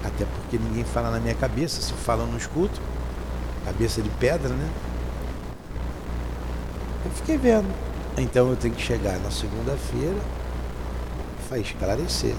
Até 0.05 0.25
porque 0.25 0.59
ninguém 0.59 0.85
fala 0.85 1.11
na 1.11 1.21
minha 1.21 1.35
cabeça, 1.35 1.81
se 1.81 1.93
fala 1.93 2.27
não 2.27 2.37
escuto. 2.37 2.81
Cabeça 3.65 4.03
de 4.03 4.11
pedra, 4.11 4.49
né? 4.49 4.69
Eu 7.05 7.11
fiquei 7.13 7.39
vendo. 7.39 7.73
Então 8.19 8.51
eu 8.51 8.57
tenho 8.57 8.75
que 8.75 8.83
chegar 8.83 9.19
na 9.21 9.31
segunda-feira 9.31 10.19
para 11.49 11.59
esclarecer. 11.59 12.35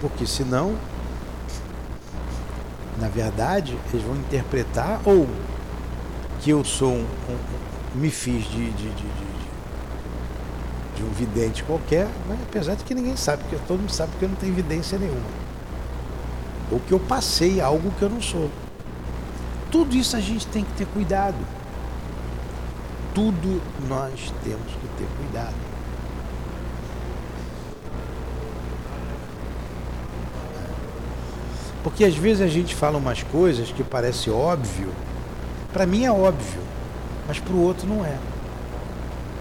Porque 0.00 0.26
senão, 0.26 0.76
na 2.98 3.08
verdade, 3.08 3.78
eles 3.92 4.04
vão 4.04 4.16
interpretar 4.16 5.00
ou 5.04 5.28
que 6.40 6.50
eu 6.50 6.64
sou 6.64 6.92
um, 6.92 7.04
um 7.04 7.98
me 7.98 8.10
fiz 8.10 8.44
de, 8.44 8.70
de, 8.70 8.88
de, 8.90 9.06
de, 10.96 11.02
um 11.02 11.10
vidente 11.10 11.64
qualquer, 11.64 12.08
mas 12.28 12.38
apesar 12.42 12.74
de 12.76 12.84
que 12.84 12.94
ninguém 12.94 13.16
sabe, 13.16 13.42
porque 13.42 13.56
todo 13.66 13.80
mundo 13.80 13.90
sabe 13.90 14.12
que 14.18 14.24
eu 14.24 14.28
não 14.28 14.36
tenho 14.36 14.52
evidência 14.52 14.98
nenhuma 14.98 15.50
ou 16.70 16.78
que 16.78 16.92
eu 16.92 17.00
passei 17.00 17.60
algo 17.60 17.90
que 17.98 18.02
eu 18.02 18.10
não 18.10 18.22
sou. 18.22 18.48
Tudo 19.70 19.96
isso 19.96 20.16
a 20.16 20.20
gente 20.20 20.46
tem 20.46 20.64
que 20.64 20.72
ter 20.72 20.86
cuidado. 20.86 21.36
Tudo 23.14 23.60
nós 23.88 24.32
temos 24.44 24.72
que 24.72 24.88
ter 24.96 25.08
cuidado. 25.16 25.69
Porque 31.82 32.04
às 32.04 32.14
vezes 32.14 32.42
a 32.42 32.46
gente 32.46 32.74
fala 32.74 32.98
umas 32.98 33.22
coisas 33.22 33.70
que 33.70 33.82
parece 33.82 34.30
óbvio. 34.30 34.88
Para 35.72 35.86
mim 35.86 36.04
é 36.04 36.12
óbvio, 36.12 36.60
mas 37.26 37.38
para 37.38 37.54
o 37.54 37.62
outro 37.62 37.88
não 37.88 38.04
é. 38.04 38.16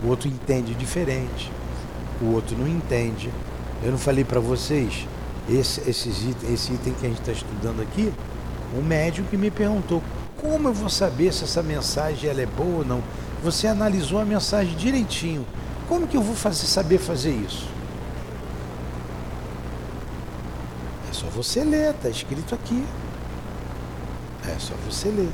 O 0.04 0.08
outro 0.08 0.30
entende 0.30 0.74
diferente. 0.74 1.52
O 2.22 2.34
outro 2.34 2.58
não 2.58 2.68
entende. 2.68 3.30
Eu 3.84 3.92
não 3.92 3.98
falei 3.98 4.24
para 4.24 4.40
vocês 4.40 5.08
esse, 5.50 5.82
esses 5.90 6.24
item, 6.24 6.54
esse 6.54 6.74
item 6.74 6.94
que 6.94 7.06
a 7.06 7.10
gente 7.10 7.20
está 7.20 7.32
estudando 7.32 7.82
aqui, 7.82 8.12
um 8.78 8.82
médium 8.82 9.26
que 9.26 9.36
me 9.36 9.50
perguntou 9.50 10.02
como 10.40 10.70
eu 10.70 10.74
vou 10.74 10.90
saber 10.90 11.34
se 11.34 11.44
essa 11.44 11.62
mensagem 11.62 12.30
ela 12.30 12.42
é 12.42 12.46
boa 12.46 12.80
ou 12.80 12.86
não. 12.86 13.02
Você 13.44 13.68
analisou 13.68 14.20
a 14.20 14.26
mensagem 14.26 14.76
direitinho. 14.76 15.46
Como 15.88 16.08
que 16.08 16.16
eu 16.16 16.22
vou 16.22 16.36
fazer, 16.36 16.68
saber 16.68 16.98
fazer 16.98 17.32
isso? 17.32 17.68
Você 21.42 21.64
ler, 21.64 21.92
está 21.92 22.10
escrito 22.10 22.54
aqui. 22.54 22.86
É 24.46 24.60
só 24.60 24.74
você 24.86 25.08
ler. 25.10 25.32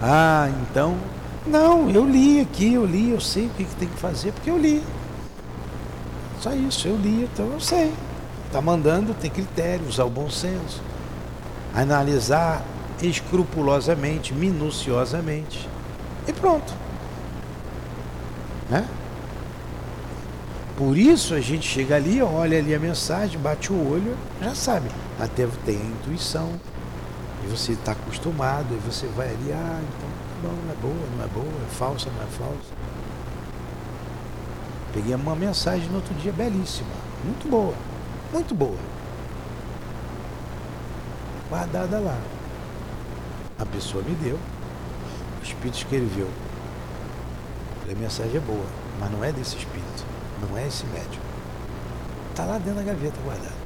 Ah, 0.00 0.48
então. 0.62 0.96
Não, 1.44 1.90
eu 1.90 2.08
li 2.08 2.40
aqui, 2.40 2.74
eu 2.74 2.86
li, 2.86 3.10
eu 3.10 3.20
sei 3.20 3.46
o 3.46 3.50
que, 3.50 3.64
que 3.64 3.74
tem 3.74 3.88
que 3.88 3.98
fazer, 3.98 4.32
porque 4.32 4.48
eu 4.48 4.56
li. 4.56 4.80
Só 6.40 6.52
isso, 6.52 6.86
eu 6.86 6.96
li, 6.96 7.24
então 7.24 7.46
eu 7.52 7.60
sei. 7.60 7.92
Está 8.46 8.60
mandando, 8.60 9.12
tem 9.14 9.30
critério, 9.30 9.88
usar 9.88 10.04
o 10.04 10.10
bom 10.10 10.30
senso. 10.30 10.80
Analisar 11.74 12.62
escrupulosamente, 13.02 14.32
minuciosamente. 14.32 15.68
E 16.28 16.32
pronto. 16.32 16.72
Né? 18.70 18.86
Por 20.84 20.98
isso 20.98 21.32
a 21.32 21.40
gente 21.40 21.64
chega 21.64 21.94
ali, 21.94 22.20
olha 22.20 22.58
ali 22.58 22.74
a 22.74 22.78
mensagem, 22.80 23.38
bate 23.38 23.72
o 23.72 23.88
olho, 23.88 24.16
já 24.42 24.52
sabe. 24.52 24.90
Até 25.16 25.46
tem 25.64 25.76
a 25.80 25.84
intuição. 25.84 26.58
E 27.44 27.46
você 27.46 27.74
está 27.74 27.92
acostumado, 27.92 28.66
e 28.74 28.78
você 28.78 29.06
vai 29.06 29.28
ali, 29.28 29.52
ah, 29.52 29.80
então 29.80 30.10
tá 30.42 30.56
não 30.64 30.72
é 30.72 30.76
boa, 30.82 31.08
não 31.16 31.24
é 31.24 31.28
boa, 31.28 31.62
é 31.64 31.70
falsa, 31.72 32.10
não 32.10 32.24
é 32.24 32.26
falsa. 32.26 32.74
Peguei 34.92 35.14
uma 35.14 35.36
mensagem 35.36 35.88
no 35.88 35.94
outro 35.94 36.12
dia 36.14 36.32
belíssima, 36.32 36.90
muito 37.24 37.48
boa, 37.48 37.74
muito 38.32 38.52
boa. 38.52 38.78
Guardada 41.48 42.00
lá. 42.00 42.18
A 43.56 43.66
pessoa 43.66 44.02
me 44.02 44.16
deu, 44.16 44.36
o 45.40 45.44
Espírito 45.44 45.78
escreveu. 45.78 46.28
A 47.88 47.94
mensagem 47.94 48.36
é 48.36 48.40
boa, 48.40 48.66
mas 48.98 49.12
não 49.12 49.22
é 49.22 49.30
desse 49.30 49.56
Espírito, 49.56 50.11
não 50.48 50.58
é 50.58 50.66
esse 50.66 50.84
médium. 50.86 51.22
Está 52.30 52.44
lá 52.44 52.58
dentro 52.58 52.74
da 52.74 52.82
gaveta 52.82 53.16
guardado. 53.24 53.62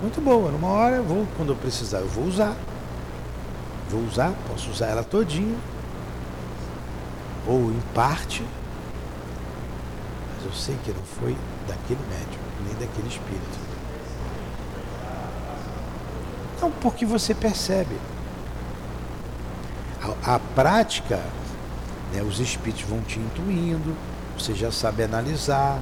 Muito 0.00 0.20
boa, 0.20 0.50
numa 0.50 0.68
hora 0.68 0.96
eu 0.96 1.04
vou, 1.04 1.26
quando 1.36 1.52
eu 1.52 1.56
precisar, 1.56 1.98
eu 1.98 2.08
vou 2.08 2.24
usar. 2.24 2.56
Vou 3.88 4.04
usar, 4.04 4.32
posso 4.48 4.70
usar 4.70 4.86
ela 4.86 5.02
todinha, 5.02 5.58
ou 7.46 7.70
em 7.70 7.80
parte, 7.94 8.44
mas 10.36 10.44
eu 10.44 10.52
sei 10.52 10.76
que 10.84 10.92
não 10.92 11.02
foi 11.02 11.34
daquele 11.66 12.00
médium, 12.10 12.40
nem 12.66 12.74
daquele 12.74 13.08
espírito. 13.08 13.58
Não, 16.60 16.70
porque 16.70 17.06
você 17.06 17.34
percebe. 17.34 17.96
A, 20.24 20.34
a 20.34 20.38
prática, 20.38 21.16
né, 22.12 22.22
os 22.22 22.40
espíritos 22.40 22.82
vão 22.82 23.00
te 23.00 23.18
intuindo, 23.18 23.96
você 24.38 24.54
já 24.54 24.70
sabe 24.70 25.02
analisar, 25.02 25.80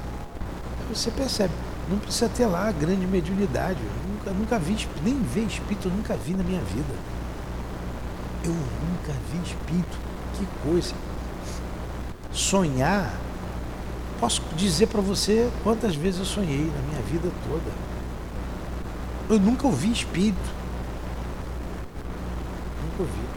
você 0.89 1.11
percebe. 1.11 1.53
Não 1.89 1.99
precisa 1.99 2.27
ter 2.27 2.45
lá 2.45 2.71
grande 2.71 3.05
mediunidade. 3.05 3.79
Eu 3.79 4.11
nunca, 4.11 4.31
nunca 4.31 4.59
vi, 4.59 4.87
nem 5.03 5.21
ver 5.21 5.45
espírito, 5.45 5.87
eu 5.87 5.91
nunca 5.91 6.15
vi 6.15 6.33
na 6.33 6.43
minha 6.43 6.61
vida. 6.61 6.93
Eu 8.43 8.51
nunca 8.51 9.13
vi 9.31 9.37
espírito. 9.43 9.97
Que 10.33 10.45
coisa. 10.63 10.93
Sonhar, 12.31 13.13
posso 14.19 14.41
dizer 14.55 14.87
para 14.87 15.01
você 15.01 15.49
quantas 15.63 15.95
vezes 15.95 16.19
eu 16.19 16.25
sonhei 16.25 16.65
na 16.65 16.81
minha 16.89 17.01
vida 17.03 17.31
toda. 17.47 17.71
Eu 19.29 19.39
nunca 19.39 19.67
ouvi 19.67 19.91
espírito. 19.91 20.57
Nunca 22.83 23.03
ouvi. 23.03 23.27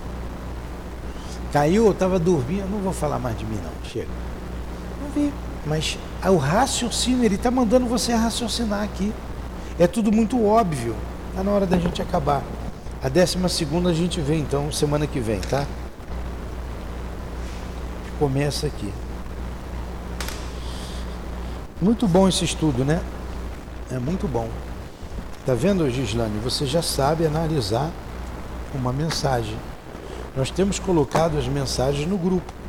Caiu, 1.53 1.87
eu 1.87 1.93
estava 1.93 2.19
dormindo, 2.19 2.71
não 2.71 2.79
vou 2.79 2.93
falar 2.93 3.19
mais 3.19 3.37
de 3.37 3.45
mim 3.45 3.59
não, 3.63 3.91
chega. 3.91 4.09
Vi, 5.15 5.33
mas 5.67 5.99
o 6.25 6.37
raciocínio, 6.37 7.25
ele 7.25 7.35
está 7.35 7.51
mandando 7.51 7.87
você 7.87 8.13
raciocinar 8.13 8.83
aqui. 8.83 9.13
É 9.79 9.87
tudo 9.87 10.13
muito 10.13 10.45
óbvio. 10.45 10.95
Está 11.31 11.43
na 11.43 11.51
hora 11.51 11.67
da 11.67 11.79
gente 11.79 12.03
acabar. 12.03 12.43
A 13.03 13.09
décima 13.09 13.49
segunda 13.49 13.91
a 13.91 13.95
gente 13.95 14.21
vê 14.21 14.37
então 14.37 14.71
semana 14.71 15.07
que 15.07 15.21
vem, 15.21 15.41
tá? 15.41 15.67
Começa 18.19 18.67
aqui. 18.67 18.93
Muito 21.81 22.07
bom 22.07 22.29
esse 22.29 22.45
estudo, 22.45 22.85
né? 22.85 23.01
É 23.91 23.99
muito 23.99 24.29
bom. 24.29 24.49
Tá 25.47 25.55
vendo, 25.55 25.89
Gislane? 25.91 26.39
Você 26.41 26.67
já 26.67 26.83
sabe 26.83 27.25
analisar 27.25 27.91
uma 28.75 28.93
mensagem. 28.93 29.57
Nós 30.37 30.51
temos 30.51 30.79
colocado 30.79 31.39
as 31.39 31.49
mensagens 31.49 32.07
no 32.07 32.19
grupo. 32.19 32.60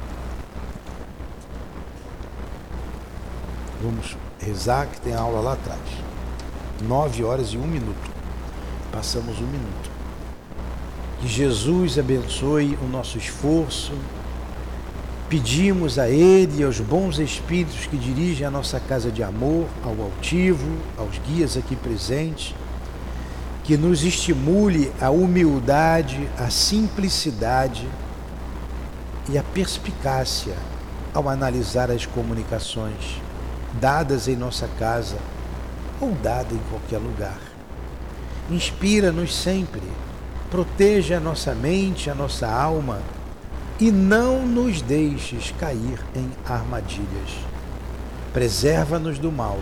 Vamos 3.82 4.16
rezar 4.40 4.86
que 4.86 5.02
tem 5.02 5.16
aula 5.16 5.42
lá 5.42 5.54
atrás. 5.54 5.80
Nove 6.84 7.24
horas 7.24 7.48
e 7.50 7.58
um 7.58 7.66
minuto. 7.66 8.12
Passamos 8.92 9.40
um 9.40 9.48
minuto. 9.48 9.90
Que 11.20 11.28
Jesus 11.28 11.98
abençoe 11.98 12.78
o 12.80 12.88
nosso 12.88 13.18
esforço. 13.18 13.94
Pedimos 15.28 15.98
a 15.98 16.08
Ele 16.08 16.60
e 16.60 16.64
aos 16.64 16.80
bons 16.80 17.18
espíritos 17.18 17.88
que 17.88 17.98
dirigem 17.98 18.46
a 18.46 18.52
nossa 18.52 18.80
casa 18.80 19.10
de 19.10 19.24
amor, 19.24 19.66
ao 19.84 20.00
altivo, 20.00 20.78
aos 20.96 21.18
guias 21.20 21.58
aqui 21.58 21.76
presentes, 21.76 22.54
que 23.64 23.78
nos 23.78 24.04
estimule 24.04 24.92
a 25.02 25.10
humildade, 25.10 26.30
a 26.38 26.52
simplicidade 26.52 27.88
e 29.28 29.40
a 29.40 29.44
perspicácia 29.44 30.56
ao 31.14 31.28
analisar 31.28 31.90
as 31.90 32.06
comunicações 32.06 33.22
dadas 33.80 34.28
em 34.28 34.36
nossa 34.36 34.68
casa 34.80 35.18
ou 36.00 36.12
dadas 36.16 36.54
em 36.54 36.62
qualquer 36.70 36.98
lugar. 36.98 37.40
Inspira-nos 38.50 39.36
sempre 39.36 39.84
proteja 40.50 41.18
a 41.18 41.20
nossa 41.20 41.56
mente, 41.56 42.10
a 42.10 42.16
nossa 42.16 42.46
alma 42.46 43.00
e 43.80 43.90
não 43.90 44.46
nos 44.46 44.82
deixes 44.82 45.52
cair 45.58 46.00
em 46.14 46.30
armadilhas. 46.46 47.32
Preserva-nos 48.34 49.18
do 49.18 49.32
mal 49.32 49.58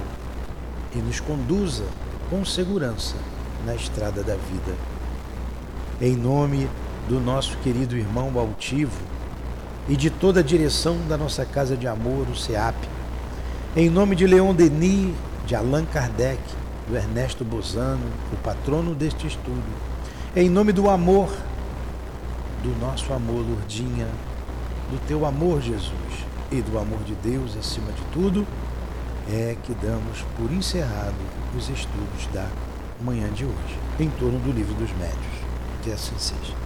e 0.96 0.98
nos 0.98 1.20
conduza 1.20 1.86
com 2.30 2.44
segurança 2.44 3.16
na 3.66 3.76
estrada 3.76 4.24
da 4.24 4.34
vida. 4.34 4.76
Em 6.02 6.16
nome 6.16 6.68
do 7.08 7.20
nosso 7.20 7.56
querido 7.58 7.96
irmão 7.96 8.32
altivo 8.38 9.00
e 9.88 9.96
de 9.96 10.10
toda 10.10 10.40
a 10.40 10.44
direção 10.44 10.98
da 11.08 11.18
nossa 11.18 11.46
casa 11.46 11.78
de 11.78 11.88
amor, 11.88 12.28
o 12.30 12.36
SEAP, 12.36 12.76
em 13.80 13.90
nome 13.90 14.14
de 14.14 14.28
Leon 14.28 14.54
Denis, 14.54 15.16
de 15.48 15.56
Allan 15.56 15.86
Kardec, 15.86 16.38
do 16.86 16.98
Ernesto 16.98 17.46
Bozano, 17.46 18.06
o 18.34 18.36
patrono 18.36 18.94
deste 18.94 19.26
estudo, 19.26 19.64
em 20.36 20.50
nome 20.50 20.74
do 20.74 20.90
amor, 20.90 21.30
do 22.62 22.78
nosso 22.82 23.14
amor, 23.14 23.38
Lourdinha, 23.38 24.10
do 24.92 25.00
teu 25.08 25.26
amor, 25.26 25.62
Jesus, 25.62 25.94
e 26.52 26.62
do 26.62 26.78
amor 26.78 27.00
de 27.06 27.16
Deus 27.24 27.56
acima 27.58 27.90
de 27.94 28.02
tudo, 28.12 28.46
é 29.32 29.56
que 29.64 29.74
damos 29.76 30.26
por 30.36 30.52
encerrado 30.52 31.16
os 31.58 31.70
estudos 31.70 32.28
da 32.34 32.50
manhã 33.00 33.30
de 33.30 33.46
hoje, 33.46 33.80
em 33.98 34.10
torno 34.10 34.40
do 34.40 34.52
livro 34.52 34.74
dos 34.74 34.92
médios. 34.98 35.40
Que 35.84 35.94
assim 35.94 36.16
seja. 36.18 36.59